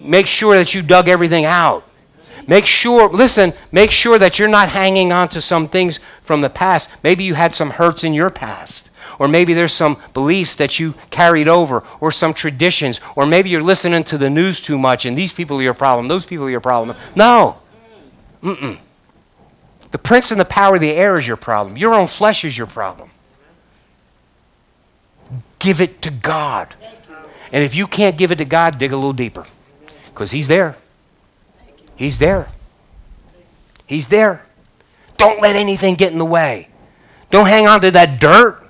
Make 0.00 0.26
sure 0.26 0.56
that 0.56 0.72
you 0.74 0.82
dug 0.82 1.08
everything 1.08 1.44
out. 1.44 1.84
Make 2.46 2.64
sure, 2.64 3.10
listen, 3.10 3.52
make 3.72 3.90
sure 3.90 4.18
that 4.18 4.38
you're 4.38 4.48
not 4.48 4.70
hanging 4.70 5.12
on 5.12 5.28
to 5.30 5.40
some 5.42 5.68
things 5.68 6.00
from 6.22 6.40
the 6.40 6.48
past. 6.48 6.88
Maybe 7.02 7.22
you 7.24 7.34
had 7.34 7.52
some 7.52 7.70
hurts 7.70 8.04
in 8.04 8.14
your 8.14 8.30
past. 8.30 8.87
Or 9.18 9.28
maybe 9.28 9.52
there's 9.52 9.72
some 9.72 10.00
beliefs 10.14 10.54
that 10.56 10.78
you 10.78 10.94
carried 11.10 11.48
over, 11.48 11.82
or 12.00 12.12
some 12.12 12.32
traditions, 12.32 13.00
or 13.16 13.26
maybe 13.26 13.50
you're 13.50 13.62
listening 13.62 14.04
to 14.04 14.18
the 14.18 14.30
news 14.30 14.60
too 14.60 14.78
much 14.78 15.04
and 15.04 15.18
these 15.18 15.32
people 15.32 15.58
are 15.58 15.62
your 15.62 15.74
problem, 15.74 16.06
those 16.06 16.24
people 16.24 16.46
are 16.46 16.50
your 16.50 16.60
problem. 16.60 16.96
No. 17.16 17.58
Mm-mm. 18.42 18.78
The 19.90 19.98
prince 19.98 20.30
and 20.30 20.40
the 20.40 20.44
power 20.44 20.76
of 20.76 20.80
the 20.80 20.90
air 20.90 21.18
is 21.18 21.26
your 21.26 21.36
problem. 21.36 21.76
Your 21.76 21.94
own 21.94 22.06
flesh 22.06 22.44
is 22.44 22.56
your 22.56 22.66
problem. 22.66 23.10
Give 25.58 25.80
it 25.80 26.02
to 26.02 26.10
God. 26.10 26.74
And 27.52 27.64
if 27.64 27.74
you 27.74 27.86
can't 27.86 28.16
give 28.16 28.30
it 28.30 28.36
to 28.36 28.44
God, 28.44 28.78
dig 28.78 28.92
a 28.92 28.96
little 28.96 29.12
deeper 29.12 29.46
because 30.06 30.30
He's 30.30 30.48
there. 30.48 30.76
He's 31.96 32.18
there. 32.18 32.48
He's 33.86 34.08
there. 34.08 34.44
Don't 35.16 35.40
let 35.40 35.56
anything 35.56 35.94
get 35.94 36.12
in 36.12 36.18
the 36.18 36.24
way. 36.24 36.68
Don't 37.30 37.46
hang 37.46 37.66
on 37.66 37.80
to 37.80 37.90
that 37.90 38.20
dirt. 38.20 38.62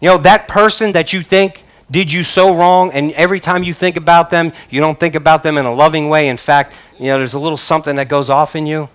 You 0.00 0.08
know, 0.08 0.18
that 0.18 0.48
person 0.48 0.92
that 0.92 1.12
you 1.12 1.22
think 1.22 1.62
did 1.90 2.12
you 2.12 2.24
so 2.24 2.56
wrong, 2.56 2.90
and 2.92 3.12
every 3.12 3.38
time 3.38 3.62
you 3.62 3.72
think 3.72 3.96
about 3.96 4.30
them, 4.30 4.52
you 4.70 4.80
don't 4.80 4.98
think 4.98 5.14
about 5.14 5.42
them 5.42 5.56
in 5.56 5.64
a 5.64 5.72
loving 5.72 6.08
way. 6.08 6.28
In 6.28 6.36
fact, 6.36 6.74
you 6.98 7.06
know, 7.06 7.18
there's 7.18 7.34
a 7.34 7.38
little 7.38 7.56
something 7.56 7.96
that 7.96 8.08
goes 8.08 8.28
off 8.28 8.56
in 8.56 8.66
you. 8.66 8.88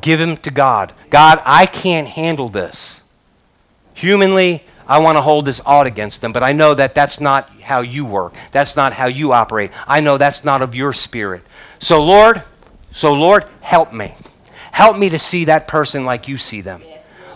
Give 0.00 0.18
him 0.18 0.36
to 0.38 0.50
God. 0.50 0.94
God, 1.10 1.42
I 1.44 1.66
can't 1.66 2.08
handle 2.08 2.48
this. 2.48 3.02
Humanly, 3.92 4.64
I 4.86 4.98
want 4.98 5.16
to 5.16 5.22
hold 5.22 5.44
this 5.44 5.60
odd 5.66 5.86
against 5.86 6.22
them, 6.22 6.32
but 6.32 6.42
I 6.42 6.52
know 6.52 6.74
that 6.74 6.94
that's 6.94 7.20
not 7.20 7.50
how 7.60 7.80
you 7.80 8.06
work. 8.06 8.34
That's 8.50 8.76
not 8.76 8.94
how 8.94 9.06
you 9.06 9.32
operate. 9.32 9.70
I 9.86 10.00
know 10.00 10.16
that's 10.16 10.44
not 10.44 10.62
of 10.62 10.74
your 10.74 10.92
spirit. 10.92 11.42
So, 11.78 12.02
Lord, 12.02 12.42
so 12.92 13.12
Lord, 13.12 13.44
help 13.60 13.92
me. 13.92 14.14
Help 14.72 14.96
me 14.96 15.10
to 15.10 15.18
see 15.18 15.44
that 15.44 15.68
person 15.68 16.04
like 16.04 16.28
you 16.28 16.38
see 16.38 16.60
them. 16.60 16.82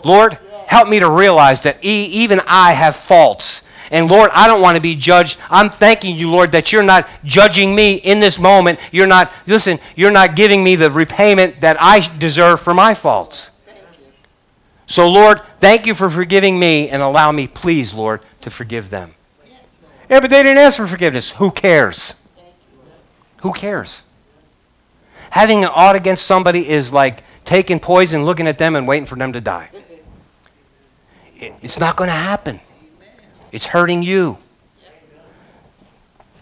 Lord, 0.03 0.37
help 0.67 0.89
me 0.89 0.99
to 0.99 1.09
realize 1.09 1.61
that 1.61 1.83
e- 1.83 2.05
even 2.05 2.41
I 2.47 2.73
have 2.73 2.95
faults. 2.95 3.63
And 3.91 4.09
Lord, 4.09 4.31
I 4.33 4.47
don't 4.47 4.61
want 4.61 4.75
to 4.75 4.81
be 4.81 4.95
judged. 4.95 5.37
I'm 5.49 5.69
thanking 5.69 6.15
you, 6.15 6.29
Lord, 6.29 6.51
that 6.53 6.71
you're 6.71 6.83
not 6.83 7.07
judging 7.23 7.75
me 7.75 7.95
in 7.95 8.19
this 8.19 8.39
moment. 8.39 8.79
You're 8.91 9.07
not, 9.07 9.31
listen, 9.45 9.79
you're 9.95 10.11
not 10.11 10.35
giving 10.35 10.63
me 10.63 10.75
the 10.75 10.89
repayment 10.89 11.61
that 11.61 11.77
I 11.79 12.07
deserve 12.17 12.61
for 12.61 12.73
my 12.73 12.93
faults. 12.93 13.51
So, 14.87 15.09
Lord, 15.09 15.41
thank 15.59 15.85
you 15.85 15.93
for 15.93 16.09
forgiving 16.09 16.59
me 16.59 16.89
and 16.89 17.01
allow 17.01 17.31
me, 17.31 17.47
please, 17.47 17.93
Lord, 17.93 18.21
to 18.41 18.49
forgive 18.49 18.89
them. 18.89 19.13
Yeah, 20.09 20.19
but 20.19 20.29
they 20.29 20.43
didn't 20.43 20.59
ask 20.59 20.77
for 20.77 20.87
forgiveness. 20.87 21.31
Who 21.31 21.49
cares? 21.49 22.13
Who 23.41 23.53
cares? 23.53 24.03
Having 25.31 25.63
an 25.63 25.71
ought 25.73 25.95
against 25.95 26.25
somebody 26.25 26.67
is 26.67 26.93
like 26.93 27.23
taking 27.43 27.79
poison, 27.79 28.25
looking 28.25 28.47
at 28.47 28.57
them, 28.57 28.75
and 28.75 28.87
waiting 28.87 29.05
for 29.05 29.15
them 29.15 29.33
to 29.33 29.41
die. 29.41 29.69
It's 31.37 31.79
not 31.79 31.95
going 31.95 32.07
to 32.07 32.13
happen. 32.13 32.59
It's 33.51 33.65
hurting 33.65 34.03
you. 34.03 34.37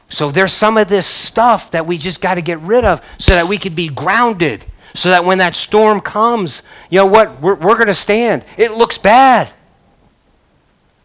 So 0.09 0.29
there's 0.29 0.53
some 0.53 0.77
of 0.77 0.89
this 0.89 1.07
stuff 1.07 1.71
that 1.71 1.87
we 1.87 1.97
just 1.97 2.21
got 2.21 2.35
to 2.35 2.41
get 2.41 2.59
rid 2.59 2.85
of 2.85 3.01
so 3.17 3.33
that 3.33 3.47
we 3.47 3.57
can 3.57 3.73
be 3.73 3.87
grounded. 3.87 4.65
So 4.93 5.09
that 5.09 5.25
when 5.25 5.39
that 5.39 5.55
storm 5.55 6.01
comes, 6.01 6.61
you 6.91 6.99
know 6.99 7.07
what? 7.07 7.41
We're, 7.41 7.55
we're 7.55 7.75
going 7.75 7.87
to 7.87 7.95
stand. 7.95 8.45
It 8.57 8.73
looks 8.73 8.99
bad. 8.99 9.51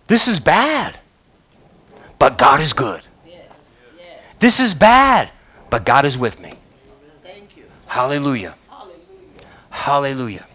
This 0.09 0.29
is 0.29 0.41
bad. 0.41 1.01
But 2.19 2.37
God 2.37 2.61
is 2.61 2.75
good. 2.75 3.01
Yes. 3.27 3.71
Yes. 3.97 4.21
This 4.41 4.61
is 4.61 4.75
bad. 4.75 5.31
But 5.71 5.87
God 5.87 6.05
is 6.05 6.19
with 6.19 6.39
me. 6.41 6.53
Thank 7.23 7.57
you. 7.57 7.65
Hallelujah. 7.87 8.55
Hallelujah. 8.69 8.97
Hallelujah. 9.71 10.47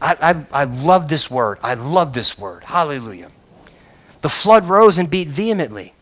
I, 0.00 0.16
I, 0.52 0.62
I 0.62 0.64
love 0.64 1.08
this 1.08 1.30
word. 1.30 1.58
I 1.62 1.74
love 1.74 2.14
this 2.14 2.38
word. 2.38 2.64
Hallelujah. 2.64 3.30
The 4.20 4.28
flood 4.28 4.66
rose 4.66 4.98
and 4.98 5.10
beat 5.10 5.28
vehemently. 5.28 5.94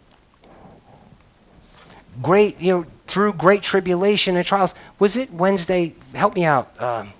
Great, 2.22 2.60
you 2.60 2.72
know, 2.72 2.86
through 3.06 3.34
great 3.34 3.62
tribulation 3.62 4.36
and 4.36 4.46
trials. 4.46 4.74
Was 4.98 5.16
it 5.16 5.30
Wednesday? 5.30 5.94
Help 6.14 6.34
me 6.34 6.44
out, 6.44 6.80
um, 6.80 7.12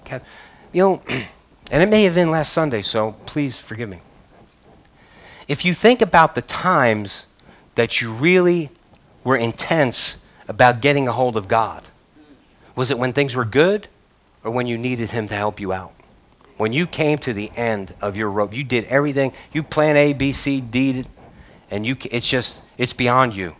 You 0.72 0.83
know, 0.83 1.03
and 1.70 1.83
it 1.83 1.89
may 1.89 2.05
have 2.05 2.14
been 2.14 2.31
last 2.31 2.53
Sunday, 2.53 2.83
so 2.83 3.12
please 3.27 3.59
forgive 3.59 3.89
me. 3.89 4.01
If 5.49 5.64
you 5.64 5.74
think 5.74 6.03
about 6.03 6.35
the 6.35 6.43
times 6.43 7.27
that 7.77 8.01
you 8.01 8.12
really 8.12 8.70
were 9.22 9.37
intense 9.37 10.24
about 10.49 10.81
getting 10.81 11.07
a 11.09 11.12
hold 11.12 11.37
of 11.37 11.47
God, 11.47 11.89
was 12.74 12.91
it 12.91 12.99
when 12.99 13.12
things 13.12 13.37
were 13.37 13.45
good 13.45 13.89
or 14.43 14.51
when 14.51 14.66
you 14.66 14.77
needed 14.77 15.11
Him 15.11 15.29
to 15.29 15.35
help 15.35 15.61
you 15.61 15.72
out? 15.72 15.93
When 16.57 16.72
you 16.72 16.86
came 16.86 17.18
to 17.18 17.32
the 17.32 17.50
end 17.57 17.94
of 18.00 18.16
your 18.16 18.30
rope, 18.30 18.54
you 18.54 18.64
did 18.64 18.84
everything. 18.84 19.32
You 19.52 19.62
plan 19.62 19.96
A, 19.96 20.12
B, 20.12 20.32
C, 20.32 20.61
D, 20.61 21.04
and 21.70 21.84
you, 21.84 21.96
it's 22.11 22.28
just, 22.28 22.62
it's 22.78 22.92
beyond 22.92 23.36
you. 23.36 23.57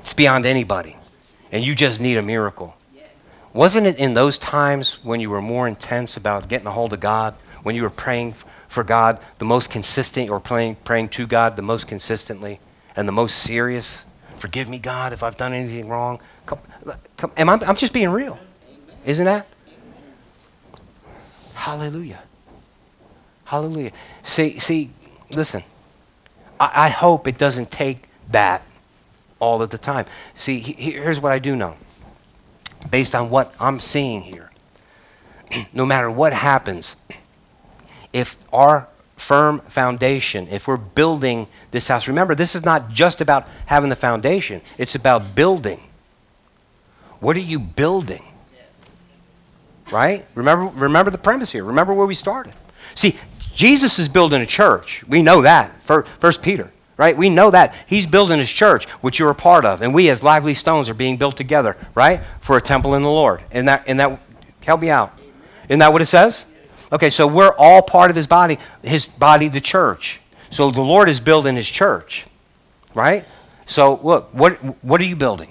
It's 0.00 0.14
beyond 0.14 0.46
anybody. 0.46 0.96
And 1.50 1.66
you 1.66 1.74
just 1.74 2.00
need 2.00 2.18
a 2.18 2.22
miracle. 2.22 2.76
Yes. 2.94 3.08
Wasn't 3.52 3.86
it 3.86 3.98
in 3.98 4.14
those 4.14 4.38
times 4.38 5.04
when 5.04 5.20
you 5.20 5.30
were 5.30 5.42
more 5.42 5.66
intense 5.66 6.16
about 6.16 6.48
getting 6.48 6.66
a 6.66 6.70
hold 6.70 6.92
of 6.92 7.00
God, 7.00 7.34
when 7.62 7.74
you 7.74 7.82
were 7.82 7.90
praying 7.90 8.34
for 8.68 8.84
God 8.84 9.18
the 9.38 9.44
most 9.44 9.70
consistent, 9.70 10.30
or 10.30 10.40
praying, 10.40 10.76
praying 10.84 11.08
to 11.10 11.26
God 11.26 11.56
the 11.56 11.62
most 11.62 11.86
consistently 11.86 12.60
and 12.96 13.06
the 13.06 13.12
most 13.12 13.38
serious? 13.38 14.04
Forgive 14.36 14.68
me, 14.68 14.78
God, 14.78 15.12
if 15.12 15.22
I've 15.22 15.36
done 15.36 15.52
anything 15.52 15.88
wrong. 15.88 16.20
Come, 16.46 16.60
come, 17.16 17.32
am 17.36 17.48
I, 17.48 17.60
I'm 17.66 17.76
just 17.76 17.92
being 17.92 18.08
real. 18.10 18.38
Amen. 18.68 18.96
Isn't 19.04 19.24
that? 19.26 19.46
Hallelujah. 21.54 22.22
Hallelujah. 23.44 23.92
See, 24.22 24.58
see, 24.58 24.90
listen. 25.30 25.62
I, 26.58 26.86
I 26.86 26.88
hope 26.88 27.26
it 27.28 27.38
doesn't 27.38 27.70
take 27.70 28.08
that 28.30 28.62
all 29.38 29.60
of 29.60 29.70
the 29.70 29.78
time. 29.78 30.06
See, 30.34 30.60
he, 30.60 30.72
here's 30.92 31.20
what 31.20 31.32
I 31.32 31.38
do 31.38 31.56
know. 31.56 31.76
Based 32.90 33.14
on 33.14 33.30
what 33.30 33.54
I'm 33.60 33.78
seeing 33.78 34.22
here, 34.22 34.50
no 35.72 35.84
matter 35.84 36.10
what 36.10 36.32
happens, 36.32 36.96
if 38.12 38.36
our 38.52 38.88
firm 39.16 39.60
foundation, 39.68 40.48
if 40.48 40.66
we're 40.66 40.76
building 40.76 41.46
this 41.70 41.88
house, 41.88 42.08
remember, 42.08 42.34
this 42.34 42.54
is 42.54 42.64
not 42.64 42.90
just 42.90 43.20
about 43.20 43.46
having 43.66 43.90
the 43.90 43.96
foundation, 43.96 44.60
it's 44.78 44.94
about 44.94 45.34
building. 45.34 45.80
What 47.20 47.36
are 47.36 47.40
you 47.40 47.60
building? 47.60 48.24
Right? 49.92 50.26
Remember, 50.34 50.66
remember 50.78 51.10
the 51.10 51.18
premise 51.18 51.52
here. 51.52 51.64
Remember 51.64 51.94
where 51.94 52.06
we 52.06 52.14
started. 52.14 52.54
See, 52.94 53.16
Jesus 53.54 53.98
is 53.98 54.08
building 54.08 54.40
a 54.40 54.46
church. 54.46 55.04
We 55.06 55.22
know 55.22 55.42
that. 55.42 55.80
First 55.82 56.42
Peter, 56.42 56.72
right? 56.96 57.16
We 57.16 57.28
know 57.30 57.50
that. 57.50 57.74
He's 57.86 58.06
building 58.06 58.38
his 58.38 58.50
church, 58.50 58.86
which 59.02 59.18
you're 59.18 59.30
a 59.30 59.34
part 59.34 59.64
of. 59.64 59.82
And 59.82 59.94
we 59.94 60.08
as 60.08 60.22
lively 60.22 60.54
stones 60.54 60.88
are 60.88 60.94
being 60.94 61.16
built 61.18 61.36
together, 61.36 61.76
right? 61.94 62.20
For 62.40 62.56
a 62.56 62.60
temple 62.60 62.94
in 62.94 63.02
the 63.02 63.10
Lord. 63.10 63.42
And 63.50 63.68
that, 63.68 63.84
and 63.86 64.00
that 64.00 64.20
help 64.60 64.80
me 64.80 64.90
out. 64.90 65.18
Isn't 65.68 65.80
that 65.80 65.92
what 65.92 66.02
it 66.02 66.06
says? 66.06 66.46
Okay, 66.90 67.10
so 67.10 67.26
we're 67.26 67.54
all 67.56 67.82
part 67.82 68.10
of 68.10 68.16
his 68.16 68.26
body, 68.26 68.58
his 68.82 69.06
body, 69.06 69.48
the 69.48 69.60
church. 69.60 70.20
So 70.50 70.70
the 70.70 70.82
Lord 70.82 71.08
is 71.08 71.20
building 71.20 71.56
his 71.56 71.68
church, 71.68 72.26
right? 72.94 73.24
So 73.64 74.00
look, 74.02 74.32
what, 74.34 74.54
what 74.84 75.00
are 75.00 75.04
you 75.04 75.16
building? 75.16 75.50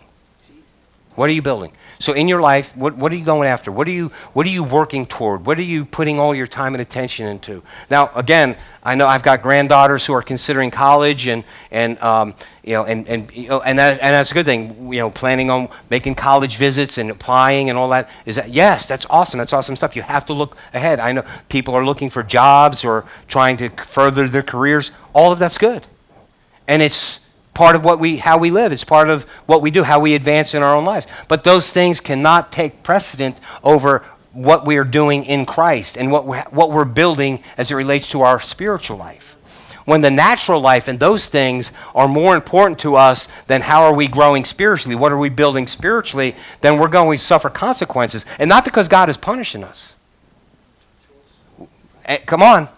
What 1.16 1.30
are 1.30 1.34
you 1.34 1.42
building? 1.42 1.74
So 2.00 2.14
in 2.14 2.28
your 2.30 2.42
life, 2.42 2.76
what, 2.76 2.96
what 2.96 3.12
are 3.12 3.16
you 3.16 3.26
going 3.26 3.48
after? 3.48 3.72
What 3.72 3.88
are 3.88 3.92
you 3.92 4.10
what 4.34 4.46
are 4.46 4.50
you 4.50 4.64
working 4.64 5.06
toward? 5.06 5.46
What 5.46 5.60
are 5.60 5.64
you 5.64 5.84
putting 5.84 6.20
all 6.20 6.34
your 6.34 6.48
time 6.48 6.74
and 6.74 6.82
attention 6.82 7.28
into? 7.28 7.62
Now, 7.90 8.12
again, 8.16 8.56
I 8.82 8.96
know 8.96 9.08
I've 9.08 9.22
got 9.22 9.42
granddaughters 9.42 10.06
who 10.06 10.14
are 10.14 10.22
considering 10.22 10.72
college, 10.72 11.28
and 11.28 11.44
and 11.70 12.02
um, 12.02 12.34
you 12.64 12.74
know, 12.74 12.86
and 12.86 13.08
and 13.10 13.30
you 13.36 13.50
know, 13.50 13.62
and 13.62 13.78
that 13.78 14.00
and 14.00 14.14
that's 14.14 14.32
a 14.32 14.34
good 14.34 14.46
thing. 14.46 14.92
You 14.92 15.00
know, 15.00 15.12
planning 15.12 15.50
on 15.50 15.70
making 15.90 16.16
college 16.16 16.56
visits 16.56 16.98
and 16.98 17.12
applying 17.12 17.70
and 17.70 17.78
all 17.78 17.90
that. 17.90 18.10
Is 18.26 18.38
that 18.38 18.50
yes? 18.50 18.86
That's 18.86 19.06
awesome. 19.10 19.38
That's 19.38 19.54
awesome 19.54 19.76
stuff. 19.76 19.96
You 19.96 20.02
have 20.04 20.26
to 20.28 20.34
look 20.34 20.58
ahead. 20.74 21.00
I 21.02 21.12
know 21.12 21.24
people 21.50 21.76
are 21.76 21.86
looking 21.86 22.10
for 22.10 22.24
jobs 22.24 22.86
or 22.86 23.06
trying 23.28 23.58
to 23.58 23.70
further 23.70 24.30
their 24.30 24.44
careers. 24.44 24.92
All 25.14 25.32
of 25.32 25.40
that's 25.40 25.58
good, 25.58 25.86
and 26.68 26.82
it's 26.82 27.20
part 27.54 27.76
of 27.76 27.84
what 27.84 28.00
we, 28.00 28.18
how 28.18 28.38
we 28.38 28.52
live. 28.52 28.72
It's 28.72 28.84
part 28.84 29.10
of 29.10 29.24
what 29.46 29.62
we 29.62 29.72
do, 29.72 29.84
how 29.84 30.00
we 30.00 30.16
advance 30.16 30.54
in 30.54 30.64
our 30.64 30.76
own 30.76 30.86
lives. 30.86 31.08
But 31.28 31.44
those 31.44 31.72
things 31.72 32.00
cannot 32.00 32.52
take 32.52 32.84
precedent 32.84 33.38
over 33.64 34.04
what 34.34 34.66
we 34.66 34.78
are 34.78 34.86
doing 34.86 35.26
in 35.26 35.46
Christ 35.46 35.98
and 35.98 36.12
what 36.12 36.26
we're, 36.26 36.44
what 36.52 36.72
we're 36.72 36.86
building 36.86 37.44
as 37.58 37.72
it 37.72 37.76
relates 37.76 38.10
to 38.12 38.22
our 38.22 38.40
spiritual 38.40 38.98
life. 38.98 39.36
when 39.86 40.02
the 40.02 40.12
natural 40.12 40.62
life 40.62 40.88
and 40.88 41.00
those 41.00 41.28
things 41.28 41.72
are 41.96 42.08
more 42.08 42.36
important 42.36 42.80
to 42.80 42.96
us 42.96 43.28
than 43.48 43.62
how 43.62 43.84
are 43.84 43.94
we 43.94 44.08
growing 44.08 44.46
spiritually, 44.46 44.96
what 44.96 45.12
are 45.12 45.18
we 45.18 45.28
building 45.28 45.68
spiritually, 45.68 46.36
then 46.62 46.78
we're 46.78 46.88
going 46.88 47.18
to 47.18 47.24
suffer 47.24 47.50
consequences. 47.50 48.24
And 48.38 48.48
not 48.48 48.64
because 48.64 48.88
God 48.88 49.10
is 49.10 49.18
punishing 49.18 49.64
us. 49.64 49.94
Eh, 52.06 52.18
come 52.18 52.44
on. 52.44 52.70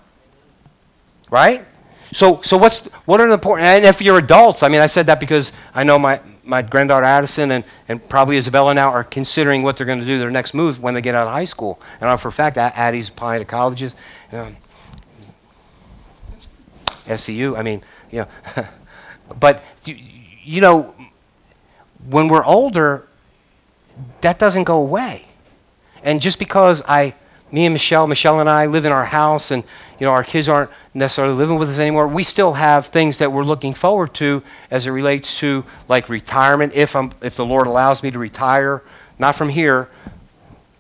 Right? 1.30 1.66
So, 2.14 2.42
so 2.42 2.58
what's, 2.58 2.86
what 3.06 3.20
are 3.20 3.28
the 3.28 3.34
important, 3.34 3.68
and 3.68 3.86
if 3.86 4.00
you're 4.00 4.20
adults, 4.20 4.62
I 4.62 4.70
mean, 4.70 4.82
I 4.82 4.86
said 4.86 5.08
that 5.08 5.20
because 5.20 5.52
I 5.74 5.84
know 5.84 5.98
my, 5.98 6.20
my 6.44 6.62
granddaughter 6.62 7.06
Addison 7.06 7.52
and, 7.52 7.64
and 7.88 8.08
probably 8.08 8.38
Isabella 8.38 8.74
now 8.76 8.90
are 8.90 9.04
considering 9.04 9.64
what 9.64 9.78
they're 9.78 9.88
going 9.88 10.00
to 10.00 10.06
do 10.06 10.20
their 10.20 10.30
next 10.30 10.54
move 10.54 10.82
when 10.82 10.94
they 10.94 11.02
get 11.02 11.16
out 11.16 11.26
of 11.26 11.34
high 11.34 11.46
school. 11.46 11.82
And 12.00 12.10
I 12.10 12.18
for 12.18 12.28
a 12.28 12.32
fact 12.32 12.56
Addie's 12.58 13.10
applying 13.10 13.40
to 13.40 13.46
colleges. 13.46 13.96
You 14.32 14.38
know, 14.38 14.56
SCU, 17.08 17.58
I 17.58 17.64
mean, 17.64 17.82
you 18.12 18.20
know. 18.20 18.66
but, 19.40 19.64
you 19.86 20.62
know, 20.62 20.94
when 22.08 22.28
we're 22.28 22.46
older, 22.46 23.08
that 24.22 24.38
doesn't 24.38 24.66
go 24.66 24.78
away. 24.78 25.26
And 26.04 26.22
just 26.22 26.38
because 26.38 26.84
I, 26.88 27.16
me 27.54 27.68
and 27.68 27.74
Michelle, 27.74 28.08
Michelle 28.08 28.40
and 28.40 28.50
I 28.50 28.66
live 28.66 28.84
in 28.84 28.92
our 28.92 29.06
house 29.06 29.52
and, 29.52 29.64
you 30.00 30.08
know, 30.08 30.12
our 30.12 30.24
kids 30.24 30.50
aren't 30.50 30.72
necessarily 30.96 31.36
living 31.36 31.60
with 31.60 31.70
us 31.70 31.78
anymore, 31.78 32.08
we 32.08 32.24
still 32.24 32.54
have 32.54 32.88
things 32.88 33.20
that 33.20 33.32
we're 33.32 33.44
looking 33.44 33.76
forward 33.76 34.12
to 34.16 34.42
as 34.72 34.88
it 34.88 34.90
relates 34.90 35.38
to 35.38 35.64
like 35.88 36.10
retirement, 36.10 36.74
if, 36.74 36.96
I'm, 36.96 37.12
if 37.22 37.36
the 37.36 37.46
Lord 37.46 37.68
allows 37.68 38.02
me 38.02 38.10
to 38.10 38.18
retire, 38.18 38.82
not 39.20 39.36
from 39.36 39.50
here. 39.50 39.88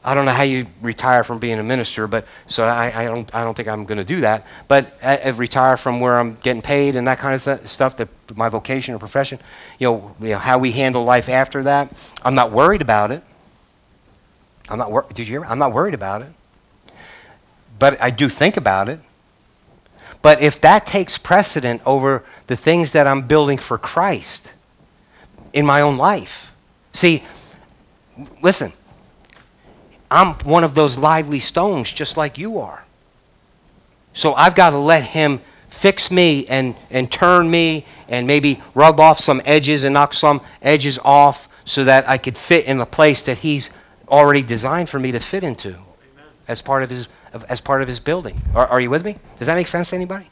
I 0.03 0.15
don't 0.15 0.25
know 0.25 0.33
how 0.33 0.43
you 0.43 0.65
retire 0.81 1.23
from 1.23 1.37
being 1.37 1.59
a 1.59 1.63
minister, 1.63 2.07
but 2.07 2.25
so 2.47 2.65
I, 2.65 3.03
I 3.03 3.05
don't, 3.05 3.33
I 3.35 3.43
don't 3.43 3.55
think 3.55 3.69
I'm 3.69 3.85
going 3.85 3.99
to 3.99 4.03
do 4.03 4.21
that. 4.21 4.45
But 4.67 4.97
I, 5.01 5.17
I 5.17 5.29
retire 5.29 5.77
from 5.77 5.99
where 5.99 6.17
I'm 6.17 6.37
getting 6.41 6.63
paid 6.63 6.95
and 6.95 7.07
that 7.07 7.19
kind 7.19 7.35
of 7.35 7.43
th- 7.43 7.67
stuff, 7.67 7.95
that 7.97 8.09
my 8.35 8.49
vocation 8.49 8.95
or 8.95 8.99
profession, 8.99 9.39
you 9.77 9.87
know, 9.87 10.15
you 10.19 10.29
know, 10.29 10.39
how 10.39 10.57
we 10.57 10.71
handle 10.71 11.03
life 11.03 11.29
after 11.29 11.63
that. 11.63 11.95
I'm 12.23 12.35
not 12.35 12.51
worried 12.51 12.81
about 12.81 13.11
it. 13.11 13.23
I'm 14.67 14.79
not 14.79 14.91
wor- 14.91 15.05
Did 15.13 15.19
you 15.19 15.25
hear? 15.25 15.41
Me? 15.41 15.47
I'm 15.47 15.59
not 15.59 15.71
worried 15.71 15.93
about 15.93 16.23
it. 16.23 16.33
But 17.79 18.01
I 18.01 18.09
do 18.09 18.29
think 18.29 18.57
about 18.57 18.89
it. 18.89 18.99
But 20.21 20.41
if 20.41 20.61
that 20.61 20.85
takes 20.85 21.17
precedent 21.17 21.81
over 21.85 22.23
the 22.47 22.55
things 22.55 22.93
that 22.93 23.07
I'm 23.07 23.27
building 23.27 23.57
for 23.57 23.77
Christ 23.77 24.53
in 25.51 25.65
my 25.65 25.81
own 25.81 25.97
life, 25.97 26.55
see, 26.93 27.23
listen, 28.41 28.71
I'm 30.09 30.35
one 30.45 30.63
of 30.63 30.75
those 30.75 30.97
lively 30.97 31.39
stones 31.39 31.91
just 31.91 32.15
like 32.15 32.37
you 32.37 32.59
are. 32.59 32.85
So 34.13 34.33
I've 34.33 34.55
got 34.55 34.69
to 34.69 34.77
let 34.77 35.03
Him 35.03 35.41
fix 35.67 36.11
me 36.11 36.45
and, 36.47 36.75
and 36.91 37.11
turn 37.11 37.49
me 37.49 37.85
and 38.07 38.27
maybe 38.27 38.61
rub 38.75 38.99
off 38.99 39.19
some 39.19 39.41
edges 39.43 39.83
and 39.83 39.93
knock 39.93 40.13
some 40.13 40.39
edges 40.61 40.99
off 41.03 41.49
so 41.65 41.83
that 41.83 42.07
I 42.07 42.17
could 42.17 42.37
fit 42.37 42.65
in 42.65 42.77
the 42.77 42.85
place 42.85 43.23
that 43.23 43.39
He's 43.39 43.71
already 44.07 44.43
designed 44.43 44.87
for 44.87 44.99
me 44.99 45.11
to 45.11 45.19
fit 45.19 45.43
into 45.43 45.69
Amen. 45.69 45.83
as 46.47 46.61
part 46.61 46.83
of 46.83 46.91
His 46.91 47.07
as 47.49 47.61
part 47.61 47.81
of 47.81 47.87
his 47.87 47.99
building. 47.99 48.41
Are, 48.53 48.67
are 48.67 48.81
you 48.81 48.89
with 48.89 49.03
me? 49.03 49.17
Does 49.39 49.47
that 49.47 49.55
make 49.55 49.67
sense 49.67 49.89
to 49.89 49.95
anybody? 49.95 50.29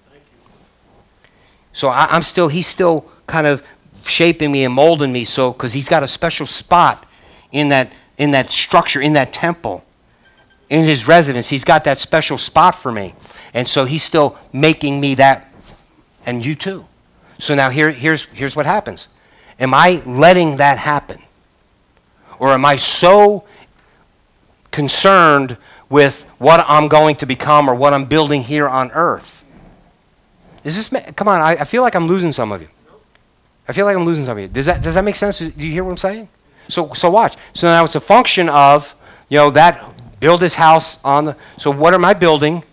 So 1.74 1.89
I, 1.89 2.16
am 2.16 2.22
still, 2.22 2.47
he's 2.47 2.68
still 2.68 3.06
kind 3.28 3.47
of 3.47 3.64
shaping 4.04 4.52
me 4.52 4.64
and 4.64 4.74
molding 4.74 5.12
me 5.12 5.26
so, 5.26 5.52
because 5.52 5.74
he's 5.74 5.89
got 5.89 6.04
a 6.04 6.08
special 6.08 6.45
spot 6.45 7.08
in 7.52 7.70
that, 7.70 7.91
in 8.18 8.32
that 8.32 8.52
structure, 8.52 9.02
in 9.02 9.14
that 9.14 9.34
temple, 9.34 9.84
in 10.70 10.86
his 10.86 11.08
residence. 11.08 11.49
He's 11.49 11.64
got 11.64 11.84
that 11.86 11.97
special 11.97 12.38
spot 12.38 12.76
for 12.76 12.91
me. 12.91 13.14
And 13.54 13.68
so 13.68 13.86
he's 13.86 14.04
still 14.04 14.38
making 14.54 14.99
me 14.99 15.16
that, 15.16 15.52
and 16.26 16.45
you 16.45 16.56
too. 16.56 16.86
So 17.38 17.56
now 17.56 17.70
here, 17.70 17.91
here's, 17.91 18.26
here's 18.26 18.56
what 18.56 18.66
happens. 18.66 19.08
Am 19.60 19.74
I 19.74 20.02
letting 20.06 20.58
that 20.58 20.78
happen? 20.78 21.22
Or 22.39 22.49
am 22.49 22.66
I 22.66 22.76
so 22.76 23.45
concerned 24.72 25.58
with 25.92 26.24
what 26.39 26.66
I'm 26.68 26.88
going 26.88 27.18
to 27.18 27.28
become 27.28 27.70
or 27.70 27.76
what 27.76 27.94
I'm 27.94 28.06
building 28.06 28.42
here 28.42 28.68
on 28.68 28.92
earth. 28.92 29.44
Is 30.64 30.89
this, 30.89 31.14
come 31.16 31.28
on, 31.28 31.42
I, 31.42 31.58
I 31.58 31.64
feel 31.66 31.84
like 31.84 31.96
I'm 31.96 32.08
losing 32.08 32.32
some 32.32 32.52
of 32.52 32.62
you. 32.62 32.70
I 33.68 33.74
feel 33.74 33.86
like 33.86 33.96
I'm 33.96 34.06
losing 34.06 34.26
some 34.26 34.38
of 34.38 34.42
you. 34.42 34.48
Does 34.48 34.66
that, 34.66 34.82
does 34.82 34.96
that 34.96 35.04
make 35.04 35.18
sense? 35.18 35.39
Do 35.39 35.52
you 35.66 35.72
hear 35.72 35.84
what 35.84 35.92
I'm 35.92 35.98
saying? 35.98 36.30
So, 36.70 36.94
so 36.94 37.12
watch. 37.12 37.36
So 37.54 37.68
now 37.68 37.84
it's 37.84 37.96
a 37.96 38.00
function 38.00 38.48
of, 38.50 38.96
you 39.30 39.38
know, 39.38 39.50
that 39.52 40.20
build 40.20 40.39
this 40.39 40.56
house 40.56 41.04
on 41.04 41.26
the, 41.26 41.36
so 41.58 41.70
what 41.70 41.94
am 41.94 42.06
I 42.06 42.14
building 42.14 42.64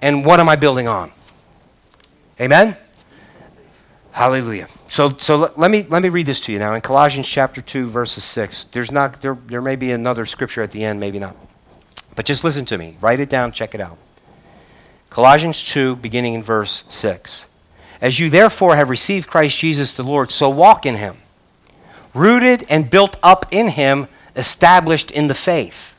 and 0.00 0.24
what 0.24 0.40
am 0.40 0.48
I 0.48 0.56
building 0.56 0.88
on? 0.88 1.12
Amen? 2.40 2.76
Hallelujah. 4.12 4.68
So, 4.88 5.16
so 5.18 5.36
let, 5.36 5.58
let, 5.58 5.70
me, 5.70 5.86
let 5.88 6.02
me 6.02 6.08
read 6.08 6.26
this 6.26 6.40
to 6.40 6.52
you 6.52 6.58
now. 6.58 6.74
In 6.74 6.80
Colossians 6.80 7.28
chapter 7.28 7.60
2, 7.60 7.88
verses 7.88 8.24
6, 8.24 8.64
there's 8.72 8.90
not, 8.90 9.20
there, 9.20 9.36
there 9.46 9.60
may 9.60 9.76
be 9.76 9.90
another 9.90 10.24
scripture 10.24 10.62
at 10.62 10.70
the 10.70 10.84
end, 10.84 11.00
maybe 11.00 11.18
not. 11.18 11.36
But 12.14 12.26
just 12.26 12.44
listen 12.44 12.64
to 12.66 12.78
me. 12.78 12.96
Write 13.00 13.20
it 13.20 13.30
down, 13.30 13.52
check 13.52 13.74
it 13.74 13.80
out. 13.80 13.98
Colossians 15.10 15.62
2, 15.64 15.96
beginning 15.96 16.34
in 16.34 16.42
verse 16.42 16.84
6. 16.88 17.46
As 18.00 18.18
you 18.18 18.30
therefore 18.30 18.76
have 18.76 18.90
received 18.90 19.28
Christ 19.28 19.58
Jesus 19.58 19.92
the 19.92 20.02
Lord, 20.02 20.30
so 20.30 20.50
walk 20.50 20.86
in 20.86 20.96
him, 20.96 21.16
rooted 22.14 22.66
and 22.68 22.90
built 22.90 23.16
up 23.22 23.46
in 23.50 23.68
him, 23.68 24.08
established 24.34 25.10
in 25.10 25.28
the 25.28 25.34
faith. 25.34 25.94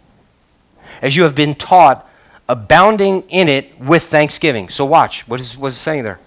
As 1.01 1.15
you 1.15 1.23
have 1.23 1.35
been 1.35 1.55
taught, 1.55 2.09
abounding 2.49 3.21
in 3.29 3.47
it 3.47 3.79
with 3.79 4.03
thanksgiving. 4.03 4.69
So 4.69 4.85
watch. 4.85 5.27
What 5.27 5.39
is, 5.39 5.57
what 5.57 5.69
is 5.69 5.75
it 5.75 5.79
saying 5.79 6.03
there? 6.03 6.19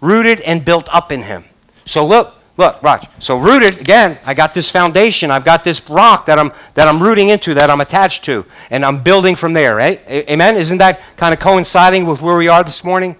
Rooted 0.00 0.40
and 0.40 0.64
built 0.64 0.88
up 0.92 1.10
in 1.10 1.22
him. 1.22 1.44
So 1.86 2.06
look, 2.06 2.34
Look, 2.56 2.82
watch. 2.84 3.08
So 3.18 3.36
rooted, 3.36 3.80
again, 3.80 4.16
I 4.26 4.34
got 4.34 4.54
this 4.54 4.70
foundation. 4.70 5.30
I've 5.30 5.44
got 5.44 5.64
this 5.64 5.88
rock 5.90 6.26
that 6.26 6.38
I'm, 6.38 6.52
that 6.74 6.86
I'm 6.86 7.02
rooting 7.02 7.30
into, 7.30 7.52
that 7.54 7.68
I'm 7.68 7.80
attached 7.80 8.24
to, 8.26 8.46
and 8.70 8.84
I'm 8.84 9.02
building 9.02 9.34
from 9.34 9.54
there, 9.54 9.74
right? 9.74 10.00
Amen? 10.08 10.56
Isn't 10.56 10.78
that 10.78 11.00
kind 11.16 11.34
of 11.34 11.40
coinciding 11.40 12.06
with 12.06 12.22
where 12.22 12.36
we 12.36 12.46
are 12.46 12.62
this 12.62 12.84
morning? 12.84 13.16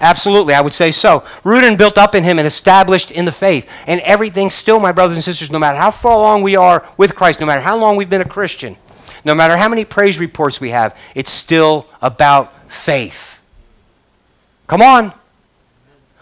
Absolutely, 0.00 0.54
I 0.54 0.60
would 0.60 0.72
say 0.72 0.92
so. 0.92 1.24
Rooted 1.42 1.70
and 1.70 1.76
built 1.78 1.98
up 1.98 2.14
in 2.14 2.22
Him 2.22 2.38
and 2.38 2.46
established 2.46 3.10
in 3.10 3.24
the 3.24 3.32
faith. 3.32 3.68
And 3.88 4.00
everything 4.02 4.48
still, 4.48 4.78
my 4.78 4.92
brothers 4.92 5.16
and 5.16 5.24
sisters, 5.24 5.50
no 5.50 5.58
matter 5.58 5.76
how 5.76 5.90
far 5.90 6.12
along 6.12 6.42
we 6.42 6.54
are 6.54 6.86
with 6.96 7.16
Christ, 7.16 7.40
no 7.40 7.46
matter 7.46 7.60
how 7.60 7.76
long 7.76 7.96
we've 7.96 8.08
been 8.08 8.20
a 8.20 8.28
Christian, 8.28 8.76
no 9.24 9.34
matter 9.34 9.56
how 9.56 9.68
many 9.68 9.84
praise 9.84 10.20
reports 10.20 10.60
we 10.60 10.70
have, 10.70 10.96
it's 11.16 11.32
still 11.32 11.88
about 12.00 12.70
faith. 12.70 13.42
Come 14.68 14.82
on. 14.82 15.12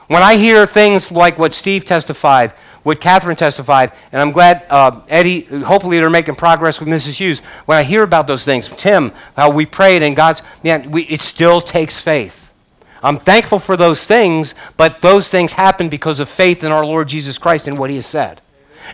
When 0.08 0.22
I 0.22 0.36
hear 0.36 0.66
things 0.66 1.10
like 1.10 1.38
what 1.38 1.52
Steve 1.52 1.84
testified, 1.84 2.52
what 2.84 3.00
Catherine 3.00 3.34
testified, 3.34 3.90
and 4.12 4.22
I'm 4.22 4.30
glad 4.30 4.64
uh, 4.70 5.00
Eddie, 5.08 5.40
hopefully 5.40 5.98
they're 5.98 6.08
making 6.08 6.36
progress 6.36 6.78
with 6.78 6.88
Mrs. 6.88 7.18
Hughes. 7.18 7.40
When 7.66 7.76
I 7.76 7.82
hear 7.82 8.04
about 8.04 8.28
those 8.28 8.44
things, 8.44 8.68
Tim, 8.68 9.12
how 9.36 9.50
we 9.50 9.66
prayed 9.66 10.04
and 10.04 10.14
God's, 10.14 10.42
man, 10.62 10.92
we, 10.92 11.02
it 11.04 11.22
still 11.22 11.60
takes 11.60 11.98
faith. 11.98 12.52
I'm 13.02 13.18
thankful 13.18 13.58
for 13.58 13.76
those 13.76 14.06
things, 14.06 14.54
but 14.76 15.02
those 15.02 15.28
things 15.28 15.52
happen 15.52 15.88
because 15.88 16.20
of 16.20 16.28
faith 16.28 16.62
in 16.62 16.70
our 16.70 16.84
Lord 16.84 17.08
Jesus 17.08 17.38
Christ 17.38 17.66
and 17.66 17.76
what 17.76 17.90
He 17.90 17.96
has 17.96 18.06
said. 18.06 18.40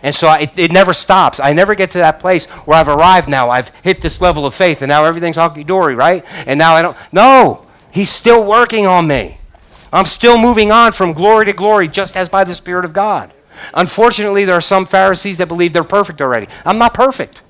And 0.01 0.13
so 0.13 0.27
I, 0.27 0.39
it, 0.39 0.57
it, 0.57 0.71
never 0.71 0.93
stops. 0.93 1.39
I 1.39 1.53
never 1.53 1.75
get 1.75 1.91
to 1.91 1.99
that 1.99 2.19
place 2.19 2.45
where 2.45 2.77
I've 2.77 2.87
arrived 2.87 3.29
now. 3.29 3.51
I've 3.51 3.69
hit 3.83 4.01
this 4.01 4.19
level 4.19 4.47
of 4.47 4.55
faith, 4.55 4.81
and 4.81 4.89
now 4.89 5.05
everything's 5.05 5.35
hunky 5.35 5.63
dory, 5.63 5.93
right? 5.93 6.25
And 6.47 6.57
now 6.57 6.73
I 6.73 6.81
don't. 6.81 6.97
No, 7.11 7.67
He's 7.91 8.09
still 8.09 8.43
working 8.47 8.87
on 8.87 9.05
me. 9.05 9.37
I'm 9.93 10.05
still 10.05 10.37
moving 10.37 10.71
on 10.71 10.91
from 10.91 11.13
glory 11.13 11.45
to 11.45 11.53
glory 11.53 11.87
just 11.87 12.17
as 12.17 12.27
by 12.27 12.43
the 12.43 12.53
Spirit 12.53 12.83
of 12.83 12.91
God. 12.93 13.31
Unfortunately, 13.75 14.43
there 14.43 14.55
are 14.55 14.61
some 14.61 14.85
Pharisees 14.85 15.37
that 15.37 15.47
believe 15.47 15.71
they're 15.71 15.83
perfect 15.83 16.19
already. 16.19 16.47
I'm 16.65 16.79
not 16.79 16.93
perfect, 16.93 17.43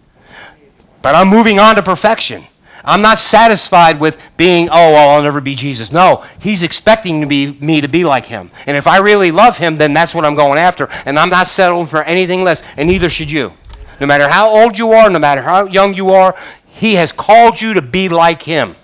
but 1.01 1.15
I'm 1.15 1.29
moving 1.29 1.57
on 1.57 1.75
to 1.77 1.81
perfection. 1.81 2.43
I'm 2.85 3.01
not 3.01 3.19
satisfied 3.19 4.01
with 4.01 4.21
being, 4.35 4.67
oh, 4.69 4.91
well, 4.91 5.11
I'll 5.11 5.23
never 5.23 5.39
be 5.39 5.55
Jesus. 5.55 5.91
No, 5.93 6.25
he's 6.39 6.63
expecting 6.63 7.21
to 7.21 7.27
be, 7.27 7.53
me 7.61 7.79
to 7.79 7.87
be 7.87 8.03
like 8.03 8.25
him. 8.25 8.51
And 8.67 8.75
if 8.75 8.87
I 8.87 8.97
really 8.97 9.31
love 9.31 9.57
him, 9.57 9.77
then 9.77 9.93
that's 9.93 10.13
what 10.13 10.25
I'm 10.25 10.35
going 10.35 10.59
after. 10.59 10.89
And 11.05 11.17
I'm 11.17 11.29
not 11.29 11.47
settling 11.47 11.87
for 11.87 12.03
anything 12.03 12.43
less, 12.43 12.61
and 12.75 12.89
neither 12.89 13.09
should 13.09 13.31
you. 13.31 13.53
No 14.01 14.07
matter 14.07 14.27
how 14.27 14.49
old 14.49 14.77
you 14.77 14.91
are, 14.91 15.09
no 15.09 15.19
matter 15.19 15.41
how 15.41 15.65
young 15.65 15.93
you 15.93 16.09
are, 16.09 16.35
he 16.67 16.95
has 16.95 17.13
called 17.13 17.61
you 17.61 17.73
to 17.75 17.81
be 17.81 18.09
like 18.09 18.41
him. 18.41 18.75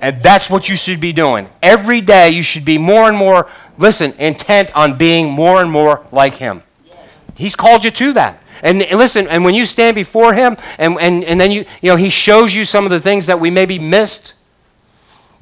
And 0.00 0.22
that's 0.22 0.48
what 0.48 0.68
you 0.68 0.76
should 0.76 1.00
be 1.00 1.12
doing. 1.12 1.48
Every 1.62 2.00
day 2.00 2.30
you 2.30 2.42
should 2.42 2.64
be 2.64 2.78
more 2.78 3.08
and 3.08 3.16
more, 3.16 3.48
listen, 3.78 4.12
intent 4.18 4.74
on 4.76 4.96
being 4.96 5.30
more 5.30 5.60
and 5.60 5.70
more 5.70 6.06
like 6.12 6.34
Him. 6.34 6.62
Yes. 6.84 7.32
He's 7.36 7.56
called 7.56 7.84
you 7.84 7.90
to 7.90 8.12
that. 8.12 8.42
And, 8.62 8.78
listen, 8.78 9.26
and 9.28 9.44
when 9.44 9.54
you 9.54 9.66
stand 9.66 9.94
before 9.94 10.34
Him 10.34 10.56
and, 10.78 10.98
and, 11.00 11.24
and 11.24 11.40
then 11.40 11.50
you, 11.50 11.64
you 11.82 11.90
know, 11.90 11.96
He 11.96 12.10
shows 12.10 12.54
you 12.54 12.64
some 12.64 12.84
of 12.84 12.90
the 12.90 13.00
things 13.00 13.26
that 13.26 13.40
we 13.40 13.50
maybe 13.50 13.78
missed. 13.78 14.34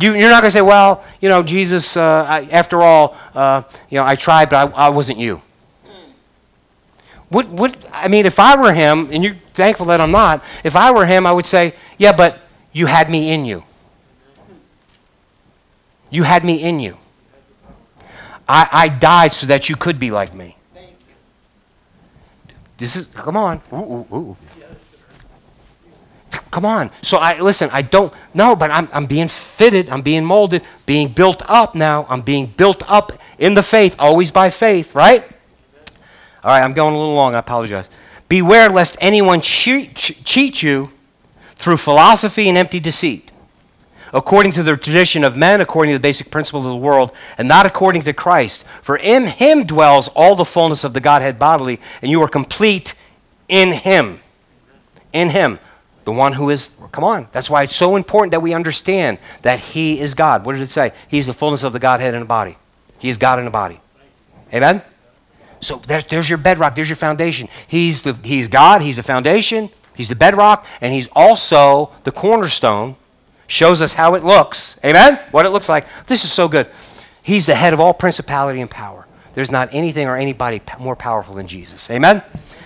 You, 0.01 0.15
you're 0.15 0.31
not 0.31 0.41
going 0.43 0.49
to 0.49 0.57
say, 0.57 0.63
well, 0.63 1.05
you 1.21 1.29
know, 1.29 1.43
Jesus, 1.43 1.97
uh, 1.97 2.27
I, 2.29 2.49
after 2.51 2.83
all, 2.83 3.17
uh, 3.35 3.63
you 3.91 3.97
know, 3.99 4.05
I 4.05 4.15
tried, 4.15 4.49
but 4.49 4.73
I, 4.75 4.87
I 4.87 4.89
wasn't 4.89 5.19
you. 5.19 5.43
What, 7.29 7.49
what, 7.49 7.77
I 7.93 8.09
mean, 8.09 8.25
if 8.25 8.39
I 8.39 8.61
were 8.61 8.73
him, 8.73 9.09
and 9.11 9.25
you're 9.25 9.37
thankful 9.53 9.87
that 9.87 10.01
I'm 10.01 10.13
not, 10.13 10.45
if 10.63 10.77
I 10.77 10.93
were 10.93 11.07
him, 11.07 11.27
I 11.27 11.33
would 11.33 11.47
say, 11.47 11.75
yeah, 11.99 12.13
but 12.13 12.39
you 12.73 12.87
had 12.87 13.11
me 13.11 13.33
in 13.33 13.45
you. 13.45 13.65
You 16.11 16.23
had 16.23 16.45
me 16.45 16.63
in 16.63 16.81
you. 16.81 16.97
I, 18.49 18.69
I 18.73 18.89
died 18.89 19.33
so 19.33 19.47
that 19.47 19.69
you 19.69 19.77
could 19.77 19.99
be 19.99 20.11
like 20.11 20.35
me. 20.35 20.57
This 22.79 22.95
is, 22.95 23.07
come 23.07 23.37
on. 23.37 23.61
Ooh, 23.73 23.77
ooh, 23.77 24.17
ooh. 24.17 24.37
Come 26.51 26.65
on. 26.65 26.91
So 27.03 27.19
I 27.19 27.41
listen, 27.41 27.71
I 27.73 27.83
don't 27.83 28.13
no, 28.35 28.57
but 28.57 28.71
I'm 28.71 28.89
I'm 28.93 29.07
being 29.07 29.29
fitted, 29.29 29.89
I'm 29.89 30.03
being 30.03 30.25
molded, 30.25 30.63
being 30.85 31.09
built 31.09 31.43
up 31.49 31.75
now. 31.75 32.07
I'm 32.09 32.21
being 32.21 32.47
built 32.47 32.83
up 32.91 33.13
in 33.39 33.55
the 33.55 33.63
faith, 33.63 33.97
always 33.99 34.31
by 34.31 34.51
faith, 34.51 34.95
right? 34.95 35.25
All 36.45 36.51
right, 36.51 36.63
I'm 36.63 36.75
going 36.75 36.95
a 36.95 36.99
little 36.99 37.15
long. 37.15 37.35
I 37.35 37.39
apologize. 37.39 37.91
Beware 38.29 38.69
lest 38.69 38.97
anyone 39.01 39.41
cheat, 39.41 39.95
cheat 39.95 40.63
you 40.63 40.91
through 41.57 41.77
philosophy 41.77 42.49
and 42.49 42.59
empty 42.59 42.81
deceit, 42.81 43.33
according 44.13 44.53
to 44.53 44.63
the 44.63 44.77
tradition 44.77 45.25
of 45.25 45.37
men, 45.37 45.61
according 45.61 45.93
to 45.93 45.99
the 45.99 46.03
basic 46.03 46.31
principles 46.31 46.67
of 46.67 46.73
the 46.73 46.77
world, 46.77 47.13
and 47.39 47.49
not 47.49 47.67
according 47.67 48.03
to 48.03 48.13
Christ. 48.13 48.65
For 48.83 48.97
in 48.97 49.25
him 49.25 49.65
dwells 49.65 50.09
all 50.09 50.35
the 50.35 50.45
fullness 50.45 50.85
of 50.85 50.93
the 50.93 51.01
Godhead 51.01 51.39
bodily, 51.39 51.81
and 52.03 52.11
you 52.11 52.23
are 52.23 52.29
complete 52.29 52.95
in 53.49 53.73
him. 53.73 54.21
In 55.13 55.31
him. 55.31 55.59
The 56.05 56.13
one 56.13 56.33
who 56.35 56.51
is, 56.51 56.71
come 56.93 57.03
on. 57.03 57.27
That's 57.33 57.51
why 57.51 57.65
it's 57.65 57.75
so 57.75 57.97
important 57.97 58.31
that 58.31 58.41
we 58.41 58.55
understand 58.55 59.19
that 59.43 59.59
he 59.59 59.99
is 59.99 60.15
God. 60.15 60.47
What 60.47 60.53
did 60.53 60.63
it 60.63 60.71
say? 60.71 60.93
He's 61.09 61.27
the 61.27 61.35
fullness 61.35 61.65
of 61.65 61.73
the 61.73 61.81
Godhead 61.81 62.15
in 62.15 62.23
a 62.23 62.27
body. 62.27 62.57
He 62.99 63.09
is 63.09 63.19
God 63.19 63.39
in 63.41 63.47
a 63.47 63.51
body. 63.51 63.81
Amen? 64.55 64.83
So 65.61 65.77
there's, 65.87 66.05
there's 66.05 66.29
your 66.29 66.39
bedrock, 66.39 66.77
there's 66.77 66.89
your 66.89 66.97
foundation. 66.97 67.49
He's, 67.67 68.03
the, 68.03 68.13
he's 68.23 68.49
God, 68.49 68.83
He's 68.83 68.97
the 68.97 69.03
foundation, 69.03 69.71
He's 69.97 70.09
the 70.09 70.15
bedrock, 70.15 70.65
and 70.81 70.93
He's 70.93 71.09
also 71.13 71.91
the 72.05 72.13
cornerstone. 72.13 72.97
Shows 73.47 73.81
us 73.81 73.93
how 73.93 74.15
it 74.15 74.25
looks. 74.25 74.79
Amen? 74.85 75.21
What 75.31 75.47
it 75.47 75.51
looks 75.51 75.69
like. 75.69 75.87
This 76.07 76.25
is 76.25 76.33
so 76.33 76.49
good. 76.49 76.69
He's 77.23 77.47
the 77.47 77.55
head 77.55 77.73
of 77.73 77.81
all 77.81 77.95
principality 77.95 78.61
and 78.61 78.71
power. 78.71 79.07
There's 79.35 79.51
not 79.51 79.69
anything 79.73 80.09
or 80.09 80.17
anybody 80.17 80.61
more 80.79 80.97
powerful 80.97 81.35
than 81.35 81.47
Jesus. 81.47 81.91
Amen? 81.91 82.23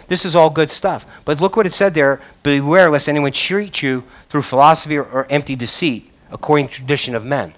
This 0.06 0.24
is 0.24 0.36
all 0.36 0.50
good 0.50 0.70
stuff. 0.70 1.06
But 1.24 1.40
look 1.40 1.56
what 1.56 1.66
it 1.66 1.74
said 1.74 1.94
there 1.94 2.20
Beware 2.42 2.90
lest 2.90 3.08
anyone 3.08 3.32
treat 3.32 3.82
you 3.82 4.04
through 4.28 4.42
philosophy 4.42 4.96
or, 4.96 5.04
or 5.04 5.26
empty 5.30 5.56
deceit, 5.56 6.10
according 6.30 6.68
to 6.68 6.74
tradition 6.74 7.14
of 7.14 7.24
men. 7.24 7.54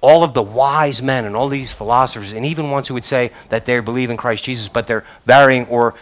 All 0.00 0.22
of 0.22 0.34
the 0.34 0.42
wise 0.42 1.02
men 1.02 1.24
and 1.24 1.34
all 1.34 1.48
these 1.48 1.72
philosophers, 1.72 2.32
and 2.32 2.44
even 2.44 2.70
ones 2.70 2.88
who 2.88 2.94
would 2.94 3.04
say 3.04 3.32
that 3.48 3.64
they 3.64 3.80
believe 3.80 4.10
in 4.10 4.16
Christ 4.16 4.44
Jesus, 4.44 4.68
but 4.68 4.86
they're 4.86 5.04
varying 5.24 5.66
or 5.66 5.94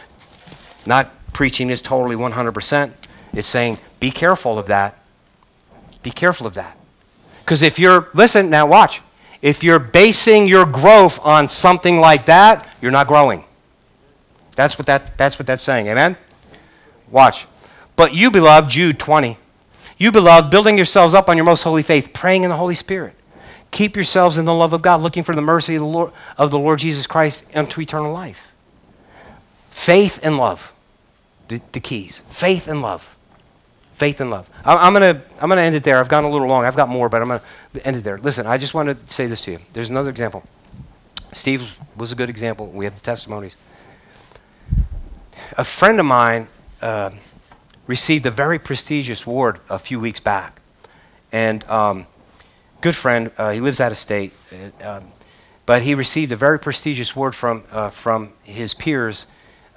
not 0.86 1.12
preaching 1.32 1.68
this 1.68 1.80
totally 1.80 2.16
100%, 2.16 2.92
is 3.34 3.46
saying, 3.46 3.78
be 4.00 4.10
careful 4.10 4.58
of 4.58 4.66
that. 4.66 5.01
Be 6.02 6.10
careful 6.10 6.46
of 6.46 6.54
that. 6.54 6.76
Because 7.44 7.62
if 7.62 7.78
you're, 7.78 8.08
listen, 8.14 8.50
now 8.50 8.66
watch. 8.66 9.00
If 9.40 9.64
you're 9.64 9.80
basing 9.80 10.46
your 10.46 10.64
growth 10.64 11.18
on 11.24 11.48
something 11.48 11.98
like 11.98 12.26
that, 12.26 12.68
you're 12.80 12.92
not 12.92 13.08
growing. 13.08 13.44
That's 14.54 14.78
what, 14.78 14.86
that, 14.86 15.18
that's 15.18 15.38
what 15.38 15.46
that's 15.46 15.62
saying. 15.62 15.88
Amen? 15.88 16.16
Watch. 17.10 17.46
But 17.96 18.14
you, 18.14 18.30
beloved, 18.30 18.70
Jude 18.70 18.98
20, 18.98 19.36
you, 19.98 20.12
beloved, 20.12 20.50
building 20.50 20.76
yourselves 20.76 21.14
up 21.14 21.28
on 21.28 21.36
your 21.36 21.44
most 21.44 21.62
holy 21.62 21.82
faith, 21.82 22.12
praying 22.12 22.44
in 22.44 22.50
the 22.50 22.56
Holy 22.56 22.74
Spirit. 22.74 23.14
Keep 23.70 23.96
yourselves 23.96 24.38
in 24.38 24.44
the 24.44 24.54
love 24.54 24.72
of 24.72 24.82
God, 24.82 25.00
looking 25.00 25.22
for 25.22 25.34
the 25.34 25.42
mercy 25.42 25.74
of 25.74 25.80
the 25.80 25.86
Lord, 25.86 26.12
of 26.36 26.50
the 26.50 26.58
Lord 26.58 26.78
Jesus 26.78 27.06
Christ 27.06 27.44
unto 27.54 27.80
eternal 27.80 28.12
life. 28.12 28.52
Faith 29.70 30.20
and 30.22 30.36
love, 30.36 30.72
the, 31.48 31.60
the 31.72 31.80
keys. 31.80 32.22
Faith 32.26 32.68
and 32.68 32.82
love. 32.82 33.16
Faith 34.02 34.20
and 34.20 34.30
love. 34.30 34.50
I, 34.64 34.86
am 34.86 34.92
going 34.94 35.14
to 35.14 35.22
I'm 35.40 35.48
gonna 35.48 35.62
end 35.62 35.76
it 35.76 35.84
there. 35.84 35.98
I've 35.98 36.08
gone 36.08 36.24
a 36.24 36.30
little 36.30 36.48
long. 36.48 36.64
I've 36.64 36.74
got 36.74 36.88
more, 36.88 37.08
but 37.08 37.22
I'm 37.22 37.28
going 37.28 37.40
to 37.74 37.86
end 37.86 37.96
it 37.96 38.02
there. 38.02 38.18
Listen, 38.18 38.48
I 38.48 38.58
just 38.58 38.74
want 38.74 38.88
to 38.88 39.12
say 39.12 39.26
this 39.26 39.40
to 39.42 39.52
you. 39.52 39.58
There's 39.72 39.90
another 39.90 40.10
example. 40.10 40.42
Steve 41.32 41.78
was 41.96 42.10
a 42.10 42.16
good 42.16 42.28
example. 42.28 42.66
We 42.66 42.84
have 42.84 42.94
the 42.94 43.00
testimonies 43.00 43.56
a 45.56 45.64
friend 45.64 46.00
of 46.00 46.06
mine 46.06 46.48
uh, 46.80 47.10
received 47.86 48.26
a 48.26 48.30
very 48.30 48.58
prestigious 48.58 49.26
award 49.26 49.60
a 49.68 49.78
few 49.78 50.00
weeks 50.00 50.20
back. 50.20 50.60
And 51.30 51.64
um, 51.64 52.06
good 52.80 52.96
friend, 52.96 53.30
uh, 53.38 53.52
he 53.52 53.60
lives 53.60 53.80
out 53.80 53.92
of 53.92 53.98
state, 53.98 54.32
uh, 54.82 54.96
um, 54.96 55.12
but 55.66 55.82
he 55.82 55.94
received 55.94 56.32
a 56.32 56.36
very 56.36 56.58
prestigious 56.58 57.14
award 57.14 57.34
from, 57.34 57.64
uh, 57.70 57.88
from 57.88 58.32
his 58.42 58.74
peers, 58.74 59.26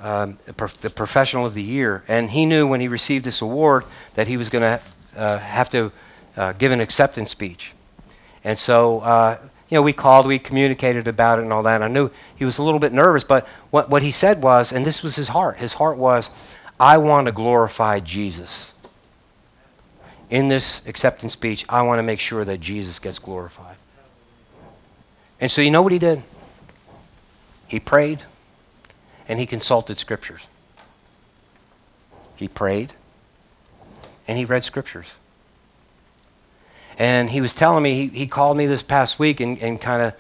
um, 0.06 0.38
the, 0.46 0.54
prof- 0.54 0.78
the, 0.78 0.90
professional 0.90 1.46
of 1.46 1.54
the 1.54 1.64
year. 1.64 2.04
And 2.08 2.30
he 2.30 2.46
knew 2.46 2.68
when 2.68 2.80
he 2.80 2.88
received 2.88 3.26
this 3.26 3.42
award 3.42 3.86
that 4.14 4.28
he 4.28 4.38
was 4.38 4.50
going 4.50 4.62
to 4.62 4.82
uh, 5.18 5.40
have 5.40 5.70
to 5.70 5.92
uh, 6.38 6.54
give 6.54 6.72
an 6.72 6.80
acceptance 6.80 7.32
speech. 7.32 7.72
And 8.44 8.60
so 8.60 9.02
you 9.70 9.76
know, 9.76 9.82
we 9.82 9.94
called, 9.94 10.28
we 10.28 10.38
communicated 10.38 11.08
about 11.08 11.40
it 11.40 11.42
and 11.42 11.52
all 11.52 11.64
that. 11.64 11.76
And 11.76 11.84
I 11.84 11.88
knew 11.88 12.12
he 12.36 12.46
was 12.46 12.60
a 12.60 12.64
little 12.64 12.80
bit 12.80 12.94
nervous, 12.94 13.24
but 13.24 13.48
what, 13.72 13.90
what 13.90 14.04
he 14.04 14.12
said 14.12 14.42
was, 14.42 14.72
and 14.72 14.86
this 14.86 15.02
was 15.02 15.16
his 15.16 15.30
heart, 15.30 15.58
his 15.58 15.74
heart 15.74 15.98
was, 15.98 16.30
I 16.80 16.98
want 16.98 17.26
to 17.26 17.32
glorify 17.32 18.00
Jesus. 18.00 18.74
In 20.30 20.50
this 20.50 20.86
acceptance 20.88 21.34
speech, 21.34 21.66
I 21.68 21.82
want 21.82 22.00
to 22.00 22.04
make 22.04 22.20
sure 22.20 22.46
that 22.46 22.60
Jesus 22.60 23.00
gets 23.00 23.18
glorified. 23.18 23.78
And 25.40 25.50
so 25.50 25.62
you 25.62 25.72
know 25.72 25.82
what 25.82 25.92
he 25.92 26.00
did? 26.00 26.22
He 27.68 27.80
prayed 27.80 28.24
and 29.28 29.40
he 29.40 29.46
consulted 29.46 29.98
scriptures. 29.98 30.48
He 32.36 32.48
prayed 32.48 32.94
and 34.28 34.38
he 34.38 34.46
read 34.46 34.64
scriptures. 34.64 35.08
And 36.98 37.30
he 37.30 37.42
was 37.42 37.54
telling 37.54 37.84
me, 37.84 37.94
he, 37.94 38.08
he 38.08 38.28
called 38.28 38.58
me 38.58 38.68
this 38.68 38.84
past 38.84 39.20
week 39.20 39.40
and, 39.40 39.60
and 39.60 39.80
kind 39.82 40.02
of, 40.02 40.14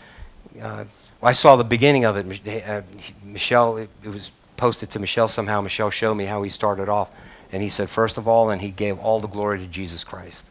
uh, 0.61 0.83
well, 1.21 1.29
I 1.29 1.31
saw 1.31 1.55
the 1.55 1.63
beginning 1.63 2.05
of 2.05 2.17
it. 2.17 2.67
Uh, 2.67 2.81
Michelle, 3.23 3.77
it, 3.77 3.89
it, 4.03 4.09
was 4.09 4.31
posted 4.57 4.89
to 4.91 4.99
Michelle 4.99 5.29
somehow. 5.29 5.61
Michelle 5.61 5.89
showed 5.89 6.15
me 6.15 6.25
how 6.25 6.43
he 6.43 6.49
started 6.49 6.89
off. 6.89 7.09
And 7.51 7.63
he 7.63 7.69
said, 7.69 7.89
first 7.89 8.17
of 8.17 8.27
all, 8.27 8.49
and 8.49 8.61
he 8.61 8.69
gave 8.69 8.99
all 8.99 9.21
the 9.21 9.27
glory 9.27 9.59
to 9.59 9.67
Jesus 9.67 10.03
Christ. 10.03 10.45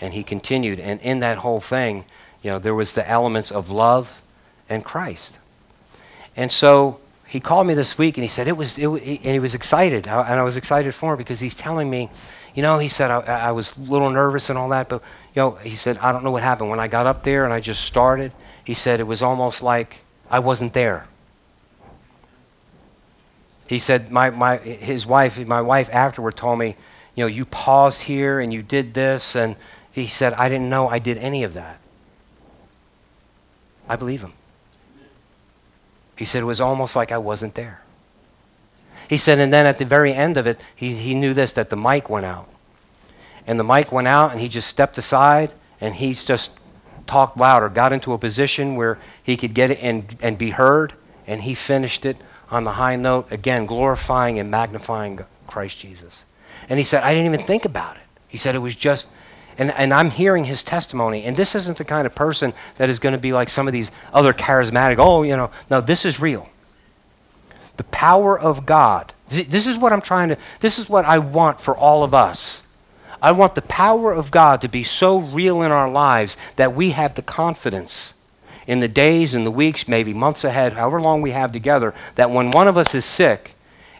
And 0.00 0.14
he 0.14 0.22
continued. 0.22 0.78
And 0.78 1.00
in 1.00 1.20
that 1.20 1.38
whole 1.38 1.60
thing, 1.60 2.04
you 2.42 2.50
know, 2.50 2.58
there 2.58 2.74
was 2.74 2.92
the 2.92 3.08
elements 3.08 3.50
of 3.50 3.70
love 3.70 4.22
and 4.68 4.84
Christ. 4.84 5.38
And 6.36 6.52
so 6.52 7.00
he 7.26 7.40
called 7.40 7.66
me 7.66 7.74
this 7.74 7.98
week 7.98 8.16
and 8.16 8.24
he 8.24 8.28
said, 8.28 8.46
it 8.48 8.56
was, 8.56 8.78
it, 8.78 8.86
and 8.86 9.18
he 9.24 9.38
was 9.38 9.54
excited. 9.54 10.06
and 10.06 10.40
I 10.40 10.42
was 10.42 10.56
excited 10.56 10.94
for 10.94 11.12
him 11.12 11.18
because 11.18 11.40
he's 11.40 11.54
telling 11.54 11.90
me, 11.90 12.08
you 12.54 12.62
know, 12.62 12.78
he 12.78 12.88
said, 12.88 13.10
I, 13.10 13.20
I 13.20 13.52
was 13.52 13.76
a 13.76 13.80
little 13.80 14.10
nervous 14.10 14.48
and 14.48 14.58
all 14.58 14.68
that, 14.70 14.88
but, 14.88 15.02
you 15.34 15.42
know, 15.42 15.50
he 15.56 15.70
said, 15.70 15.98
I 15.98 16.12
don't 16.12 16.24
know 16.24 16.30
what 16.30 16.42
happened. 16.42 16.70
When 16.70 16.80
I 16.80 16.88
got 16.88 17.06
up 17.06 17.22
there 17.22 17.44
and 17.44 17.52
I 17.52 17.60
just 17.60 17.84
started, 17.84 18.32
he 18.64 18.74
said, 18.74 19.00
it 19.00 19.06
was 19.06 19.22
almost 19.22 19.62
like 19.62 19.98
I 20.30 20.38
wasn't 20.38 20.72
there. 20.72 21.06
He 23.68 23.78
said, 23.78 24.10
my, 24.10 24.30
my, 24.30 24.58
his 24.58 25.06
wife, 25.06 25.44
my 25.46 25.60
wife 25.60 25.90
afterward 25.92 26.36
told 26.36 26.58
me, 26.58 26.76
you 27.16 27.24
know, 27.24 27.26
you 27.26 27.44
paused 27.44 28.02
here 28.02 28.38
and 28.40 28.52
you 28.52 28.62
did 28.62 28.94
this. 28.94 29.34
And 29.34 29.56
he 29.90 30.06
said, 30.06 30.34
I 30.34 30.48
didn't 30.48 30.70
know 30.70 30.88
I 30.88 30.98
did 30.98 31.18
any 31.18 31.42
of 31.42 31.54
that. 31.54 31.78
I 33.88 33.96
believe 33.96 34.22
him. 34.22 34.34
He 36.16 36.24
said, 36.24 36.42
it 36.42 36.46
was 36.46 36.60
almost 36.60 36.96
like 36.96 37.12
I 37.12 37.18
wasn't 37.18 37.54
there. 37.54 37.82
He 39.08 39.16
said, 39.16 39.38
and 39.38 39.52
then 39.52 39.66
at 39.66 39.78
the 39.78 39.84
very 39.84 40.12
end 40.12 40.36
of 40.36 40.46
it, 40.46 40.60
he, 40.74 40.94
he 40.94 41.14
knew 41.14 41.34
this 41.34 41.52
that 41.52 41.70
the 41.70 41.76
mic 41.76 42.10
went 42.10 42.26
out. 42.26 42.48
And 43.46 43.60
the 43.60 43.64
mic 43.64 43.92
went 43.92 44.08
out, 44.08 44.32
and 44.32 44.40
he 44.40 44.48
just 44.48 44.66
stepped 44.66 44.98
aside, 44.98 45.52
and 45.80 45.94
he 45.94 46.12
just 46.14 46.58
talked 47.06 47.36
louder, 47.36 47.68
got 47.68 47.92
into 47.92 48.12
a 48.12 48.18
position 48.18 48.74
where 48.74 48.98
he 49.22 49.36
could 49.36 49.54
get 49.54 49.70
it 49.70 49.78
and, 49.80 50.16
and 50.20 50.36
be 50.36 50.50
heard, 50.50 50.94
and 51.26 51.42
he 51.42 51.54
finished 51.54 52.04
it 52.04 52.16
on 52.50 52.64
the 52.64 52.72
high 52.72 52.96
note, 52.96 53.30
again, 53.30 53.66
glorifying 53.66 54.38
and 54.38 54.50
magnifying 54.50 55.20
Christ 55.46 55.78
Jesus. 55.78 56.24
And 56.68 56.78
he 56.78 56.84
said, 56.84 57.02
I 57.02 57.14
didn't 57.14 57.32
even 57.32 57.46
think 57.46 57.64
about 57.64 57.96
it. 57.96 58.02
He 58.26 58.38
said 58.38 58.54
it 58.54 58.60
was 58.60 58.74
just, 58.74 59.08
and, 59.58 59.70
and 59.72 59.92
I'm 59.92 60.10
hearing 60.10 60.44
his 60.44 60.62
testimony. 60.62 61.24
And 61.24 61.36
this 61.36 61.54
isn't 61.54 61.78
the 61.78 61.84
kind 61.84 62.06
of 62.06 62.14
person 62.14 62.52
that 62.76 62.88
is 62.88 62.98
going 62.98 63.14
to 63.14 63.18
be 63.18 63.32
like 63.32 63.48
some 63.48 63.66
of 63.66 63.72
these 63.72 63.90
other 64.12 64.32
charismatic, 64.32 64.96
oh, 64.98 65.22
you 65.22 65.36
know, 65.36 65.50
no, 65.70 65.80
this 65.80 66.04
is 66.04 66.20
real 66.20 66.48
the 67.76 67.84
power 67.84 68.38
of 68.38 68.66
God. 68.66 69.12
This 69.28 69.66
is 69.66 69.76
what 69.76 69.92
I'm 69.92 70.00
trying 70.00 70.30
to, 70.30 70.38
this 70.60 70.78
is 70.78 70.88
what 70.88 71.04
I 71.04 71.18
want 71.18 71.60
for 71.60 71.76
all 71.76 72.04
of 72.04 72.14
us. 72.14 72.62
I 73.20 73.32
want 73.32 73.54
the 73.54 73.62
power 73.62 74.12
of 74.12 74.30
God 74.30 74.60
to 74.60 74.68
be 74.68 74.82
so 74.82 75.18
real 75.18 75.62
in 75.62 75.72
our 75.72 75.90
lives 75.90 76.36
that 76.56 76.74
we 76.74 76.90
have 76.90 77.14
the 77.14 77.22
confidence 77.22 78.14
in 78.66 78.80
the 78.80 78.88
days 78.88 79.34
and 79.34 79.46
the 79.46 79.50
weeks, 79.50 79.88
maybe 79.88 80.12
months 80.12 80.44
ahead, 80.44 80.74
however 80.74 81.00
long 81.00 81.22
we 81.22 81.30
have 81.30 81.52
together, 81.52 81.94
that 82.16 82.30
when 82.30 82.50
one 82.50 82.68
of 82.68 82.76
us 82.76 82.94
is 82.94 83.04
sick, 83.04 83.54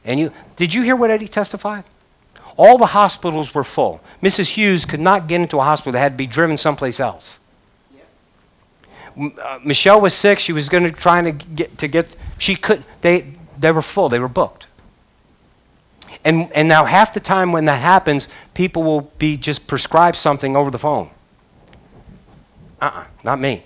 and 0.04 0.20
you, 0.20 0.32
did 0.56 0.74
you 0.74 0.82
hear 0.82 0.96
what 0.96 1.10
Eddie 1.10 1.28
testified? 1.28 1.84
All 2.56 2.78
the 2.78 2.86
hospitals 2.86 3.54
were 3.54 3.64
full. 3.64 4.00
Mrs. 4.22 4.50
Hughes 4.50 4.84
could 4.84 5.00
not 5.00 5.28
get 5.28 5.40
into 5.40 5.58
a 5.58 5.62
hospital, 5.62 5.92
they 5.92 6.00
had 6.00 6.12
to 6.12 6.16
be 6.16 6.26
driven 6.26 6.56
someplace 6.56 7.00
else. 7.00 7.38
Uh, 9.18 9.58
Michelle 9.64 10.00
was 10.00 10.12
sick. 10.12 10.38
She 10.38 10.52
was 10.52 10.68
going 10.68 10.84
to 10.84 10.90
try 10.90 11.22
to 11.22 11.32
get 11.32 11.78
to 11.78 11.88
get. 11.88 12.06
She 12.36 12.54
could. 12.54 12.84
They 13.00 13.32
they 13.58 13.72
were 13.72 13.82
full, 13.82 14.08
they 14.08 14.18
were 14.18 14.28
booked. 14.28 14.66
And, 16.24 16.50
and 16.52 16.68
now, 16.68 16.84
half 16.84 17.14
the 17.14 17.20
time 17.20 17.52
when 17.52 17.66
that 17.66 17.80
happens, 17.80 18.28
people 18.54 18.82
will 18.82 19.02
be 19.18 19.36
just 19.36 19.66
prescribed 19.66 20.16
something 20.16 20.56
over 20.56 20.70
the 20.70 20.78
phone. 20.78 21.10
Uh 22.80 22.86
uh-uh, 22.86 23.00
uh 23.00 23.04
not 23.22 23.38
me. 23.38 23.62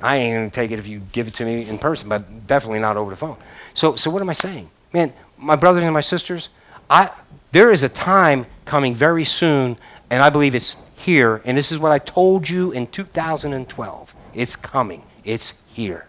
I 0.00 0.16
ain't 0.16 0.36
going 0.36 0.50
to 0.50 0.54
take 0.54 0.70
it 0.72 0.80
if 0.80 0.88
you 0.88 1.00
give 1.12 1.28
it 1.28 1.34
to 1.34 1.44
me 1.44 1.68
in 1.68 1.78
person, 1.78 2.08
but 2.08 2.46
definitely 2.46 2.80
not 2.80 2.96
over 2.96 3.10
the 3.10 3.16
phone. 3.16 3.36
So, 3.74 3.94
so 3.94 4.10
what 4.10 4.20
am 4.20 4.28
I 4.28 4.32
saying? 4.32 4.68
Man, 4.92 5.12
my 5.38 5.54
brothers 5.54 5.84
and 5.84 5.94
my 5.94 6.00
sisters, 6.00 6.48
I, 6.90 7.10
there 7.52 7.70
is 7.70 7.82
a 7.82 7.88
time 7.88 8.46
coming 8.64 8.94
very 8.94 9.24
soon, 9.24 9.78
and 10.10 10.22
I 10.22 10.30
believe 10.30 10.54
it's 10.54 10.76
here, 10.96 11.40
and 11.44 11.56
this 11.56 11.70
is 11.72 11.78
what 11.78 11.92
I 11.92 11.98
told 11.98 12.48
you 12.48 12.72
in 12.72 12.86
2012. 12.86 14.14
It's 14.34 14.56
coming. 14.56 15.02
It's 15.24 15.60
here. 15.68 16.06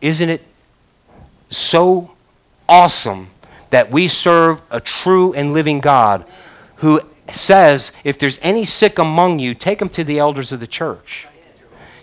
Isn't 0.00 0.30
it 0.30 0.42
so 1.50 2.12
awesome 2.68 3.30
that 3.70 3.90
we 3.90 4.08
serve 4.08 4.62
a 4.70 4.80
true 4.80 5.32
and 5.32 5.52
living 5.52 5.80
God 5.80 6.24
who 6.76 7.00
says, 7.30 7.92
if 8.04 8.18
there's 8.18 8.38
any 8.42 8.64
sick 8.64 8.98
among 8.98 9.38
you, 9.38 9.54
take 9.54 9.78
them 9.78 9.88
to 9.90 10.04
the 10.04 10.18
elders 10.18 10.52
of 10.52 10.60
the 10.60 10.66
church. 10.66 11.26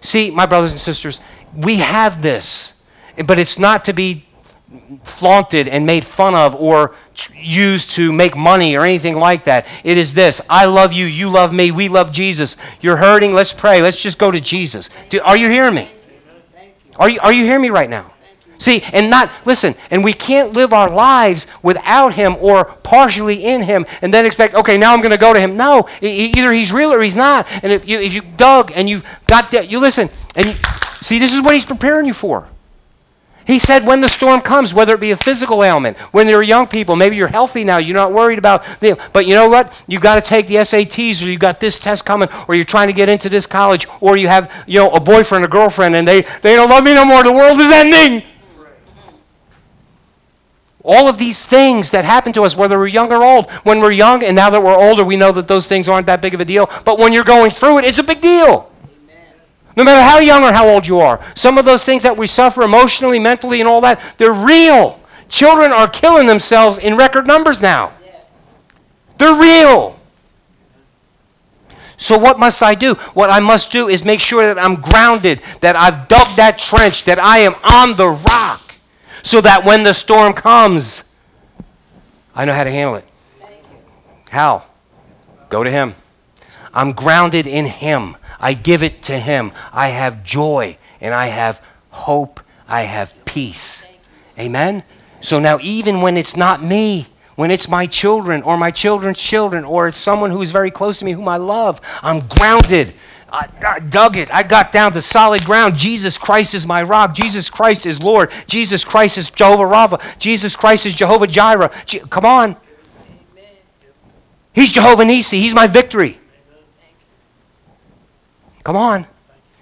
See, 0.01 0.31
my 0.31 0.45
brothers 0.45 0.71
and 0.71 0.79
sisters, 0.79 1.19
we 1.55 1.77
have 1.77 2.21
this, 2.21 2.81
but 3.25 3.39
it's 3.39 3.57
not 3.57 3.85
to 3.85 3.93
be 3.93 4.26
flaunted 5.03 5.67
and 5.67 5.85
made 5.85 6.03
fun 6.03 6.35
of 6.35 6.55
or 6.55 6.93
used 7.35 7.91
to 7.91 8.11
make 8.11 8.35
money 8.35 8.75
or 8.75 8.83
anything 8.83 9.15
like 9.15 9.45
that. 9.45 9.65
It 9.83 9.97
is 9.97 10.13
this 10.13 10.41
I 10.49 10.65
love 10.65 10.93
you, 10.93 11.05
you 11.05 11.29
love 11.29 11.53
me, 11.53 11.71
we 11.71 11.87
love 11.87 12.11
Jesus. 12.11 12.57
You're 12.81 12.97
hurting, 12.97 13.33
let's 13.33 13.53
pray. 13.53 13.81
Let's 13.81 14.01
just 14.01 14.17
go 14.17 14.31
to 14.31 14.41
Jesus. 14.41 14.89
Do, 15.09 15.21
are 15.21 15.37
you 15.37 15.49
hearing 15.49 15.75
me? 15.75 15.89
Are 16.97 17.09
you, 17.09 17.19
are 17.21 17.31
you 17.31 17.45
hearing 17.45 17.61
me 17.61 17.69
right 17.69 17.89
now? 17.89 18.13
See, 18.59 18.81
and 18.91 19.09
not, 19.09 19.29
listen, 19.45 19.75
and 19.91 20.03
we 20.03 20.13
can't 20.13 20.53
live 20.53 20.73
our 20.73 20.89
lives 20.89 21.45
without 21.61 22.13
Him 22.13 22.35
or 22.39 22.65
partially 22.65 23.45
in 23.45 23.61
Him 23.61 23.85
and 24.01 24.11
then 24.11 24.25
expect, 24.25 24.55
okay, 24.55 24.77
now 24.77 24.93
I'm 24.93 24.99
going 24.99 25.11
to 25.11 25.17
go 25.17 25.31
to 25.31 25.39
Him. 25.39 25.57
No, 25.57 25.87
either 26.01 26.51
He's 26.51 26.71
real 26.71 26.91
or 26.91 27.01
He's 27.01 27.15
not. 27.15 27.47
And 27.63 27.71
if 27.71 27.87
you, 27.87 27.99
if 27.99 28.13
you 28.13 28.21
dug 28.35 28.71
and 28.73 28.89
you've 28.89 29.05
got 29.27 29.51
that, 29.51 29.69
you 29.69 29.79
listen, 29.79 30.09
and 30.35 30.47
you, 30.47 30.53
see, 31.01 31.19
this 31.19 31.35
is 31.35 31.41
what 31.41 31.53
He's 31.53 31.65
preparing 31.65 32.07
you 32.07 32.13
for. 32.13 32.47
He 33.47 33.59
said, 33.59 33.85
when 33.85 34.01
the 34.01 34.09
storm 34.09 34.41
comes, 34.41 34.73
whether 34.73 34.93
it 34.93 34.99
be 34.99 35.11
a 35.11 35.17
physical 35.17 35.63
ailment, 35.63 35.97
when 36.11 36.27
you're 36.27 36.43
young 36.43 36.67
people, 36.67 36.97
maybe 36.97 37.15
you're 37.15 37.29
healthy 37.29 37.63
now, 37.63 37.77
you're 37.77 37.95
not 37.95 38.11
worried 38.11 38.37
about 38.37 38.65
them. 38.81 38.97
But 39.13 39.25
you 39.25 39.35
know 39.35 39.47
what? 39.47 39.81
You've 39.87 40.01
got 40.01 40.15
to 40.15 40.21
take 40.21 40.47
the 40.47 40.55
SATs, 40.55 41.23
or 41.23 41.29
you've 41.29 41.39
got 41.39 41.61
this 41.61 41.79
test 41.79 42.05
coming, 42.05 42.27
or 42.49 42.55
you're 42.55 42.65
trying 42.65 42.87
to 42.87 42.93
get 42.93 43.07
into 43.07 43.29
this 43.29 43.45
college, 43.45 43.87
or 44.01 44.17
you 44.17 44.27
have, 44.27 44.51
you 44.67 44.79
know, 44.79 44.91
a 44.91 44.99
boyfriend, 44.99 45.45
a 45.45 45.47
girlfriend, 45.47 45.95
and 45.95 46.05
they, 46.05 46.23
they 46.41 46.57
don't 46.57 46.69
love 46.69 46.83
me 46.83 46.93
no 46.93 47.05
more. 47.05 47.23
The 47.23 47.31
world 47.31 47.57
is 47.61 47.71
ending. 47.71 48.21
All 50.83 51.07
of 51.07 51.17
these 51.17 51.45
things 51.45 51.91
that 51.91 52.03
happen 52.03 52.33
to 52.33 52.43
us, 52.43 52.57
whether 52.57 52.77
we're 52.77 52.87
young 52.87 53.13
or 53.13 53.23
old, 53.23 53.49
when 53.63 53.79
we're 53.79 53.91
young 53.91 54.25
and 54.25 54.35
now 54.35 54.49
that 54.49 54.61
we're 54.61 54.77
older, 54.77 55.05
we 55.05 55.15
know 55.15 55.31
that 55.31 55.47
those 55.47 55.67
things 55.67 55.87
aren't 55.87 56.07
that 56.07 56.21
big 56.21 56.33
of 56.33 56.41
a 56.41 56.45
deal. 56.45 56.69
But 56.83 56.99
when 56.99 57.13
you're 57.13 57.23
going 57.23 57.51
through 57.51 57.79
it, 57.79 57.85
it's 57.85 57.99
a 57.99 58.03
big 58.03 58.19
deal. 58.19 58.71
No 59.77 59.83
matter 59.83 60.01
how 60.01 60.17
young 60.17 60.43
or 60.43 60.51
how 60.51 60.67
old 60.67 60.87
you 60.87 60.99
are, 60.99 61.23
some 61.35 61.59
of 61.59 61.63
those 61.63 61.83
things 61.83 62.01
that 62.01 62.17
we 62.17 62.25
suffer 62.25 62.63
emotionally, 62.63 63.19
mentally, 63.19 63.59
and 63.59 63.69
all 63.69 63.79
that, 63.81 64.01
they're 64.17 64.33
real. 64.33 64.99
Children 65.29 65.71
are 65.71 65.87
killing 65.87 66.25
themselves 66.25 66.79
in 66.79 66.97
record 66.97 67.27
numbers 67.27 67.61
now. 67.61 67.93
Yes. 68.03 68.51
They're 69.19 69.39
real. 69.39 69.99
So, 71.97 72.17
what 72.17 72.39
must 72.39 72.63
I 72.63 72.73
do? 72.73 72.95
What 73.13 73.29
I 73.29 73.39
must 73.39 73.71
do 73.71 73.87
is 73.87 74.03
make 74.03 74.19
sure 74.19 74.51
that 74.51 74.57
I'm 74.57 74.81
grounded, 74.81 75.41
that 75.61 75.75
I've 75.75 76.07
dug 76.07 76.35
that 76.37 76.57
trench, 76.57 77.03
that 77.05 77.19
I 77.19 77.39
am 77.39 77.53
on 77.63 77.95
the 77.95 78.07
rock 78.07 78.75
so 79.21 79.41
that 79.41 79.63
when 79.63 79.83
the 79.83 79.93
storm 79.93 80.33
comes, 80.33 81.03
I 82.33 82.45
know 82.45 82.53
how 82.53 82.63
to 82.63 82.71
handle 82.71 82.95
it. 82.95 83.05
How? 84.29 84.65
Go 85.49 85.63
to 85.63 85.69
Him. 85.69 85.93
I'm 86.73 86.93
grounded 86.93 87.45
in 87.45 87.65
Him. 87.65 88.17
I 88.39 88.53
give 88.53 88.83
it 88.83 89.03
to 89.03 89.19
Him. 89.19 89.51
I 89.71 89.89
have 89.89 90.23
joy 90.23 90.77
and 91.01 91.13
I 91.13 91.27
have 91.27 91.61
hope. 91.89 92.39
I 92.67 92.83
have 92.83 93.13
peace. 93.25 93.85
Amen? 94.37 94.83
So 95.19 95.39
now, 95.39 95.57
even 95.61 96.01
when 96.01 96.17
it's 96.17 96.35
not 96.35 96.61
me, 96.61 97.07
when 97.35 97.51
it's 97.51 97.67
my 97.67 97.85
children 97.85 98.41
or 98.41 98.57
my 98.57 98.71
children's 98.71 99.19
children 99.19 99.63
or 99.63 99.87
it's 99.87 99.97
someone 99.97 100.31
who 100.31 100.41
is 100.41 100.51
very 100.51 100.71
close 100.71 100.99
to 100.99 101.05
me 101.05 101.13
whom 101.13 101.27
I 101.27 101.37
love, 101.37 101.81
I'm 102.01 102.27
grounded 102.27 102.93
I, 103.29 103.49
I, 103.65 103.79
dug 103.79 104.17
it. 104.17 104.33
I 104.33 104.43
got 104.43 104.71
down 104.71 104.93
to 104.93 105.01
solid 105.01 105.43
ground. 105.43 105.75
Jesus 105.75 106.17
Christ 106.17 106.53
is 106.53 106.65
my 106.65 106.83
rock. 106.83 107.13
Jesus 107.13 107.49
Christ 107.49 107.85
is 107.85 108.01
Lord. 108.01 108.31
Jesus 108.47 108.83
Christ 108.83 109.17
is 109.17 109.29
Jehovah 109.29 109.63
Rapha. 109.63 110.01
Jesus 110.17 110.55
Christ 110.55 110.85
is 110.85 110.95
Jehovah 110.95 111.27
Jireh. 111.27 111.71
Je- 111.85 111.99
come 111.99 112.25
on. 112.25 112.55
He's 114.53 114.71
Jehovah 114.71 115.03
Nissi. 115.03 115.39
He's 115.39 115.53
my 115.53 115.67
victory. 115.67 116.19
Come 118.67 118.75
on. 118.75 119.07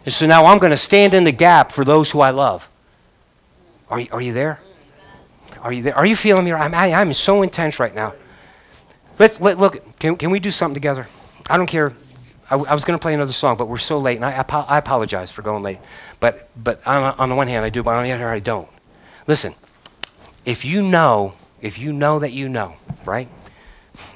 And 0.04 0.12
so 0.12 0.26
now 0.26 0.46
I'm 0.46 0.58
going 0.58 0.72
to 0.72 0.78
stand 0.78 1.14
in 1.14 1.26
the 1.26 1.32
gap 1.32 1.72
for 1.72 1.86
those 1.86 2.10
who 2.10 2.22
I 2.22 2.32
love. 2.32 2.68
Are 3.88 4.00
you, 4.00 4.08
are 4.12 4.20
you 4.20 4.34
there? 4.34 4.60
Are 5.62 5.72
you 5.72 5.84
there? 5.84 5.96
Are 5.96 6.08
you 6.08 6.16
feeling 6.16 6.44
me? 6.44 6.52
I'm, 6.52 6.74
I, 6.74 6.88
am 6.88 7.14
so 7.14 7.44
intense 7.44 7.80
right 7.80 7.94
now. 7.94 8.16
Let's 9.20 9.40
let, 9.40 9.60
look. 9.60 10.00
Can, 10.00 10.16
can 10.16 10.32
we 10.32 10.40
do 10.40 10.50
something 10.50 10.74
together? 10.74 11.06
I 11.48 11.56
don't 11.56 11.68
care 11.68 11.94
I, 12.50 12.56
I 12.56 12.74
was 12.74 12.84
going 12.84 12.98
to 12.98 13.02
play 13.02 13.14
another 13.14 13.32
song, 13.32 13.58
but 13.58 13.68
we're 13.68 13.78
so 13.78 14.00
late, 14.00 14.16
and 14.16 14.26
I, 14.26 14.44
I, 14.50 14.60
I 14.62 14.78
apologize 14.80 15.30
for 15.30 15.44
going 15.44 15.62
late. 15.62 15.78
But, 16.20 16.50
but 16.56 16.82
on, 16.88 17.14
on 17.20 17.30
the 17.30 17.36
one 17.36 17.48
hand, 17.48 17.64
I 17.64 17.70
do, 17.70 17.84
but 17.84 17.94
on 17.94 18.06
the 18.06 18.12
other, 18.12 18.28
I 18.28 18.40
don't. 18.40 18.68
Listen, 19.28 19.54
if 20.46 20.66
you 20.66 20.82
know, 20.82 21.34
if 21.62 21.78
you 21.78 21.94
know 21.94 22.18
that 22.18 22.32
you 22.32 22.50
know, 22.50 22.74
right? 23.06 23.28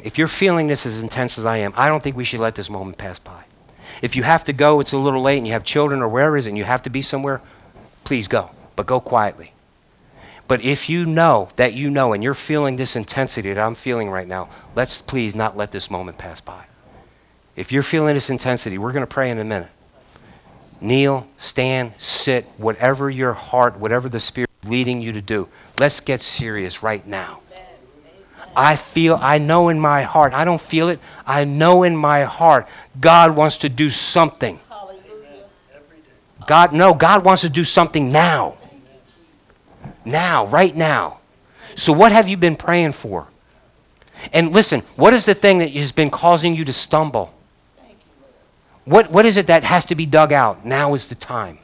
If 0.04 0.18
you're 0.18 0.28
feeling 0.28 0.66
this 0.66 0.88
as 0.88 1.00
intense 1.00 1.38
as 1.38 1.46
I 1.46 1.58
am, 1.58 1.74
I 1.78 1.90
don't 1.90 2.02
think 2.02 2.18
we 2.18 2.24
should 2.24 2.40
let 2.40 2.56
this 2.56 2.72
moment 2.72 2.98
pass 2.98 3.20
by. 3.20 3.44
If 4.02 4.16
you 4.16 4.24
have 4.24 4.43
to 4.45 4.54
go, 4.54 4.80
it's 4.80 4.93
a 4.93 4.97
little 4.97 5.22
late, 5.22 5.38
and 5.38 5.47
you 5.47 5.54
have 5.54 5.64
children 5.64 6.02
or 6.02 6.08
wherever 6.08 6.36
it 6.36 6.39
is, 6.39 6.47
and 6.47 6.58
you 6.58 6.64
have 6.64 6.84
to 6.84 6.89
be 6.89 7.02
somewhere, 7.02 7.41
please 8.04 8.28
go, 8.28 8.52
but 8.76 8.86
go 8.86 9.00
quietly. 9.00 9.54
But 10.47 10.64
if 10.64 10.89
you 10.89 11.06
know 11.06 11.50
that 11.58 11.74
you 11.74 11.91
know 11.91 12.12
and 12.12 12.24
you're 12.24 12.34
feeling 12.34 12.78
this 12.78 12.95
intensity 12.95 13.54
that 13.54 13.62
I'm 13.62 13.76
feeling 13.76 14.10
right 14.10 14.28
now, 14.28 14.50
let's 14.76 15.00
please 15.00 15.36
not 15.36 15.56
let 15.56 15.72
this 15.72 15.91
moment 15.91 16.18
pass 16.18 16.41
by. 16.41 16.66
If 17.56 17.72
you're 17.72 17.84
feeling 17.84 18.16
this 18.16 18.32
intensity, 18.32 18.78
we're 18.78 18.91
going 18.91 19.04
to 19.04 19.08
pray 19.08 19.30
in 19.30 19.38
a 19.38 19.43
minute. 19.43 19.70
Kneel, 20.82 21.28
stand, 21.38 21.93
sit, 21.97 22.45
whatever 22.58 23.10
your 23.10 23.34
heart, 23.34 23.78
whatever 23.78 24.10
the 24.10 24.20
Spirit 24.20 24.50
is 24.64 24.70
leading 24.70 25.02
you 25.02 25.12
to 25.12 25.22
do. 25.22 25.50
Let's 25.78 26.00
get 26.00 26.22
serious 26.22 26.82
right 26.82 27.06
now. 27.06 27.41
I 28.60 28.76
feel, 28.76 29.18
I 29.22 29.38
know 29.38 29.70
in 29.70 29.80
my 29.80 30.01
heart, 30.01 30.34
I 30.34 30.43
don't 30.43 30.60
feel 30.60 30.89
it, 30.89 30.99
I 31.26 31.45
know 31.45 31.84
in 31.84 31.95
my 31.95 32.24
heart, 32.24 32.68
God 32.99 33.34
wants 33.34 33.55
to 33.60 33.70
do 33.70 33.89
something. 33.89 34.60
God, 36.45 36.74
no, 36.74 36.93
God 36.93 37.24
wants 37.24 37.43
to 37.43 37.49
do 37.49 37.64
something 37.64 38.12
now. 38.12 38.57
Now, 40.03 40.45
right 40.47 40.76
now. 40.76 41.20
So, 41.76 41.93
what 41.93 42.12
have 42.12 42.28
you 42.28 42.36
been 42.36 42.57
praying 42.57 42.91
for? 42.91 43.28
And 44.34 44.51
listen, 44.51 44.82
what 44.97 45.14
is 45.14 45.24
the 45.24 45.34
thing 45.34 45.60
that 45.60 45.72
has 45.72 45.93
been 45.93 46.10
causing 46.10 46.53
you 46.53 46.66
to 46.66 46.74
stumble? 46.74 47.34
What, 48.84 49.10
what 49.10 49.26
is 49.26 49.38
it 49.38 49.47
that 49.47 49.64
has 49.64 49.86
to 49.86 49.95
be 49.95 50.05
dug 50.05 50.34
out? 50.34 50.66
Now 50.66 50.95
is 50.95 51.07
the 51.07 51.16
time. 51.16 51.60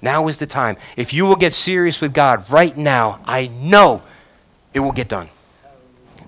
Now 0.00 0.28
is 0.28 0.38
the 0.38 0.46
time. 0.46 0.78
If 0.96 1.12
you 1.12 1.26
will 1.26 1.36
get 1.36 1.52
serious 1.52 2.00
with 2.00 2.14
God 2.14 2.50
right 2.50 2.74
now, 2.74 3.20
I 3.26 3.48
know 3.48 4.02
it 4.72 4.80
will 4.80 4.92
get 4.92 5.08
done. 5.08 5.28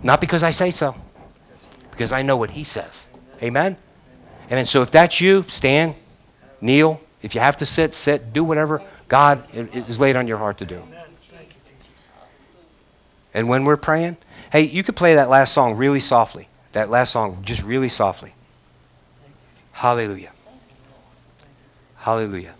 Not 0.02 0.20
because 0.20 0.42
I 0.42 0.50
say 0.50 0.70
so, 0.70 0.94
because 1.90 2.12
I 2.12 2.22
know 2.22 2.36
what 2.36 2.50
He 2.50 2.64
says. 2.64 3.06
Amen? 3.42 3.76
Amen. 4.50 4.66
So 4.66 4.82
if 4.82 4.90
that's 4.90 5.20
you, 5.20 5.42
stand, 5.48 5.94
kneel. 6.60 7.00
If 7.22 7.34
you 7.34 7.40
have 7.40 7.56
to 7.58 7.66
sit, 7.66 7.94
sit. 7.94 8.32
Do 8.32 8.44
whatever 8.44 8.82
God 9.08 9.44
is 9.52 9.98
laid 10.00 10.16
on 10.16 10.26
your 10.26 10.38
heart 10.38 10.58
to 10.58 10.64
do. 10.64 10.82
And 13.34 13.48
when 13.48 13.64
we're 13.64 13.76
praying, 13.76 14.16
hey, 14.50 14.62
you 14.62 14.82
could 14.82 14.96
play 14.96 15.14
that 15.16 15.28
last 15.28 15.52
song 15.52 15.76
really 15.76 16.00
softly. 16.00 16.48
That 16.72 16.88
last 16.88 17.12
song, 17.12 17.42
just 17.42 17.62
really 17.62 17.88
softly. 17.88 18.34
Hallelujah. 19.72 20.32
Hallelujah. 21.96 22.54